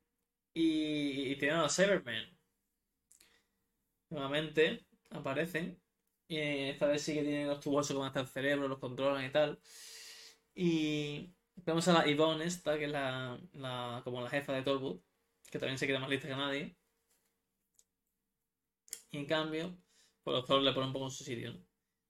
Y, 0.53 1.31
y 1.31 1.35
tienen 1.37 1.57
a 1.59 1.63
los 1.63 1.75
Cybermen. 1.75 2.37
Nuevamente 4.09 4.85
aparecen. 5.11 5.81
Y 6.27 6.37
esta 6.39 6.87
vez 6.87 7.01
sí 7.03 7.13
que 7.13 7.21
tienen 7.23 7.47
los 7.47 7.59
tubos 7.61 7.87
como 7.87 8.05
hasta 8.05 8.19
el 8.21 8.27
cerebro, 8.27 8.67
los 8.67 8.79
controlan 8.79 9.25
y 9.25 9.31
tal. 9.31 9.59
Y 10.55 11.33
vemos 11.55 11.87
a 11.87 11.93
la 11.93 12.07
Yvonne 12.07 12.45
esta, 12.45 12.77
que 12.77 12.85
es 12.85 12.91
la, 12.91 13.39
la- 13.53 14.01
como 14.03 14.21
la 14.21 14.29
jefa 14.29 14.53
de 14.53 14.63
Torwood, 14.63 15.01
que 15.51 15.59
también 15.59 15.77
se 15.77 15.87
queda 15.87 15.99
más 15.99 16.09
lista 16.09 16.27
que 16.27 16.35
nadie. 16.35 16.77
Y 19.11 19.17
en 19.17 19.25
cambio, 19.25 19.77
pues 20.27 20.35
los 20.39 20.45
Thor 20.45 20.61
le 20.61 20.73
ponen 20.73 20.87
un 20.87 20.93
poco 20.93 21.05
en 21.05 21.11
su 21.11 21.23
sitio, 21.23 21.53
¿no? 21.53 21.59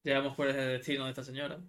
Ya 0.03 0.17
vemos 0.19 0.35
cuál 0.35 0.49
es 0.49 0.55
el 0.55 0.69
destino 0.69 1.03
de 1.03 1.11
esta 1.11 1.23
señora. 1.23 1.61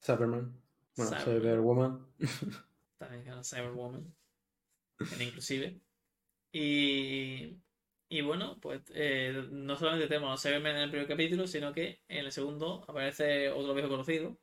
Superman. 0.00 0.60
Bueno, 0.94 1.10
Cyberman. 1.12 1.40
Cyberwoman. 1.40 2.06
también 2.98 3.26
era 3.26 3.42
Cyberwoman, 3.42 4.14
en 5.00 5.22
inclusive. 5.22 5.80
Y, 6.52 7.56
y 8.10 8.20
bueno, 8.20 8.58
pues 8.60 8.82
eh, 8.94 9.48
no 9.50 9.74
solamente 9.76 10.06
tenemos 10.06 10.28
a 10.28 10.32
los 10.32 10.42
Cybermen 10.42 10.76
en 10.76 10.82
el 10.82 10.90
primer 10.90 11.08
capítulo, 11.08 11.46
sino 11.46 11.72
que 11.72 12.02
en 12.06 12.26
el 12.26 12.30
segundo 12.32 12.84
aparece 12.86 13.48
otro 13.48 13.72
viejo 13.72 13.88
conocido. 13.88 14.36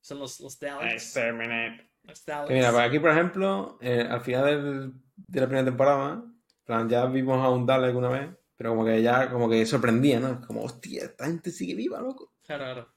Son 0.00 0.18
los, 0.18 0.40
los 0.40 0.58
Daleks. 0.58 0.94
Exterminate. 0.94 1.90
Los 2.04 2.24
Daleks. 2.24 2.48
Que 2.48 2.54
mira, 2.54 2.70
pues 2.72 2.82
aquí, 2.88 2.98
por 2.98 3.10
ejemplo, 3.10 3.78
eh, 3.82 4.06
al 4.08 4.22
final 4.22 4.44
del- 4.46 4.92
de 5.14 5.40
la 5.40 5.46
primera 5.46 5.66
temporada, 5.66 6.24
plan, 6.70 6.88
ya 6.88 7.06
vimos 7.06 7.38
a 7.44 7.50
un 7.50 7.66
Dalek 7.66 7.94
una 7.96 8.08
vez, 8.08 8.30
pero 8.56 8.70
como 8.70 8.84
que 8.84 9.02
ya 9.02 9.30
como 9.30 9.48
que 9.48 9.64
sorprendía, 9.66 10.20
¿no? 10.20 10.40
Como, 10.46 10.62
hostia, 10.62 11.04
esta 11.04 11.26
gente 11.26 11.50
sigue 11.50 11.74
viva, 11.74 12.00
loco. 12.00 12.32
Claro, 12.46 12.64
claro. 12.64 12.94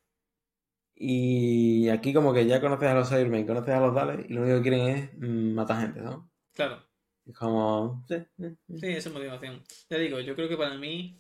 Y 0.96 1.90
aquí 1.90 2.14
como 2.14 2.34
que 2.34 2.46
ya 2.46 2.62
conoces 2.62 2.88
a 2.90 2.94
los 2.94 3.10
Cybermen, 3.10 3.48
conoces 3.48 3.74
a 3.74 3.80
los 3.80 3.94
Daleks 3.96 4.30
y 4.30 4.34
lo 4.34 4.42
único 4.42 4.58
que 4.58 4.70
quieren 4.70 4.88
es 4.88 5.14
mm, 5.18 5.54
matar 5.54 5.82
gente, 5.82 6.02
¿no? 6.02 6.30
Claro. 6.54 6.84
Es 7.26 7.36
como... 7.36 8.06
Sí, 8.08 8.18
sí, 8.38 8.88
esa 8.88 9.10
es 9.10 9.14
motivación. 9.14 9.64
Ya 9.90 9.98
digo, 9.98 10.20
yo 10.20 10.36
creo 10.36 10.48
que 10.50 10.58
para 10.58 10.76
mí 10.78 11.20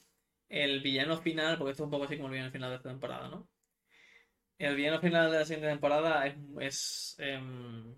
el 0.49 0.82
villano 0.82 1.18
final, 1.18 1.58
porque 1.58 1.72
esto 1.72 1.84
es 1.84 1.86
un 1.86 1.91
poco 1.91 2.06
así 2.06 2.16
como 2.18 2.28
el 2.28 2.34
villano 2.34 2.51
final 2.51 2.70
de 2.70 2.76
esta 2.78 2.89
temporada, 2.89 3.30
¿no? 3.30 3.47
El 4.58 4.76
villano 4.76 4.99
final 5.01 5.32
de 5.32 5.39
la 5.39 5.45
siguiente 5.45 5.68
temporada 5.68 6.26
es, 6.28 6.36
es, 6.60 7.16
em, 7.20 7.95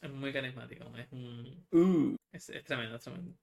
es 0.00 0.10
muy 0.10 0.32
carismático. 0.32 0.84
Es, 0.96 1.10
un- 1.12 1.66
Uh, 1.72 2.14
es, 2.32 2.48
es 2.50 2.64
tremendo, 2.64 2.96
es 2.96 3.02
tremendo. 3.02 3.34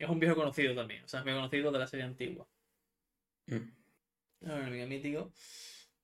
Es 0.00 0.08
un 0.08 0.18
viejo 0.18 0.34
conocido 0.34 0.74
también, 0.74 1.04
o 1.04 1.08
sea, 1.08 1.20
es 1.20 1.22
un 1.22 1.26
viejo 1.26 1.38
conocido 1.38 1.70
de 1.70 1.78
la 1.78 1.86
serie 1.86 2.04
antigua. 2.06 2.48
mm. 3.48 3.80
Es 4.40 4.48
un 4.48 4.58
enemigo 4.62 4.86
mítico. 4.86 5.32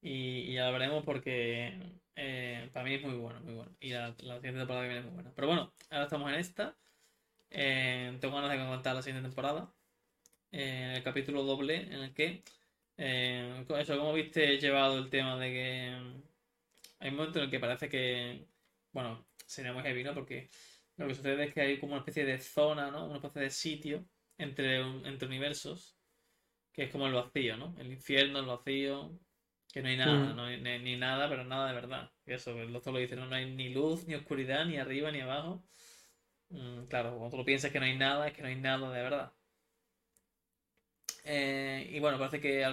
Y, 0.01 0.51
y 0.51 0.55
ya 0.55 0.67
lo 0.67 0.73
veremos 0.73 1.05
porque 1.05 2.01
eh, 2.17 2.71
para 2.73 2.85
mí 2.85 2.95
es 2.95 3.03
muy 3.03 3.15
bueno, 3.15 3.41
muy 3.41 3.55
bueno. 3.55 3.77
Y 3.81 3.91
la, 3.91 4.09
la 4.19 4.37
siguiente 4.37 4.61
temporada 4.61 4.83
que 4.83 4.89
viene 4.89 5.01
es 5.01 5.07
muy 5.07 5.15
buena. 5.15 5.33
Pero 5.35 5.49
bueno, 5.49 5.75
ahora 5.91 6.05
estamos 6.05 6.31
en 6.33 6.39
esta. 6.41 6.79
Eh, 7.51 8.19
tengo 8.21 8.37
ganas 8.37 8.53
de 8.53 8.59
comentar 8.59 8.95
la 8.97 9.03
siguiente 9.03 9.29
temporada. 9.29 9.75
Eh, 10.53 10.95
el 10.97 11.03
capítulo 11.05 11.43
doble 11.45 11.77
en 11.77 11.93
el 11.95 12.15
que, 12.15 12.45
eh, 12.99 13.65
con 13.69 13.81
eso, 13.81 13.99
como 13.99 14.13
viste 14.15 14.59
llevado 14.59 14.99
el 14.99 15.11
tema 15.11 15.39
de 15.39 15.53
que 15.53 15.97
mm, 16.01 16.23
hay 17.01 17.11
un 17.11 17.17
momento 17.17 17.39
en 17.39 17.45
el 17.47 17.51
que 17.51 17.61
parece 17.61 17.89
que, 17.89 18.49
bueno, 18.93 19.29
sería 19.47 19.73
muy 19.73 19.83
heavy, 19.83 20.05
¿no? 20.05 20.15
Porque 20.15 20.51
lo 20.97 21.07
que 21.09 21.15
sucede 21.15 21.45
es 21.45 21.55
que 21.55 21.61
hay 21.61 21.79
como 21.81 21.93
una 21.93 22.01
especie 22.01 22.25
de 22.25 22.39
zona, 22.41 22.91
¿no? 22.91 23.07
Una 23.07 23.17
especie 23.17 23.43
de 23.43 23.51
sitio 23.51 24.07
entre, 24.39 24.81
entre 24.81 25.29
universos, 25.29 25.99
que 26.73 26.85
es 26.85 26.91
como 26.93 27.07
el 27.07 27.15
vacío, 27.15 27.57
¿no? 27.57 27.75
El 27.79 27.93
infierno, 27.93 28.41
el 28.41 28.47
vacío, 28.47 29.19
que 29.73 29.83
no 29.83 29.89
hay 29.89 29.97
nada, 29.97 30.33
Mm. 30.33 30.37
no 30.37 30.45
hay 30.45 30.61
ni, 30.61 30.79
ni 30.81 30.97
nada, 30.97 31.29
pero 31.29 31.45
nada 31.45 31.69
de 31.69 31.75
verdad. 31.75 32.13
Y 32.27 32.33
eso, 32.35 32.53
el 32.61 32.73
doctor 32.73 32.93
lo 32.95 32.99
dice, 33.01 33.17
no, 33.17 33.27
no 33.27 33.35
hay 33.37 33.51
ni 33.55 33.71
luz, 33.71 34.07
ni 34.07 34.15
oscuridad, 34.15 34.65
ni 34.67 34.79
arriba, 34.79 35.11
ni 35.13 35.21
abajo. 35.21 35.65
Mm, 36.51 36.87
claro, 36.87 37.11
cuando 37.19 37.31
tú 37.31 37.37
lo 37.39 37.45
piensas 37.45 37.71
que 37.73 37.81
no 37.81 37.87
hay 37.87 37.97
nada, 37.97 38.29
es 38.29 38.35
que 38.35 38.43
no 38.43 38.49
hay 38.49 38.57
nada 38.57 38.91
de 38.93 39.03
verdad. 39.03 39.33
Eh, 41.25 41.89
y 41.93 41.99
bueno, 42.01 42.19
parece 42.19 42.41
que 42.41 42.65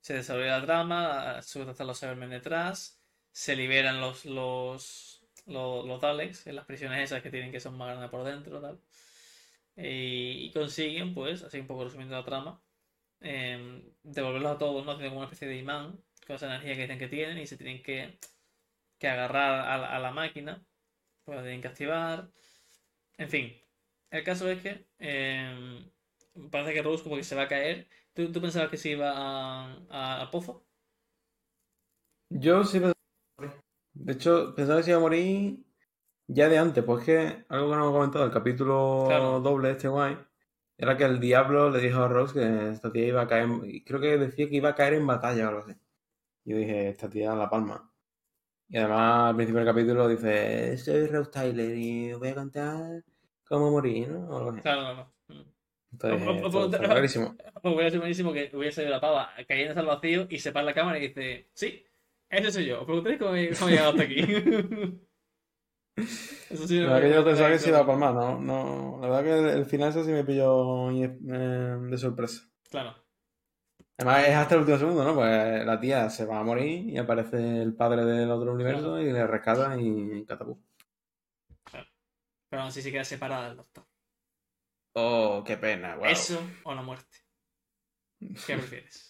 se 0.00 0.14
desarrolla 0.14 0.58
la 0.58 0.64
trama, 0.64 1.36
a 1.38 1.42
su 1.42 1.60
vez 1.60 1.68
están 1.68 1.86
los 1.86 2.00
Cybermen 2.00 2.30
detrás, 2.30 3.00
se 3.32 3.54
liberan 3.56 4.00
los, 4.00 4.24
los, 4.24 5.09
los, 5.50 5.86
los 5.86 6.00
Daleks 6.00 6.46
en 6.48 6.56
las 6.56 6.66
prisiones 6.66 7.00
esas 7.04 7.22
que 7.22 7.30
tienen 7.30 7.52
que 7.52 7.60
son 7.60 7.76
más 7.78 7.88
grandes 7.90 8.10
por 8.10 8.24
dentro, 8.24 8.60
tal. 8.60 8.80
Y, 9.76 10.52
consiguen, 10.52 11.14
pues, 11.14 11.42
así 11.42 11.60
un 11.60 11.66
poco 11.66 11.84
resumiendo 11.84 12.16
la 12.16 12.24
trama, 12.24 12.62
eh, 13.20 13.94
devolverlos 14.02 14.52
a 14.52 14.58
todos, 14.58 14.86
¿no? 14.86 14.96
Tienen 14.98 15.16
una 15.16 15.26
especie 15.26 15.48
de 15.48 15.56
imán 15.58 16.02
con 16.26 16.36
esa 16.36 16.46
energía 16.46 16.74
que 16.76 16.82
dicen 16.82 16.98
que 16.98 17.08
tienen 17.08 17.38
y 17.38 17.46
se 17.46 17.56
tienen 17.56 17.82
que, 17.82 18.18
que 18.98 19.08
agarrar 19.08 19.60
a, 19.68 19.78
la- 20.00 20.08
a 20.08 20.12
máquina, 20.12 20.66
pues 21.24 21.36
la 21.38 21.42
tienen 21.44 21.62
que 21.62 21.68
activar. 21.68 22.30
En 23.18 23.28
fin, 23.30 23.52
el 24.10 24.24
caso 24.24 24.50
es 24.50 24.62
que 24.62 24.86
eh, 24.98 25.90
parece 26.50 26.74
que 26.74 26.82
Rose 26.82 27.04
como 27.04 27.16
que 27.16 27.24
se 27.24 27.36
va 27.36 27.44
a 27.44 27.48
caer. 27.48 27.88
¿Tú, 28.14 28.32
tú 28.32 28.40
pensabas 28.42 28.70
que 28.70 28.76
se 28.78 28.90
iba 28.90 29.10
a, 29.12 29.74
a- 29.90 30.22
al 30.22 30.30
pozo? 30.30 30.66
Yo 32.30 32.64
sí 32.64 32.80
pensaba. 32.80 32.99
De 33.92 34.12
hecho, 34.12 34.54
pensaba 34.54 34.78
que 34.78 34.84
se 34.84 34.90
iba 34.90 34.98
a 34.98 35.02
morir 35.02 35.58
ya 36.26 36.48
de 36.48 36.58
antes, 36.58 36.84
pues 36.84 37.04
que 37.04 37.44
algo 37.48 37.70
que 37.70 37.76
no 37.76 37.82
hemos 37.84 37.92
comentado, 37.92 38.24
el 38.24 38.30
capítulo 38.32 39.04
Claro. 39.08 39.40
doble 39.40 39.70
este 39.72 39.88
guay, 39.88 40.16
era 40.78 40.96
que 40.96 41.04
el 41.04 41.20
diablo 41.20 41.70
le 41.70 41.80
dijo 41.80 42.00
a 42.00 42.08
Rose 42.08 42.34
que 42.34 42.70
esta 42.70 42.92
tía 42.92 43.06
iba 43.06 43.22
a 43.22 43.26
caer, 43.28 43.48
y 43.64 43.84
creo 43.84 44.00
que 44.00 44.16
decía 44.18 44.48
que 44.48 44.56
iba 44.56 44.70
a 44.70 44.74
caer 44.74 44.94
en 44.94 45.06
batalla 45.06 45.46
o 45.46 45.48
algo 45.48 45.60
así. 45.62 45.72
Yo 46.44 46.56
dije, 46.56 46.88
esta 46.88 47.10
tía 47.10 47.34
la 47.34 47.50
palma. 47.50 47.90
Y 48.68 48.78
además 48.78 49.30
al 49.30 49.36
principio 49.36 49.64
del 49.64 49.74
capítulo 49.74 50.08
dice, 50.08 50.78
soy 50.78 51.06
Rose 51.08 51.30
Tyler 51.30 51.76
y 51.76 52.12
voy 52.14 52.28
a 52.28 52.34
contar 52.36 53.02
cómo 53.44 53.70
morir, 53.72 54.08
¿no? 54.10 54.28
O 54.28 54.38
algo 54.38 54.50
así. 54.52 54.60
Claro, 54.60 54.82
no, 54.82 54.94
no. 54.94 55.14
Entonces, 55.92 56.22
O- 56.22 56.30
o- 56.30 56.46
esto 56.46 56.58
o- 56.60 56.66
hubiera 57.74 57.90
sido 57.90 58.00
buenísimo 58.00 58.32
que 58.32 58.50
hubiera 58.54 58.72
salido 58.72 58.92
la 58.92 59.00
pava 59.00 59.30
cayendo 59.48 59.78
al 59.78 59.86
vacío 59.86 60.26
y 60.30 60.38
se 60.38 60.52
para 60.52 60.64
la 60.66 60.74
cámara 60.74 60.98
y 60.98 61.08
dice, 61.08 61.48
sí, 61.52 61.84
ese 62.30 62.52
soy 62.52 62.66
yo. 62.66 62.80
Os 62.80 62.86
preguntáis 62.86 63.18
cómo 63.18 63.34
he, 63.34 63.50
cómo 63.50 63.68
he 63.68 63.72
llegado 63.72 63.90
hasta 63.90 64.02
aquí. 64.02 64.20
Eso 66.50 66.66
sí, 66.66 66.78
La 66.80 66.94
verdad 66.94 67.08
que 67.08 67.14
yo 67.14 67.24
pensaba 67.24 67.50
que 67.50 67.58
se 67.58 67.68
iba 67.68 67.80
a 67.80 67.86
palmar, 67.86 68.14
no, 68.14 68.40
no. 68.40 68.98
La 69.02 69.08
verdad 69.08 69.24
que 69.24 69.58
el 69.58 69.66
final 69.66 69.90
eso 69.90 70.02
sí 70.02 70.10
me 70.10 70.24
pilló 70.24 70.90
eh, 70.90 71.08
de 71.08 71.98
sorpresa. 71.98 72.42
Claro. 72.70 72.94
Además 73.98 74.28
es 74.28 74.34
hasta 74.34 74.54
el 74.54 74.60
último 74.62 74.78
segundo, 74.78 75.04
¿no? 75.04 75.14
Pues 75.14 75.66
la 75.66 75.78
tía 75.78 76.08
se 76.08 76.24
va 76.24 76.40
a 76.40 76.42
morir 76.42 76.88
y 76.88 76.96
aparece 76.96 77.60
el 77.60 77.74
padre 77.74 78.04
del 78.04 78.30
otro 78.30 78.54
universo 78.54 78.98
y 78.98 79.12
le 79.12 79.26
rescata 79.26 79.76
y 79.78 80.24
catapult. 80.24 80.58
Pero 81.70 82.62
aún 82.62 82.68
así 82.68 82.82
se 82.82 82.90
queda 82.90 83.04
separada 83.04 83.48
del 83.48 83.58
doctor. 83.58 83.84
Oh, 84.94 85.44
qué 85.46 85.56
pena, 85.56 85.96
wow. 85.96 86.06
¿Eso 86.06 86.42
o 86.64 86.74
la 86.74 86.82
muerte? 86.82 87.18
¿Qué 88.18 88.54
prefieres? 88.56 89.09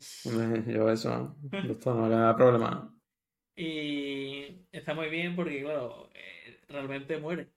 Yo 0.66 0.90
eso, 0.90 1.36
doctor, 1.42 1.96
no 1.96 2.06
me 2.06 2.14
da 2.14 2.36
problema. 2.36 2.94
Y 3.56 4.66
está 4.70 4.94
muy 4.94 5.08
bien 5.08 5.34
porque, 5.34 5.62
claro, 5.62 6.10
eh, 6.14 6.60
realmente 6.68 7.18
muere. 7.18 7.50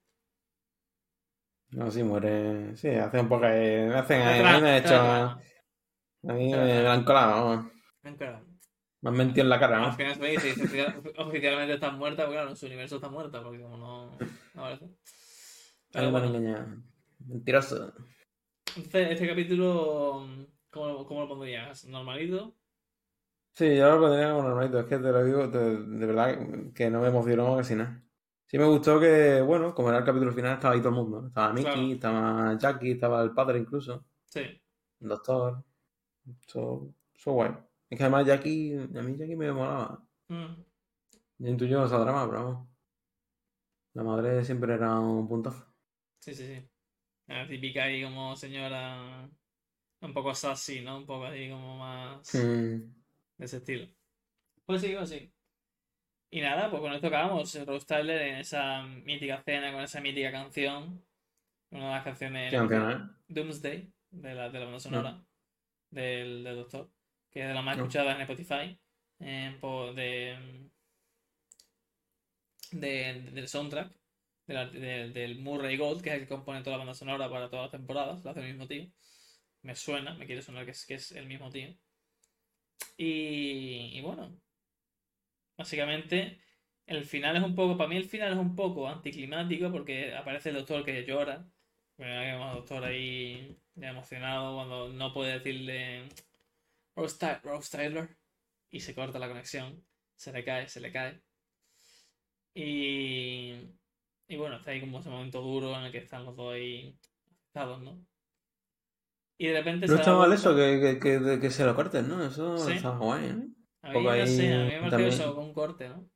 No, 1.72 1.90
sí, 1.90 2.04
muere. 2.04 2.76
Sí, 2.76 2.90
hace 2.90 3.20
un 3.20 3.30
poco. 3.30 3.46
eh, 3.46 3.86
Me 3.88 3.96
hacen. 3.96 4.22
Atrás, 4.22 4.56
A 4.56 4.58
mí 4.58 4.62
me 4.62 4.70
han 4.70 4.76
hecho. 4.78 4.96
A 4.96 6.34
mí 6.34 6.52
me 6.52 6.88
han 6.88 7.04
colado. 7.04 7.72
Me 8.04 9.10
han 9.10 9.16
mentido 9.16 9.44
en 9.44 9.50
la 9.50 9.60
cara, 9.60 9.78
Al 9.78 9.82
¿no? 9.92 9.94
final 9.94 10.16
se 10.16 10.26
dice, 10.28 10.48
dice, 10.48 10.64
oficial- 10.64 11.14
oficialmente 11.18 11.74
está 11.74 11.92
muerta, 11.92 12.24
porque 12.24 12.36
claro, 12.36 12.50
en 12.52 12.56
su 12.58 12.66
universo 12.68 12.96
está 12.98 13.10
muerta, 13.10 13.42
porque 13.44 13.62
como 13.62 13.78
no, 13.78 14.12
no 14.54 14.62
aparece. 14.62 14.86
Ahí 14.86 14.92
Pero 15.92 16.12
bueno, 16.12 16.28
engañado. 16.28 16.68
Mentiroso. 17.28 17.94
entonces 18.76 19.12
este 19.12 19.28
capítulo, 19.28 20.28
¿cómo, 20.72 21.06
cómo 21.06 21.22
lo 21.22 21.28
pondrías? 21.30 21.86
¿Normalito? 21.86 22.56
Sí, 23.54 23.76
yo 23.78 23.90
lo 23.96 24.00
pondría 24.02 24.30
como 24.32 24.44
normalito. 24.44 24.80
Es 24.80 24.86
que 24.86 24.98
te 24.98 25.12
lo 25.12 25.24
digo, 25.26 25.50
te- 25.52 25.60
de 25.60 26.06
verdad 26.06 26.74
que 26.74 26.90
no 26.90 27.02
me 27.02 27.08
emocionó 27.10 27.58
casi 27.58 27.76
nada. 27.76 28.02
Sí 28.48 28.58
me 28.58 28.66
gustó 28.66 29.00
que, 29.00 29.42
bueno, 29.42 29.74
como 29.74 29.90
era 29.90 30.00
el 30.00 30.06
capítulo 30.06 30.34
final, 30.34 30.54
estaba 30.56 30.74
ahí 30.74 30.80
todo 30.82 30.90
el 30.90 30.96
mundo. 30.96 31.28
Estaba 31.28 31.54
Mickey, 31.54 31.72
Claro. 31.74 31.92
estaba 31.94 32.58
Jackie, 32.58 32.92
estaba 32.92 33.22
el 33.24 33.34
padre 33.34 33.60
incluso, 33.60 34.06
Sí. 34.26 34.40
el 34.42 35.08
doctor. 35.08 35.64
Eso, 36.48 36.94
eso 37.16 37.32
guay. 37.34 37.52
Es 37.90 37.98
que 37.98 38.04
además 38.04 38.26
Jackie, 38.28 38.76
a 38.78 39.02
mí 39.02 39.18
Jackie 39.18 39.36
me 39.36 39.52
molaba. 39.52 40.06
Mm. 40.30 40.64
Yo 41.40 41.50
intuyo 41.50 41.86
esa 41.86 41.98
drama, 42.00 42.28
pero 42.30 42.44
vamos. 42.46 42.68
La 43.94 44.04
madre 44.04 44.44
siempre 44.44 44.74
era 44.74 45.00
un 45.00 45.28
puntazo. 45.28 45.66
Sí, 46.20 46.34
sí, 46.36 46.46
sí. 46.48 46.70
La 47.28 47.48
típica 47.48 47.84
ahí 47.84 48.04
como 48.04 48.36
señora, 48.36 49.30
un 50.02 50.14
poco 50.14 50.34
sassy, 50.36 50.82
¿no? 50.82 50.98
Un 50.98 51.06
poco 51.06 51.26
ahí 51.26 51.50
como 51.50 51.78
más 51.78 52.34
Mm. 52.36 52.38
de 53.38 53.46
ese 53.46 53.58
estilo. 53.58 53.88
Pues 54.66 54.82
sí, 54.82 54.94
pues 54.96 55.10
sí. 55.10 55.32
Y 56.32 56.42
nada, 56.42 56.70
pues 56.70 56.82
con 56.82 56.94
esto 56.94 57.08
acabamos. 57.08 57.54
Rose 57.66 57.86
Tyler 57.86 58.22
en 58.22 58.36
esa 58.38 58.84
mítica 58.84 59.42
cena 59.44 59.72
con 59.74 59.82
esa 59.82 60.00
mítica 60.02 60.32
canción. 60.32 61.04
Una 61.72 61.86
de 61.88 61.92
las 61.92 62.04
canciones. 62.04 62.52
Canción, 62.54 62.92
¿eh? 62.92 63.16
Doomsday, 63.28 63.92
de 64.12 64.34
la, 64.36 64.50
de 64.50 64.60
la 64.60 64.66
banda 64.66 64.80
sonora 64.80 65.24
del, 65.90 66.44
del 66.44 66.56
Doctor, 66.56 66.90
que 67.30 67.42
es 67.42 67.48
de 67.48 67.54
las 67.54 67.64
más 67.64 67.78
No. 67.78 67.84
escuchadas 67.84 68.16
en 68.16 68.22
Spotify, 68.22 68.80
eh, 69.20 69.58
po- 69.62 69.94
de, 69.94 70.70
de- 72.72 73.30
del 73.34 73.48
soundtrack, 73.48 73.92
de 74.48 74.54
la- 74.54 74.66
de- 74.70 75.10
del 75.12 75.40
Murray 75.40 75.78
Gold, 75.78 76.02
que 76.02 76.10
es 76.10 76.16
el 76.16 76.22
que 76.22 76.28
compone 76.28 76.62
toda 76.62 76.72
la 76.78 76.80
banda 76.80 76.94
sonora 76.94 77.30
para 77.30 77.50
todas 77.50 77.66
las 77.66 77.72
temporadas, 77.72 78.24
lo 78.24 78.32
hace 78.32 78.40
el 78.42 78.48
mismo 78.48 78.68
tío. 78.68 78.88
Me 79.64 79.76
suena, 79.76 80.14
me 80.14 80.26
quiere 80.26 80.42
sonar 80.42 80.66
que 80.66 80.72
es, 80.72 80.86
que 80.86 80.96
es 80.96 81.12
el 81.14 81.26
mismo 81.28 81.50
tío. 81.50 81.76
Y, 82.98 83.92
y 83.98 84.02
bueno, 84.02 84.32
básicamente 85.58 86.40
el 86.86 87.06
final 87.06 87.38
es 87.38 87.44
un 87.44 87.56
poco, 87.56 87.78
para 87.78 87.90
mí 87.90 87.98
el 87.98 88.06
final 88.10 88.34
es 88.34 88.40
un 88.40 88.56
poco 88.56 88.88
anticlimático 88.88 89.72
porque 89.72 90.14
aparece 90.16 90.50
el 90.50 90.56
doctor 90.56 90.84
que 90.86 91.06
llora. 91.06 91.46
Vemos 91.98 92.48
al 92.48 92.56
doctor 92.56 92.84
ahí 92.84 93.58
emocionado 93.76 94.56
cuando 94.56 94.90
no 94.90 95.14
puede 95.14 95.34
decirle 95.34 96.10
Rose 96.96 97.18
Tyler 97.72 98.10
y 98.72 98.80
se 98.82 98.96
corta 98.96 99.20
la 99.20 99.28
conexión. 99.28 99.86
Se 100.16 100.32
le 100.34 100.44
cae, 100.44 100.68
se 100.68 100.82
le 100.82 100.92
cae. 100.92 101.22
Y, 102.54 103.54
y 104.28 104.36
bueno, 104.38 104.58
está 104.58 104.72
ahí 104.72 104.80
como 104.82 105.00
ese 105.00 105.10
momento 105.10 105.42
duro 105.42 105.76
en 105.78 105.86
el 105.86 105.92
que 105.92 106.00
están 106.00 106.26
los 106.26 106.36
dos 106.36 106.54
ahí 106.54 106.98
afectados, 107.30 107.82
¿no? 107.82 108.06
Y 109.42 109.48
de 109.48 109.54
repente 109.54 109.88
No 109.88 109.94
se 109.94 110.00
está 110.00 110.14
mal 110.16 110.32
eso, 110.34 110.56
que, 110.56 110.80
que, 110.80 111.00
que, 111.00 111.40
que 111.40 111.50
se 111.50 111.66
lo 111.66 111.76
corten, 111.76 112.08
¿no? 112.08 112.24
Eso 112.24 112.58
Sí. 112.58 112.74
está 112.74 112.90
guay, 112.98 113.26
¿eh? 113.26 113.48
A 113.82 113.92
mí, 113.92 114.04
no 114.04 114.10
ahí 114.12 114.28
sé, 114.28 114.54
a 114.54 114.66
mí 114.66 114.80
me 114.82 114.90
también. 114.90 115.10
eso, 115.10 115.34
con 115.36 115.46
un 115.46 115.54
corte, 115.54 115.90
¿no? 115.90 116.08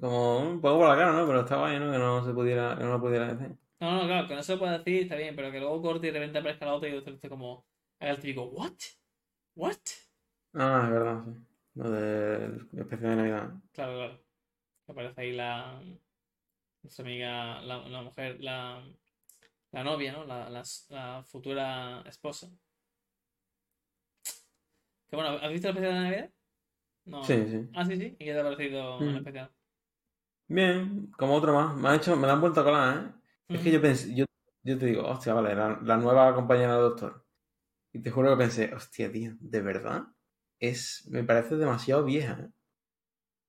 Como 0.00 0.38
un 0.50 0.60
poco 0.60 0.78
por 0.80 0.88
la 0.88 0.96
cara, 0.96 1.12
¿no? 1.12 1.26
Pero 1.26 1.40
está 1.40 1.56
guay, 1.58 1.78
¿no? 1.80 1.90
Que 1.92 1.98
no 1.98 2.24
se 2.24 2.32
pudiera, 2.32 2.76
que 2.76 2.84
no 2.84 2.90
lo 2.92 3.00
pudiera 3.00 3.34
decir. 3.34 3.56
No, 3.80 3.92
no, 4.02 4.06
claro, 4.06 4.28
que 4.28 4.34
no 4.34 4.42
se 4.42 4.56
puede 4.58 4.78
decir, 4.78 5.02
está 5.02 5.16
bien, 5.16 5.34
pero 5.34 5.50
que 5.50 5.58
luego 5.58 5.80
corte 5.82 6.08
y 6.08 6.10
de 6.10 6.18
repente 6.18 6.38
aparezca 6.38 6.66
la 6.66 6.74
otra 6.74 6.88
y 6.88 6.94
otro 6.94 7.14
esté 7.14 7.28
como. 7.28 7.66
El 7.98 8.18
típico, 8.18 8.44
¿what? 8.44 8.72
¿What? 9.54 9.76
Ah, 10.54 10.82
es 10.86 10.90
verdad, 10.92 11.24
sí. 11.26 11.46
Lo 11.74 11.90
del 11.90 12.68
especial 12.72 13.10
de 13.10 13.16
Navidad. 13.16 13.52
Claro, 13.72 13.92
claro. 13.96 14.24
Que 14.86 14.92
aparece 14.92 15.20
ahí 15.22 15.32
la. 15.32 15.82
Nuestra 16.82 17.04
amiga, 17.04 17.60
la, 17.62 17.88
la 17.88 18.02
mujer, 18.02 18.40
la. 18.40 18.82
La 19.72 19.82
novia, 19.82 20.12
¿no? 20.12 20.24
La, 20.24 20.48
la, 20.48 20.62
la 20.90 21.24
futura 21.24 22.02
esposa. 22.06 22.48
Que 25.08 25.16
bueno, 25.16 25.30
¿has 25.42 25.50
visto 25.52 25.68
el 25.68 25.76
especial 25.76 25.94
de 25.94 26.00
Navidad? 26.00 26.30
No. 27.06 27.20
Sí, 27.26 27.36
sí. 27.50 27.68
Ah, 27.74 27.84
sí, 27.86 27.96
sí. 27.96 28.16
¿Y 28.18 28.24
qué 28.24 28.32
te 28.32 28.40
ha 28.40 28.44
parecido 28.44 29.00
Mm. 29.00 29.16
especial? 29.16 29.52
Bien, 30.48 31.10
como 31.16 31.34
otro 31.36 31.54
más. 31.54 31.74
Me 31.76 31.88
han 31.88 31.96
hecho, 31.96 32.16
me 32.16 32.26
la 32.26 32.34
han 32.34 32.40
vuelto 32.40 32.60
a 32.60 32.64
colar, 32.64 32.96
¿eh? 33.06 33.20
Es 33.52 33.60
que 33.62 33.70
Ujú. 33.70 33.72
yo 33.72 33.80
pensé, 33.80 34.14
yo, 34.14 34.24
yo 34.62 34.78
te 34.78 34.86
digo, 34.86 35.06
hostia, 35.08 35.32
vale, 35.34 35.54
la, 35.54 35.78
la 35.82 35.96
nueva 35.96 36.34
compañera 36.34 36.74
del 36.74 36.82
doctor. 36.90 37.24
Y 37.92 38.00
te 38.02 38.10
juro 38.10 38.30
que 38.32 38.38
pensé, 38.38 38.74
hostia, 38.74 39.12
tío, 39.12 39.34
¿de 39.40 39.62
verdad? 39.62 40.04
Es, 40.60 41.06
me 41.10 41.24
parece 41.24 41.56
demasiado 41.56 42.04
vieja, 42.04 42.34
¿eh? 42.40 42.50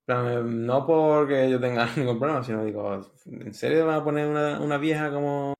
Plan, 0.05 0.65
No 0.65 0.86
porque 0.86 1.49
yo 1.49 1.59
tenga 1.59 1.86
ningún 1.97 2.19
problema, 2.19 2.43
sino 2.43 2.63
digo, 2.63 3.01
¿en 3.26 3.53
serio 3.53 3.86
van 3.86 4.01
a 4.01 4.03
poner 4.03 4.28
una, 4.28 4.59
una 4.59 4.78
vieja 4.78 5.11
como 5.11 5.53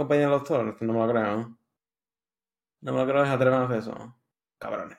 compañera 0.00 0.28
del 0.30 0.38
doctor? 0.38 0.82
No 0.82 0.92
me 0.92 0.98
lo 1.06 1.12
creo, 1.12 1.36
¿no? 1.36 1.58
Me 2.82 2.92
lo 2.92 3.06
creo, 3.06 3.24
se 3.24 3.30
atrevan 3.32 3.62
a 3.62 3.64
hacer 3.64 3.78
eso. 3.78 3.94
Cabrones. 4.58 4.98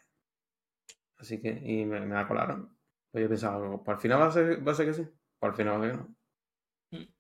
Así 1.18 1.42
que, 1.42 1.50
y 1.50 1.86
me, 1.86 2.00
me 2.02 2.16
la 2.16 2.28
colaron. 2.28 2.78
Pues 3.12 3.24
yo 3.24 3.30
pensaba, 3.30 3.82
al 3.86 3.98
final 4.00 4.22
va 4.22 4.28
a 4.28 4.32
ser, 4.32 4.68
va 4.68 4.72
a 4.72 4.76
ser 4.76 4.86
que 4.88 4.94
sí. 4.94 5.04
Pues 5.40 5.50
al 5.52 5.56
final 5.56 5.74
va 5.74 5.78
a 5.78 5.82
ser 5.90 5.92
que 5.92 5.98
no. 5.98 6.16
Mm. 6.92 7.14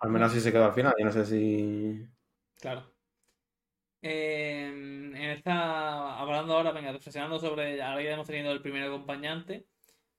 Al 0.00 0.10
menos 0.10 0.30
así 0.30 0.40
se 0.40 0.52
quedó 0.52 0.66
al 0.66 0.72
final. 0.74 0.94
Yo 0.98 1.04
no 1.04 1.12
sé 1.12 1.24
si. 1.26 2.06
Claro. 2.60 2.92
Eh, 4.00 4.66
en 4.68 5.16
esta, 5.16 6.18
hablando 6.20 6.54
ahora, 6.54 6.72
venga, 6.72 6.92
reflexionando 6.92 7.38
sobre, 7.40 7.82
ahora 7.82 8.02
ya 8.02 8.12
hemos 8.12 8.26
tenido 8.28 8.52
el 8.52 8.62
primer 8.62 8.84
acompañante, 8.84 9.66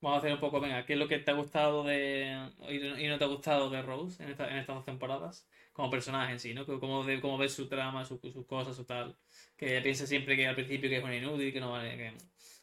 vamos 0.02 0.18
a 0.18 0.20
hacer 0.20 0.34
un 0.34 0.40
poco, 0.42 0.60
venga, 0.60 0.86
¿qué 0.86 0.94
es 0.94 1.00
lo 1.00 1.08
que 1.08 1.20
te 1.20 1.32
ha 1.32 1.36
gustado 1.36 1.84
de, 1.86 2.52
y 3.00 3.08
no 3.08 3.18
te 3.18 3.24
ha 3.24 3.28
gustado 3.28 3.70
de 3.70 3.82
Rose 3.82 4.22
en, 4.24 4.32
esta- 4.32 4.50
en 4.52 4.58
estas 4.58 4.76
dos 4.76 4.86
temporadas? 4.86 5.48
Como 5.80 5.90
personaje 5.92 6.34
en 6.34 6.40
sí, 6.42 6.54
¿no? 6.54 6.66
Cómo, 6.66 7.06
ve- 7.06 7.22
cómo 7.22 7.38
ves 7.38 7.54
su 7.54 7.70
trama, 7.70 8.04
su- 8.04 8.20
sus 8.20 8.46
cosas, 8.46 8.76
su 8.76 8.84
tal. 8.84 9.16
Que 9.56 9.80
piensa 9.80 10.06
siempre 10.06 10.36
que 10.36 10.46
al 10.46 10.54
principio 10.56 10.90
que 10.90 10.98
es 10.98 11.04
un 11.06 11.14
inútil, 11.14 11.54
que 11.54 11.62
no 11.62 11.72
vale, 11.72 11.96
que 11.96 12.14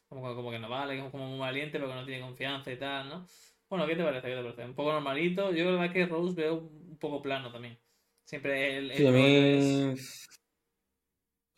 como, 0.07 0.35
como 0.35 0.51
que 0.51 0.59
no 0.59 0.69
vale, 0.69 0.97
que 0.97 1.07
es 1.07 1.11
como 1.11 1.27
muy 1.27 1.39
valiente, 1.39 1.79
pero 1.79 1.89
que 1.89 1.95
no 1.95 2.05
tiene 2.05 2.21
confianza 2.21 2.71
y 2.71 2.77
tal, 2.79 3.09
¿no? 3.09 3.27
Bueno, 3.71 3.87
¿qué 3.87 3.97
te 3.97 4.05
parece? 4.05 4.29
¿Qué 4.29 4.35
te 4.37 4.43
parece? 4.43 4.65
Un 4.67 4.75
poco 4.75 4.93
normalito. 4.93 5.51
Yo 5.55 5.65
la 5.65 5.71
verdad 5.81 5.95
que 5.95 6.05
Rose 6.07 6.35
veo 6.35 6.57
un 6.59 6.99
poco 6.99 7.23
plano 7.23 7.51
también. 7.51 7.79
Siempre 8.27 8.77
el, 8.77 8.91
el 8.91 8.99
Sí, 8.99 9.07
a 9.07 9.11
es- 9.11 9.13
mí. 9.13 9.95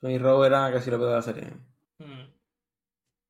Soy 0.01 0.19
Row 0.19 0.43
era 0.45 0.73
casi 0.73 0.91
lo 0.91 0.99
peor 0.99 1.11
de 1.11 1.17
la 1.17 1.23
serie. 1.23 1.53
Mm, 2.01 2.29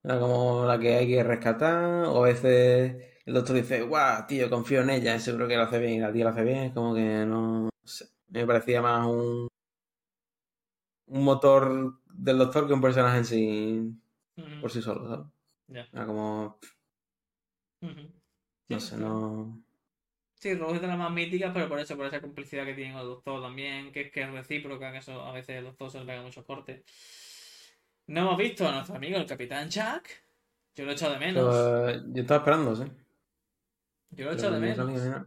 Era 0.03 0.18
como 0.20 0.64
la 0.66 0.79
que 0.79 0.97
hay 0.97 1.07
que 1.09 1.22
rescatar. 1.22 2.05
O 2.07 2.24
a 2.24 2.29
veces 2.29 2.97
el 3.26 3.35
doctor 3.35 3.57
dice, 3.57 3.83
guau, 3.83 4.26
tío, 4.26 4.51
confío 4.51 4.81
en 4.83 4.91
ella, 4.91 5.18
seguro 5.20 5.47
que 5.49 5.57
lo 5.57 5.62
hace 5.64 5.79
bien. 5.79 5.95
Y 5.95 6.01
la 6.01 6.12
tía 6.12 6.24
lo 6.24 6.31
hace 6.31 6.45
bien. 6.45 6.59
Es 6.64 6.72
como 6.72 6.95
que 6.95 7.03
no. 7.26 7.68
Me 8.29 8.47
parecía 8.47 8.81
más 8.83 9.07
un. 9.07 9.49
Un 11.07 11.24
motor 11.24 12.01
del 12.07 12.39
doctor 12.39 12.66
que 12.66 12.74
un 12.74 12.81
personaje 12.83 13.18
en 13.18 13.24
sí. 13.24 13.93
Por 14.61 14.70
sí 14.70 14.83
solo, 14.83 15.09
¿sabes? 15.09 15.26
ya. 15.68 15.89
Era 15.93 16.07
como. 16.07 16.59
No 18.68 18.81
Sí, 18.81 18.87
sé, 18.87 18.97
sí. 18.97 19.03
no. 19.03 19.62
Sí, 20.35 20.55
Rose 20.55 20.76
es 20.76 20.83
de 20.83 20.87
las 20.87 20.99
más 20.99 21.11
míticas, 21.11 21.51
pero 21.53 21.68
por 21.68 21.81
eso, 21.81 21.97
por 21.97 22.07
esa 22.07 22.20
complicidad 22.20 22.64
que 22.64 22.74
tiene 22.74 22.93
con 22.93 23.01
el 23.03 23.09
doctor 23.09 23.43
también, 23.43 23.91
que, 23.91 24.11
que 24.11 24.22
es 24.22 24.31
recíproca, 24.31 24.93
que 24.93 24.99
eso 24.99 25.20
a 25.22 25.33
veces 25.33 25.57
el 25.57 25.64
doctor 25.64 25.91
se 25.91 25.99
le 26.01 26.07
pega 26.07 26.22
muchos 26.22 26.45
cortes. 26.45 26.85
No 28.07 28.20
hemos 28.20 28.39
visto 28.39 28.66
a 28.68 28.72
nuestro 28.72 28.97
amigo 28.97 29.16
el 29.18 29.26
Capitán 29.26 29.68
Jack. 29.68 30.24
Yo 30.76 30.85
lo 30.85 30.93
he 30.93 30.95
echado 30.95 31.14
de 31.14 31.18
menos. 31.18 31.55
Pero, 31.55 31.89
eh, 31.89 32.03
yo 32.12 32.22
estaba 32.22 32.39
esperando, 32.39 32.76
sí. 32.76 32.85
Yo 34.11 34.24
lo 34.26 34.31
he 34.33 34.35
echado 34.35 34.61
de 34.61 34.76
no 34.76 34.85
menos. 34.87 35.26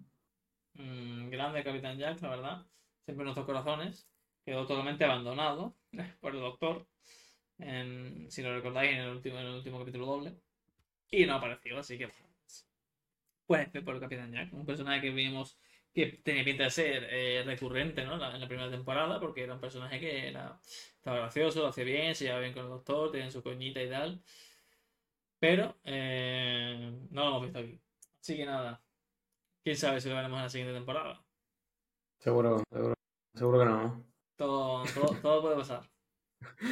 Mm, 0.76 1.30
grande 1.30 1.64
Capitán 1.64 1.98
Jack, 1.98 2.22
la 2.22 2.30
verdad. 2.30 2.66
En 3.12 3.18
nuestros 3.18 3.46
corazones. 3.46 4.08
Quedó 4.46 4.66
totalmente 4.66 5.04
abandonado 5.06 5.76
por 6.22 6.34
el 6.34 6.42
doctor. 6.42 6.88
Si 8.30 8.42
lo 8.42 8.56
recordáis, 8.56 8.92
en 8.92 8.98
el 9.02 9.10
último, 9.10 9.38
en 9.38 9.46
el 9.46 9.56
último 9.56 9.80
capítulo 9.80 10.06
doble. 10.06 10.36
Y 11.12 11.26
no 11.26 11.36
apareció, 11.36 11.78
así 11.78 11.98
que. 11.98 12.10
Pues 13.46 13.70
por 13.84 13.96
el 13.96 14.00
Capitán 14.00 14.32
Jack, 14.32 14.54
un 14.54 14.66
personaje 14.66 15.02
que 15.02 15.10
vimos 15.10 15.60
que 15.94 16.22
tenía 16.24 16.46
pinta 16.46 16.64
de 16.64 16.72
ser 16.72 17.08
eh, 17.10 17.44
recurrente 17.46 18.06
¿no? 18.06 18.14
en 18.14 18.40
la 18.40 18.48
primera 18.48 18.72
temporada, 18.72 19.20
porque 19.20 19.44
era 19.44 19.56
un 19.56 19.60
personaje 19.60 20.00
que 20.00 20.30
era, 20.30 20.58
estaba 20.64 21.18
gracioso, 21.18 21.60
lo 21.60 21.68
hacía 21.68 21.84
bien, 21.84 22.16
se 22.16 22.24
llevaba 22.24 22.44
bien 22.44 22.54
con 22.54 22.64
el 22.64 22.70
doctor, 22.70 23.12
tenía 23.12 23.30
su 23.30 23.44
coñita 23.44 23.84
y 23.84 23.90
tal. 23.90 24.24
Pero 25.38 25.78
eh, 25.84 26.94
no 27.10 27.22
lo 27.22 27.30
hemos 27.30 27.44
visto 27.44 27.60
aquí. 27.60 27.82
Así 28.22 28.38
que 28.38 28.46
nada, 28.46 28.82
quién 29.64 29.76
sabe 29.76 30.00
si 30.00 30.08
lo 30.08 30.16
veremos 30.16 30.38
en 30.38 30.44
la 30.44 30.50
siguiente 30.50 30.74
temporada. 30.74 31.22
Seguro, 32.20 32.64
seguro, 32.72 32.94
seguro 33.34 33.60
que 33.60 33.66
no. 33.66 34.06
Todo, 34.38 34.84
todo, 34.94 35.16
todo 35.22 35.42
puede 35.42 35.56
pasar. 35.58 35.90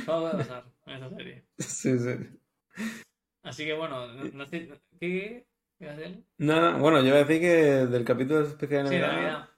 Todo 0.06 0.22
puede 0.32 0.38
pasar 0.44 0.66
en 0.86 0.94
esta 0.94 1.10
serie. 1.16 1.46
Sí, 1.58 2.00
sí. 2.00 2.40
Así 3.44 3.66
que 3.66 3.74
bueno, 3.74 4.08
no, 4.14 4.24
no 4.26 4.46
sé, 4.48 4.68
¿qué, 5.00 5.48
qué 5.78 5.86
vas 5.86 5.96
a 5.96 5.98
hacer? 6.00 6.24
Nada, 6.38 6.78
bueno, 6.78 7.00
yo 7.02 7.08
iba 7.08 7.18
a 7.18 7.24
decir 7.24 7.42
que 7.42 7.48
del 7.88 8.06
capítulo 8.06 8.42
especial 8.42 8.84
de 8.86 8.90
Sí, 8.90 8.98
Navidad. 9.00 9.14
Navidad. 9.14 9.50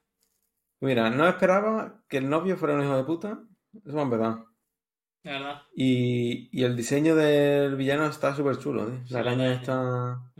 Mira, 0.81 1.09
no 1.09 1.27
esperaba 1.27 2.03
que 2.07 2.17
el 2.17 2.29
novio 2.29 2.57
fuera 2.57 2.75
un 2.75 2.83
hijo 2.83 2.97
de 2.97 3.03
puta. 3.03 3.43
Eso 3.85 3.95
va 3.95 4.01
a 4.01 4.05
empezar. 4.05 4.45
De 5.23 5.31
verdad. 5.31 5.61
Y, 5.75 6.49
y 6.51 6.63
el 6.63 6.75
diseño 6.75 7.15
del 7.15 7.75
villano 7.75 8.05
está 8.05 8.35
súper 8.35 8.57
chulo. 8.57 8.87
Sí, 9.05 9.13
La 9.13 9.21
la 9.23 9.23
caña 9.23 9.43
verdad. 9.49 9.61
está, 9.61 10.31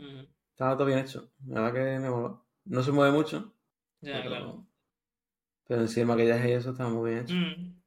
está 0.50 0.76
todo 0.76 0.86
bien 0.86 0.98
hecho. 1.00 1.32
La 1.46 1.60
verdad 1.62 1.74
que 1.74 1.98
me 2.00 2.10
mola. 2.10 2.42
No 2.64 2.82
se 2.82 2.92
mueve 2.92 3.12
mucho, 3.12 3.54
Ya, 4.00 4.14
pero, 4.18 4.28
claro. 4.30 4.66
Pero 5.66 5.86
sí 5.86 6.00
el 6.00 6.06
maquillaje 6.06 6.50
y 6.50 6.52
eso 6.52 6.70
está 6.70 6.88
muy 6.88 7.10
bien 7.10 7.22
hecho. 7.24 7.34
Mm. 7.34 7.82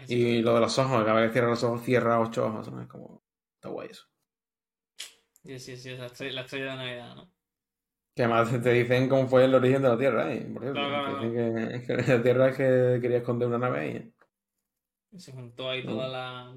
Que 0.00 0.06
sí. 0.06 0.14
Y 0.14 0.42
lo 0.42 0.54
de 0.54 0.60
los 0.60 0.78
ojos, 0.78 1.04
cada 1.04 1.20
vez 1.20 1.28
que 1.28 1.32
cierra 1.34 1.48
los 1.48 1.64
ojos, 1.64 1.82
cierra 1.82 2.20
ocho 2.20 2.46
ojos. 2.46 2.70
¿no? 2.70 2.82
Es 2.82 2.88
como. 2.88 3.22
Está 3.54 3.68
guay 3.68 3.88
eso. 3.90 4.06
Sí, 5.42 5.58
sí, 5.58 5.76
sí, 5.76 5.90
es 5.90 5.98
la 5.98 6.06
estrella, 6.06 6.34
la 6.34 6.40
estrella 6.42 6.70
de 6.72 6.76
Navidad, 6.76 7.14
¿no? 7.16 7.32
Que 8.14 8.24
además 8.24 8.62
te 8.62 8.72
dicen 8.72 9.08
cómo 9.08 9.26
fue 9.28 9.44
el 9.44 9.54
origen 9.54 9.82
de 9.82 9.88
la 9.88 9.98
Tierra, 9.98 10.32
¿eh? 10.32 10.40
Por 10.52 10.62
cierto. 10.62 10.80
Claro, 10.80 11.04
claro, 11.04 11.20
Te 11.20 11.26
dicen 11.28 11.86
que, 11.86 11.86
que 11.86 12.12
la 12.12 12.22
Tierra 12.22 12.48
es 12.48 12.56
que 12.56 12.98
quería 13.00 13.18
esconder 13.18 13.48
una 13.48 13.58
nave 13.58 13.80
ahí. 13.80 13.96
¿eh? 13.96 14.12
Se 15.18 15.32
juntó 15.32 15.70
ahí 15.70 15.84
toda 15.84 16.08
la. 16.08 16.56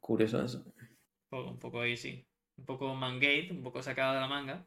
Curioso 0.00 0.42
eso. 0.42 0.64
Un 0.64 1.28
poco, 1.28 1.50
un 1.50 1.58
poco 1.58 1.80
ahí, 1.80 1.96
sí. 1.96 2.26
Un 2.56 2.64
poco 2.64 2.94
mangate, 2.94 3.48
un 3.50 3.62
poco 3.62 3.82
sacada 3.82 4.14
de 4.14 4.20
la 4.20 4.28
manga. 4.28 4.66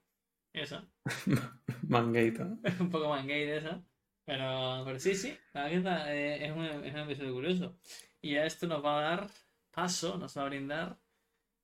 Esa. 0.54 0.88
Mangueita. 1.88 2.44
un 2.80 2.90
poco 2.90 3.10
mangate 3.10 3.58
esa. 3.58 3.84
Pero, 4.32 4.84
pero 4.86 4.98
sí, 4.98 5.14
sí. 5.14 5.38
La 5.52 5.66
verdad 5.66 6.16
eh, 6.16 6.46
es, 6.46 6.52
un, 6.54 6.64
es 6.64 6.94
un 6.94 7.00
episodio 7.02 7.34
curioso. 7.34 7.78
Y 8.22 8.38
a 8.38 8.46
esto 8.46 8.66
nos 8.66 8.82
va 8.84 9.00
a 9.00 9.02
dar 9.02 9.30
paso, 9.72 10.18
nos 10.18 10.38
va 10.38 10.44
a 10.44 10.46
brindar 10.46 10.98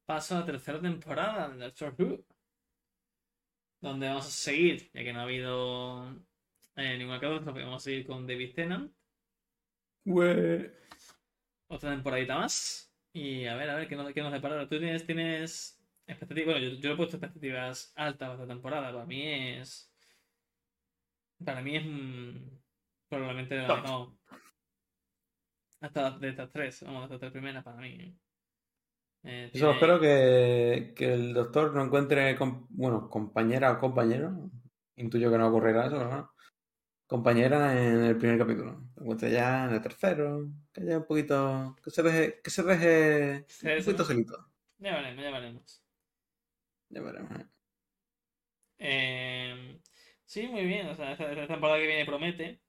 paso 0.05 0.35
a 0.35 0.39
la 0.41 0.45
tercera 0.45 0.81
temporada 0.81 1.47
de 1.47 1.63
Doctor 1.63 1.95
Who. 1.97 2.25
Donde 3.79 4.09
vamos 4.09 4.27
a 4.27 4.31
seguir, 4.31 4.91
ya 4.93 5.01
que 5.01 5.13
no 5.13 5.21
ha 5.21 5.23
habido 5.23 6.13
eh, 6.75 6.97
ninguna 6.97 7.21
catástrofe, 7.21 7.61
vamos 7.61 7.83
a 7.83 7.85
seguir 7.85 8.05
con 8.05 8.27
David 8.27 8.53
Tennant. 8.53 8.93
Otra 11.69 11.91
temporadita 11.91 12.37
más. 12.37 12.93
Y 13.13 13.45
a 13.45 13.55
ver, 13.55 13.69
a 13.69 13.75
ver, 13.75 13.87
¿qué 13.87 13.95
nos, 13.95 14.11
qué 14.11 14.21
nos 14.21 14.33
depara? 14.33 14.67
¿Tú 14.67 14.77
tienes, 14.77 15.05
tienes 15.05 15.79
expectativas? 16.05 16.55
Bueno, 16.55 16.67
yo, 16.67 16.81
yo 16.81 16.91
he 16.91 16.97
puesto 16.97 17.15
expectativas 17.15 17.93
altas 17.95 18.27
para 18.27 18.33
esta 18.33 18.53
temporada. 18.53 18.91
Para 18.91 19.05
mí 19.05 19.25
es. 19.25 19.89
Para 21.43 21.61
mí 21.61 21.75
es. 21.77 21.83
probablemente 23.09 23.55
de 23.55 23.61
la 23.61 23.67
Top. 23.67 23.81
mejor. 23.83 24.13
Hasta 25.79 26.17
de 26.17 26.29
estas 26.29 26.51
tres, 26.51 26.81
vamos, 26.83 27.01
de 27.01 27.05
estas 27.05 27.19
tres 27.19 27.31
primeras 27.31 27.63
para 27.63 27.77
mí. 27.77 28.17
Eh, 29.23 29.49
Yo 29.53 29.59
tiene- 29.59 29.71
espero 29.73 29.99
que, 29.99 30.93
que 30.95 31.13
el 31.13 31.33
doctor 31.33 31.73
no 31.73 31.83
encuentre, 31.85 32.35
com- 32.37 32.65
bueno, 32.69 33.09
compañera 33.09 33.71
o 33.73 33.79
compañero. 33.79 34.49
Intuyo 34.95 35.29
que 35.31 35.37
no 35.37 35.47
ocurrirá 35.49 35.87
eso, 35.87 36.03
¿no? 36.03 36.33
Compañera 37.05 37.71
en 37.81 38.03
el 38.03 38.17
primer 38.17 38.37
capítulo. 38.39 38.89
Lo 38.95 39.01
encuentre 39.03 39.31
ya 39.31 39.65
en 39.65 39.75
el 39.75 39.81
tercero. 39.81 40.49
Que 40.73 40.81
haya 40.81 40.97
un 40.97 41.05
poquito. 41.05 41.75
Que 41.83 41.91
se 41.91 42.03
deje. 42.03 42.41
Que 42.41 42.49
se 42.49 42.63
deje. 42.63 43.45
Un 43.79 43.85
poquito 43.85 44.03
solito. 44.03 44.51
Ya 44.79 44.95
veremos, 44.95 45.23
ya 45.23 45.31
veremos. 45.31 45.83
Ya 46.89 47.01
veremos. 47.01 47.31
¿eh? 48.79 49.81
Sí, 50.27 50.47
muy 50.47 50.65
bien. 50.65 50.87
O 50.89 50.95
sea, 50.95 51.13
esta, 51.13 51.31
esta 51.31 51.47
temporada 51.47 51.79
que 51.79 51.87
viene 51.87 52.05
promete. 52.05 52.61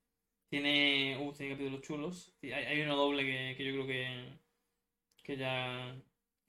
Tiene, 0.49 1.17
uh, 1.21 1.33
tiene 1.33 1.53
capítulos 1.55 1.81
chulos. 1.81 2.35
Hay, 2.43 2.51
hay 2.53 2.81
uno 2.83 2.95
doble 2.97 3.23
que, 3.25 3.55
que 3.57 3.65
yo 3.65 3.73
creo 3.73 3.87
que, 3.87 4.39
que 5.23 5.37
ya 5.37 5.95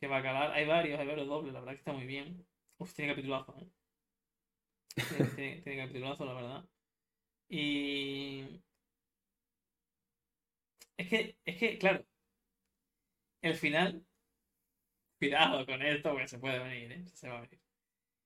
que 0.00 0.08
va 0.08 0.18
a 0.18 0.22
calar. 0.24 0.52
Hay 0.52 0.66
varios, 0.66 1.00
hay 1.00 1.06
varios 1.08 1.28
dobles, 1.28 1.54
la 1.54 1.60
verdad 1.60 1.74
que 1.74 1.78
está 1.80 1.92
muy 1.94 2.06
bien. 2.06 2.46
Uf, 2.78 2.94
tiene 2.94 3.12
capitulazo, 3.12 3.56
¿eh? 3.60 3.68
Tiene, 5.08 5.26
tiene, 5.34 5.62
tiene 5.62 5.82
capitulazo, 5.82 6.24
la 6.24 6.34
verdad. 6.34 6.64
Y 7.48 8.62
es 10.96 11.08
que, 11.08 11.36
es 11.44 11.56
que, 11.58 11.78
claro, 11.78 12.04
el 13.42 13.54
final, 13.56 14.02
cuidado 15.18 15.64
con 15.66 15.82
esto, 15.82 16.10
porque 16.10 16.28
se 16.28 16.38
puede 16.38 16.58
venir, 16.58 16.92
¿eh? 16.92 17.04
Se 17.14 17.28
va 17.28 17.38
a 17.38 17.40
venir. 17.42 17.60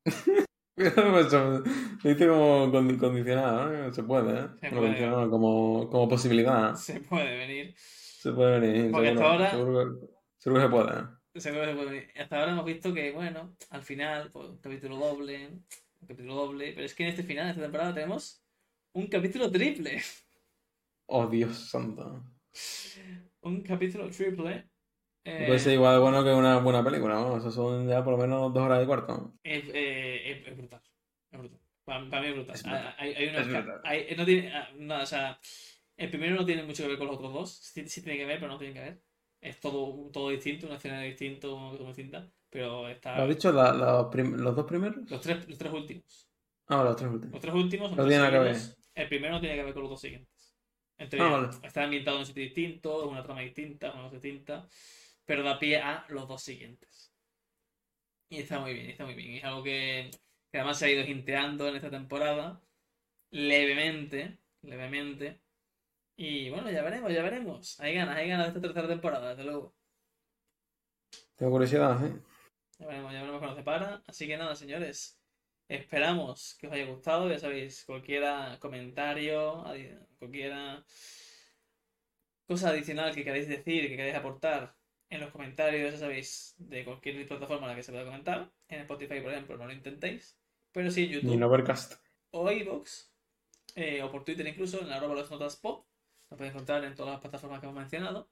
Eso, 0.77 1.62
Viste 2.05 2.27
como 2.27 2.66
condi- 2.72 2.99
condicionado, 2.99 3.68
¿no? 3.70 3.93
Se 3.93 4.03
puede, 4.03 4.41
¿eh? 4.41 4.49
Se 4.61 4.68
Como 4.68 4.81
puede. 4.81 4.93
condicionado, 4.93 5.31
como, 5.31 5.89
como 5.91 6.09
posibilidad. 6.09 6.75
Se 6.75 7.01
puede 7.01 7.37
venir. 7.37 7.75
Se 7.77 8.33
puede 8.33 8.59
venir. 8.61 8.91
Porque 8.91 9.09
seguro, 9.09 9.29
hasta 9.29 9.33
ahora- 9.33 9.51
seguro, 9.53 10.01
que- 10.01 10.07
seguro 10.39 10.61
que 10.62 10.66
se 10.66 10.70
puede. 10.72 10.99
¿eh? 11.01 11.05
Seguro 11.41 11.62
que 11.64 11.68
se 11.70 11.75
puede 11.77 11.91
venir. 11.91 12.11
Hasta 12.20 12.41
ahora 12.41 12.53
hemos 12.53 12.64
visto 12.64 12.93
que, 12.95 13.12
bueno, 13.12 13.57
al 13.70 13.83
final, 13.83 14.31
pues, 14.33 14.49
un 14.51 14.59
capítulo 14.59 14.97
doble, 14.97 15.47
un 15.49 15.64
capítulo 16.09 16.35
doble, 16.35 16.72
pero 16.75 16.87
es 16.87 16.95
que 16.95 17.05
en 17.05 17.09
este 17.11 17.22
final, 17.22 17.45
en 17.45 17.51
esta 17.51 17.62
temporada, 17.62 17.95
tenemos 17.95 18.43
un 18.95 19.07
capítulo 19.07 19.51
triple. 19.51 20.01
Oh, 21.07 21.27
Dios 21.27 21.57
santo. 21.70 22.25
Un 23.43 23.62
capítulo 23.62 24.09
triple. 24.11 24.68
eh, 25.25 25.45
Puede 25.47 25.59
ser 25.59 25.72
igual 25.75 25.95
de 25.95 26.01
bueno 26.01 26.22
que 26.25 26.33
una 26.33 26.59
buena 26.61 26.85
película, 26.85 27.14
¿no? 27.14 27.37
Eso 27.39 27.51
son 27.51 27.89
ya 27.89 28.03
por 28.05 28.12
lo 28.14 28.18
menos 28.18 28.53
dos 28.55 28.62
horas 28.62 28.83
y 28.83 28.87
cuarto. 28.87 29.33
eh, 29.43 30.14
es- 30.55 30.59
brutal. 30.59 30.83
Es 31.31 31.39
brutal. 31.39 31.61
Para, 31.85 32.09
para 32.11 32.23
mí 32.23 32.29
es 32.29 32.35
brutal. 32.35 32.55
Es 32.57 32.63
brutal. 32.63 32.87
Ah, 32.87 32.95
Hay, 32.99 33.15
hay 33.15 33.25
Es 33.27 33.47
brutal. 33.49 33.81
hay- 33.85 34.17
no 34.17 34.25
tiene, 34.25 34.53
ah, 34.55 34.71
no, 34.77 35.03
o 35.03 35.07
sea, 35.07 35.39
el 35.97 36.11
primero 36.11 36.37
no 36.37 36.47
tiene 36.47 36.63
mucho 36.63 36.83
que 36.83 36.89
ver 36.89 36.99
con 36.99 37.07
los 37.09 37.17
otros 37.17 37.33
dos. 37.33 37.51
Sí, 37.59 37.87
sí 37.89 38.03
tiene 38.03 38.19
que 38.19 38.25
ver, 38.27 38.39
pero 38.41 38.53
no 38.53 38.59
tiene 38.59 38.75
que 38.75 38.81
ver. 38.81 39.03
Es 39.41 39.61
todo, 39.61 40.11
todo 40.11 40.31
distinto, 40.31 40.67
una 40.67 40.77
escena 40.77 41.03
distinto, 41.03 41.55
una 41.55 41.77
cosa 41.77 41.89
distinta. 41.89 42.31
Pero 42.49 42.89
está. 42.89 43.17
¿Lo 43.17 43.25
has 43.25 43.29
dicho 43.29 43.53
la- 43.53 43.75
la 43.75 44.09
prim- 44.11 44.37
los 44.37 44.57
dos 44.57 44.65
primeros? 44.65 45.11
Los 45.11 45.21
tres, 45.21 45.47
los 45.49 45.59
tres 45.59 45.73
últimos. 45.73 46.29
Ah, 46.69 46.83
los 46.85 46.97
tres 46.97 47.11
últimos. 47.11 47.33
Los 47.33 47.43
tres 47.43 47.55
últimos 47.55 47.89
son 47.91 47.99
No 47.99 48.05
tres 48.07 48.17
seguidos. 48.17 48.79
El 48.95 49.09
primero 49.09 49.35
no 49.35 49.41
tiene 49.41 49.57
que 49.57 49.65
ver 49.65 49.75
con 49.75 49.83
los 49.83 49.91
dos 49.91 50.01
siguientes. 50.01 50.57
Entre 50.97 51.21
Ah, 51.21 51.29
vale. 51.29 51.49
está 51.65 51.83
ambientado 51.83 52.17
en 52.17 52.21
un 52.21 52.27
sitio 52.27 52.43
distinto, 52.45 53.05
es 53.05 53.11
una 53.11 53.23
trama 53.25 53.41
distinta, 53.41 53.93
una 53.93 54.05
cosa 54.05 54.13
distinta, 54.15 54.69
pero 55.27 55.43
da 55.43 55.59
pie 55.59 55.79
a 55.79 56.07
los 56.09 56.27
dos 56.29 56.41
siguientes. 56.43 57.13
Y 58.31 58.39
está 58.39 58.61
muy 58.61 58.73
bien, 58.75 58.91
está 58.91 59.05
muy 59.05 59.15
bien. 59.15 59.33
Y 59.33 59.37
es 59.39 59.45
algo 59.45 59.63
que, 59.63 60.11
que 60.55 60.59
además 60.61 60.79
se 60.79 60.87
ha 60.87 60.91
ido 60.91 61.03
hinteando 61.05 61.67
en 61.67 61.75
esta 61.75 61.91
temporada, 61.91 62.63
levemente, 63.33 64.39
levemente. 64.63 65.41
Y 66.17 66.49
bueno, 66.51 66.71
ya 66.71 66.81
veremos, 66.85 67.13
ya 67.13 67.23
veremos. 67.25 67.81
Hay 67.81 67.95
ganas, 67.97 68.17
hay 68.17 68.29
ganas 68.29 68.47
de 68.47 68.49
esta 68.51 68.61
tercera 68.61 68.87
temporada, 68.87 69.31
desde 69.31 69.43
luego. 69.43 69.75
Tengo 71.37 71.53
curiosidad, 71.53 71.99
¿sí? 72.01 72.07
Ya 72.79 72.87
veremos, 72.87 73.13
ya 73.13 73.19
veremos 73.21 73.41
cuando 73.41 73.57
se 73.57 73.65
para. 73.65 74.03
Así 74.07 74.29
que 74.29 74.37
nada, 74.37 74.55
señores. 74.55 75.21
Esperamos 75.69 76.57
que 76.61 76.69
os 76.69 76.73
haya 76.73 76.87
gustado. 76.87 77.29
Ya 77.29 77.41
sabéis, 77.41 77.85
cualquier 77.85 78.23
comentario, 78.61 79.65
adi- 79.67 79.99
cualquier 80.21 80.53
cosa 82.47 82.69
adicional 82.71 83.13
que 83.15 83.25
queráis 83.25 83.49
decir, 83.49 83.89
que 83.89 83.97
queráis 83.97 84.15
aportar 84.15 84.77
en 85.11 85.21
los 85.21 85.31
comentarios, 85.33 85.93
ya 85.95 85.99
sabéis, 85.99 86.55
de 86.59 86.85
cualquier 86.85 87.27
plataforma 87.27 87.65
en 87.67 87.71
la 87.71 87.77
que 87.77 87.83
se 87.83 87.91
pueda 87.93 88.05
comentar. 88.05 88.53
En 88.69 88.81
Spotify, 88.83 89.21
por 89.21 89.33
ejemplo, 89.33 89.57
no 89.57 89.67
lo 89.67 89.73
intentéis. 89.73 90.39
Pero 90.75 90.91
sí 90.91 91.09
YouTube 91.09 91.33
en 91.33 91.43
Overcast. 91.45 91.95
o 92.33 92.51
iVoox, 92.51 93.09
eh, 93.77 94.03
o 94.03 94.11
por 94.11 94.25
Twitter 94.25 94.45
incluso, 94.47 94.81
en 94.81 94.89
la 94.89 94.97
arroba 94.97 95.14
las 95.14 95.31
notas 95.31 95.55
pop. 95.57 95.87
Lo 96.31 96.37
podéis 96.37 96.53
encontrar 96.53 96.83
en 96.85 96.97
todas 96.97 97.12
las 97.12 97.20
plataformas 97.20 97.61
que 97.61 97.66
hemos 97.66 97.79
mencionado. 97.79 98.29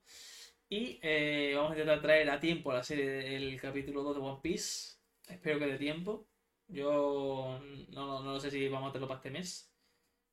Y 0.67 0.99
eh, 1.01 1.53
vamos 1.55 1.71
a 1.71 1.75
intentar 1.75 2.01
traer 2.01 2.29
a 2.29 2.41
tiempo 2.41 2.73
la 2.73 2.83
serie 2.83 3.05
del 3.05 3.61
capítulo 3.61 4.03
2 4.03 4.17
de 4.17 4.21
One 4.21 4.39
Piece. 4.43 4.97
Espero 5.29 5.57
que 5.57 5.67
dé 5.67 5.77
tiempo. 5.77 6.27
Yo 6.67 7.61
no, 7.89 8.23
no 8.23 8.39
sé 8.41 8.51
si 8.51 8.67
vamos 8.67 8.87
a 8.87 8.89
hacerlo 8.89 9.07
para 9.07 9.19
este 9.19 9.31
mes. 9.31 9.73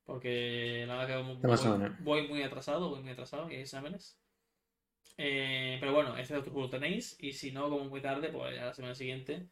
Porque 0.05 0.85
la 0.89 0.97
verdad 0.97 1.07
que 1.07 2.03
voy, 2.03 2.27
muy 2.27 2.43
atrasado, 2.43 2.89
voy 2.89 3.03
muy 3.03 3.13
atrasado 3.13 3.49
y 3.49 3.55
hay 3.55 3.61
exámenes. 3.61 4.19
Eh, 5.17 5.77
pero 5.79 5.93
bueno, 5.93 6.17
este 6.17 6.37
otro 6.37 6.53
lo 6.59 6.69
tenéis. 6.69 7.17
Y 7.21 7.35
si 7.35 7.53
no, 7.53 7.71
como 7.71 7.85
muy 7.85 8.01
tarde, 8.01 8.31
pues 8.31 8.57
ya 8.57 8.65
la 8.65 8.75
semana 8.75 8.97
siguiente 8.97 9.49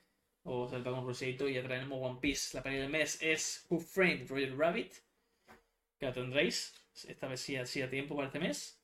os 0.51 0.71
salta 0.71 0.91
con 0.91 1.11
y 1.11 1.53
ya 1.55 1.63
traeremos 1.63 1.99
One 2.01 2.19
Piece. 2.21 2.57
La 2.57 2.63
peli 2.63 2.77
del 2.79 2.89
mes 2.91 3.19
es 3.23 3.67
Who 3.69 3.79
Framed 3.81 4.29
Roger 4.29 4.57
Rabbit. 4.57 4.93
Que 5.99 6.07
la 6.07 6.13
tendréis. 6.13 6.75
Esta 7.07 7.27
vez 7.29 7.41
sí, 7.41 7.57
sí 7.65 7.83
a 7.83 7.91
tiempo 7.91 8.15
para 8.17 8.27
este 8.29 8.39
mes. 8.41 8.81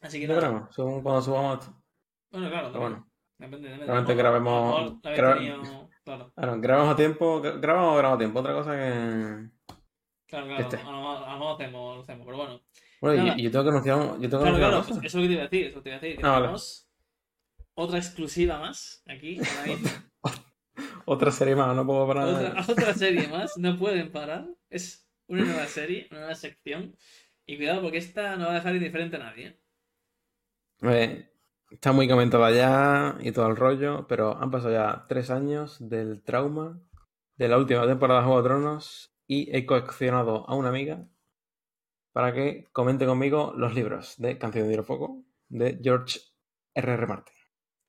Así 0.00 0.18
que 0.20 0.26
Ya 0.26 0.34
nada. 0.34 0.48
veremos, 0.48 0.74
según 0.74 1.02
cuando 1.02 1.22
subamos 1.22 1.60
esto. 1.60 1.82
Bueno, 2.30 2.48
claro, 2.50 2.72
bueno, 2.72 3.08
Depende, 3.38 3.68
depende. 3.68 3.86
Realmente 3.86 4.14
grabemos- 4.14 5.02
gra- 5.02 5.34
tenido- 5.36 5.88
Claro, 6.04 6.32
Claro, 6.34 6.60
grabamos 6.60 6.92
a 6.94 6.96
tiempo, 6.96 7.40
gra- 7.42 7.60
grabamos 7.60 7.92
o 7.94 7.96
grabamos 7.96 8.16
a 8.16 8.18
tiempo. 8.18 8.40
Otra 8.40 8.52
cosa 8.54 8.72
que. 8.72 9.50
claro, 10.26 10.46
claro. 10.46 10.62
Este. 10.62 10.76
A 10.76 10.82
lo 10.84 10.92
mejor- 10.92 11.16
a 11.16 11.20
lo 11.20 11.32
mejor 11.32 11.38
lo 11.40 11.52
hacemos, 11.54 11.96
lo 11.96 12.02
hacemos, 12.02 12.26
pero 12.26 12.36
bueno. 12.36 12.60
Bueno, 13.00 13.22
Nada. 13.24 13.36
y, 13.36 13.40
y 13.40 13.44
yo 13.44 13.50
tengo 13.50 13.64
que 13.64 13.70
anunciar, 13.70 13.96
un- 13.98 14.20
yo 14.20 14.28
tengo 14.30 14.44
que 14.44 14.50
Claro, 14.50 14.66
anunciar 14.66 14.70
claro, 14.70 14.84
pues 14.86 14.98
eso 14.98 15.06
es 15.06 15.14
lo 15.14 15.20
que 15.22 15.26
te 15.28 15.32
iba 15.34 15.42
a 15.42 15.48
decir, 15.48 15.66
eso 15.66 15.82
te 15.82 15.88
iba 15.88 15.96
a 15.96 16.00
decir. 16.00 16.16
Que 16.18 16.26
Ah, 16.26 16.38
vale. 16.40 16.58
otra 17.74 17.98
exclusiva 17.98 18.58
más 18.58 19.02
aquí, 19.06 19.38
ahora 19.66 19.66
mismo. 19.66 19.90
Otra 21.04 21.30
serie 21.30 21.56
más, 21.56 21.74
no 21.74 21.86
puedo 21.86 22.06
parar. 22.06 22.28
otra, 22.28 22.64
otra 22.68 22.94
serie 22.94 23.28
más, 23.28 23.56
no 23.56 23.78
pueden 23.78 24.10
parar. 24.10 24.46
Es 24.70 25.08
una 25.26 25.44
nueva 25.44 25.66
serie, 25.66 26.08
una 26.10 26.20
nueva 26.20 26.34
sección. 26.34 26.96
Y 27.46 27.56
cuidado 27.56 27.82
porque 27.82 27.98
esta 27.98 28.36
no 28.36 28.46
va 28.46 28.52
a 28.52 28.54
dejar 28.54 28.76
indiferente 28.76 29.16
a 29.16 29.20
nadie. 29.20 29.46
¿eh? 29.46 29.58
Eh, 30.82 31.30
está 31.70 31.92
muy 31.92 32.08
comentada 32.08 32.50
ya 32.50 33.16
y 33.20 33.32
todo 33.32 33.46
el 33.48 33.56
rollo, 33.56 34.06
pero 34.06 34.36
han 34.36 34.50
pasado 34.50 34.72
ya 34.72 35.06
tres 35.08 35.30
años 35.30 35.76
del 35.88 36.22
trauma 36.22 36.80
de 37.36 37.48
la 37.48 37.58
última 37.58 37.86
temporada 37.86 38.20
de 38.20 38.26
Juego 38.26 38.42
de 38.42 38.48
Tronos 38.48 39.14
y 39.26 39.56
he 39.56 39.66
coaccionado 39.66 40.48
a 40.48 40.54
una 40.54 40.68
amiga 40.68 41.08
para 42.12 42.32
que 42.32 42.68
comente 42.72 43.06
conmigo 43.06 43.54
los 43.56 43.74
libros 43.74 44.14
de 44.18 44.38
Canción 44.38 44.68
de 44.68 44.82
Fuego 44.82 45.24
de 45.48 45.78
George 45.82 46.20
R. 46.74 46.92
R. 46.92 47.06
Martin. 47.06 47.34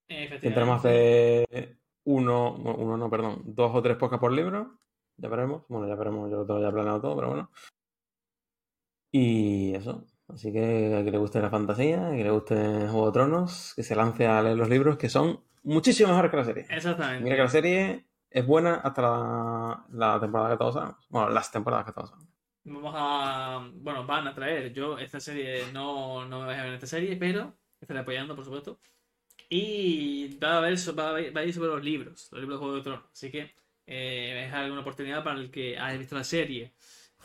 Intentaremos 0.07 0.86
Efectivamente. 0.86 1.83
Uno, 2.06 2.56
uno 2.56 2.97
no, 2.97 3.10
perdón, 3.10 3.41
dos 3.45 3.72
o 3.74 3.82
tres 3.82 3.97
podcasts 3.97 4.22
por 4.22 4.32
libro. 4.32 4.80
Ya 5.18 5.30
veremos. 5.30 5.64
Bueno, 5.70 5.88
ya 5.88 5.95
veremos, 5.95 6.30
yo 6.30 6.38
lo 6.38 6.45
tengo 6.45 6.62
ya 6.62 6.72
planeado 6.72 7.01
todo, 7.01 7.16
pero 7.16 7.28
bueno. 7.30 7.51
Y 9.12 9.76
eso. 9.76 10.06
Así 10.28 10.51
que 10.51 10.95
a 10.95 11.04
que 11.04 11.12
le 11.12 11.18
guste 11.18 11.41
la 11.41 11.49
fantasía, 11.49 12.08
a 12.08 12.12
que 12.12 12.24
le 12.24 12.32
guste 12.32 12.56
Juego 12.56 13.08
de 13.08 13.12
Tronos, 13.12 13.74
que 13.76 13.84
se 13.84 13.95
lance 13.95 14.26
a 14.26 14.41
leer 14.41 14.58
los 14.58 14.70
libros, 14.70 14.97
que 14.97 15.10
son 15.10 15.43
muchísimo 15.64 16.10
mejores 16.10 16.32
que 16.32 16.38
la 16.38 16.45
serie. 16.45 16.66
Exactamente. 16.70 17.24
Mira 17.24 17.36
que 17.36 17.41
la 17.43 17.49
serie 17.49 18.08
es 18.30 18.47
buena 18.47 18.76
hasta 18.76 19.01
la, 19.01 19.86
la 19.91 20.20
temporada 20.20 20.51
que 20.51 20.58
todos 20.58 20.74
sabemos. 20.74 21.06
Bueno, 21.10 21.30
las 21.30 21.51
temporadas 21.51 21.86
que 21.86 21.91
todos 21.91 22.10
sabemos. 22.10 22.34
Vamos 22.66 22.93
a. 22.95 23.70
Bueno, 23.76 24.06
van 24.06 24.28
a 24.28 24.34
traer. 24.34 24.74
Yo, 24.74 24.97
esta 24.97 25.20
serie 25.20 25.72
no, 25.74 26.26
no 26.26 26.39
me 26.39 26.45
voy 26.45 26.56
a 26.56 26.58
ver 26.58 26.68
en 26.68 26.74
esta 26.76 26.88
serie, 26.88 27.18
pero 27.18 27.54
estaré 27.80 27.99
apoyando, 27.99 28.36
por 28.36 28.45
supuesto. 28.45 28.80
Y 29.50 30.38
va 30.38 30.54
a, 30.54 30.58
haber, 30.58 30.78
so- 30.78 30.96
va, 30.96 31.16
a 31.16 31.46
ir 31.46 31.54
sobre 31.54 31.70
los 31.70 31.84
libros, 31.84 32.30
los 32.32 32.41
libros 32.41 32.60
de 32.60 32.60
Juego 32.60 32.76
de 32.76 32.82
Tronos. 32.82 33.06
Así 33.12 33.32
que 33.32 33.54
eh, 33.86 34.46
es 34.48 34.54
alguna 34.54 34.82
oportunidad 34.82 35.24
para 35.24 35.39
el 35.39 35.52
que 35.52 35.78
haya 35.78 35.98
visto 35.98 36.16
la 36.16 36.24
serie 36.24 36.74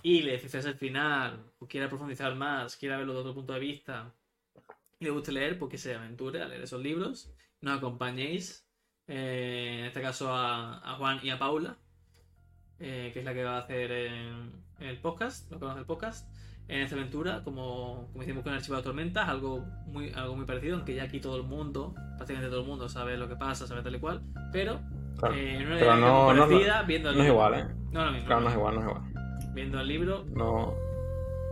y 0.03 0.23
le 0.23 0.33
decís 0.33 0.55
el 0.55 0.75
final, 0.75 1.53
o 1.59 1.67
quiera 1.67 1.89
profundizar 1.89 2.35
más, 2.35 2.77
quiera 2.77 2.97
verlo 2.99 3.15
de 3.15 3.21
otro 3.21 3.35
punto 3.35 3.53
de 3.53 3.61
vista, 3.61 4.15
y 4.99 5.05
le 5.05 5.11
guste 5.11 5.33
leer, 5.33 5.59
porque 5.59 5.79
se 5.79 5.95
aventure 5.95 6.43
a 6.43 6.49
leer 6.49 6.63
esos 6.63 6.83
libros. 6.83 7.33
Nos 7.61 7.79
acompañéis, 7.79 8.69
eh, 9.07 9.77
en 9.81 9.85
este 9.87 10.01
caso 10.01 10.29
a, 10.33 10.95
Juan 10.99 11.21
y 11.23 11.31
a 11.31 11.39
Paula, 11.39 11.79
eh, 12.79 13.11
que 13.13 13.21
es 13.21 13.25
la 13.25 13.35
que 13.35 13.45
va 13.45 13.57
a 13.57 13.61
hacer 13.61 13.91
eh, 13.93 14.33
el 14.81 15.01
podcast, 15.01 15.51
lo 15.51 15.59
que 15.59 15.67
hacer 15.67 15.79
el 15.79 15.87
podcast, 15.87 16.29
en 16.69 16.81
esta 16.83 16.97
aventura, 16.97 17.43
como, 17.45 18.09
como 18.13 18.23
hicimos 18.23 18.43
con 18.43 18.53
el 18.53 18.59
Archivo 18.59 18.77
de 18.77 18.83
Tormentas, 18.83 19.29
algo 19.29 19.65
muy, 19.87 20.11
algo 20.13 20.37
muy 20.37 20.45
parecido, 20.45 20.77
aunque 20.77 20.95
ya 20.95 21.05
aquí 21.05 21.19
todo 21.19 21.37
el 21.39 21.45
mundo, 21.45 21.95
prácticamente 22.17 22.51
todo 22.51 22.61
el 22.61 22.67
mundo 22.67 22.89
sabe 22.89 23.17
lo 23.17 23.27
que 23.29 23.37
pasa, 23.37 23.67
sabe 23.67 23.83
tal 23.83 23.95
y 23.95 23.99
cual, 23.99 24.21
pero 24.53 24.79
Claro. 25.19 25.35
eh, 25.35 25.57
en 25.57 25.67
una 25.67 25.79
Pero 25.79 25.97
no- 25.97 26.33
no- 26.35 26.47
parecida, 26.47 26.83
viendo 26.83 27.11
el 27.11 27.17
No 27.17 27.23
es 27.23 27.29
libro. 27.29 27.45
igual, 27.47 27.61
¿eh? 27.61 27.75
No, 27.91 28.05
lo 28.05 28.13
mismo. 28.13 28.27
Claro, 28.27 28.41
no 28.43 28.49
es 28.51 28.55
igual, 28.55 28.75
no 28.75 28.81
es 28.83 28.87
igual. 28.87 29.55
Viendo 29.55 29.81
el 29.81 29.89
libro, 29.89 30.25
No, 30.35 30.75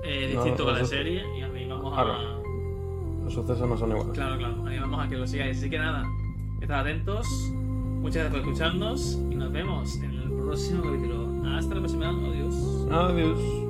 eh, 0.05 0.31
No, 0.35 0.43
distinto 0.45 0.65
no, 0.65 0.71
a 0.71 0.73
la 0.75 0.79
no. 0.81 0.87
serie, 0.87 1.25
y 1.39 1.43
animamos 1.43 1.93
a. 1.99 2.03
Claro. 2.05 2.43
los 3.25 3.35
sucesos 3.35 3.69
no 3.69 3.77
son 3.77 3.91
iguales. 3.91 4.13
Claro, 4.13 4.39
claro, 4.39 4.67
animamos 4.67 5.05
a 5.05 5.09
que 5.09 5.17
lo 5.17 5.27
sigáis. 5.27 5.59
Así 5.59 5.69
que 5.69 5.79
nada, 5.79 6.05
estad 6.61 6.81
atentos. 6.81 7.27
Muchas 7.53 8.23
gracias 8.23 8.31
por 8.31 8.41
escucharnos 8.41 9.19
y 9.31 9.35
nos 9.35 9.51
vemos 9.51 9.97
en 9.97 10.13
el 10.15 10.31
próximo 10.31 10.83
capítulo. 10.85 11.27
Hasta 11.57 11.75
la 11.75 11.81
próxima. 11.81 12.11
Adiós. 12.11 12.87
Adiós. 12.93 13.66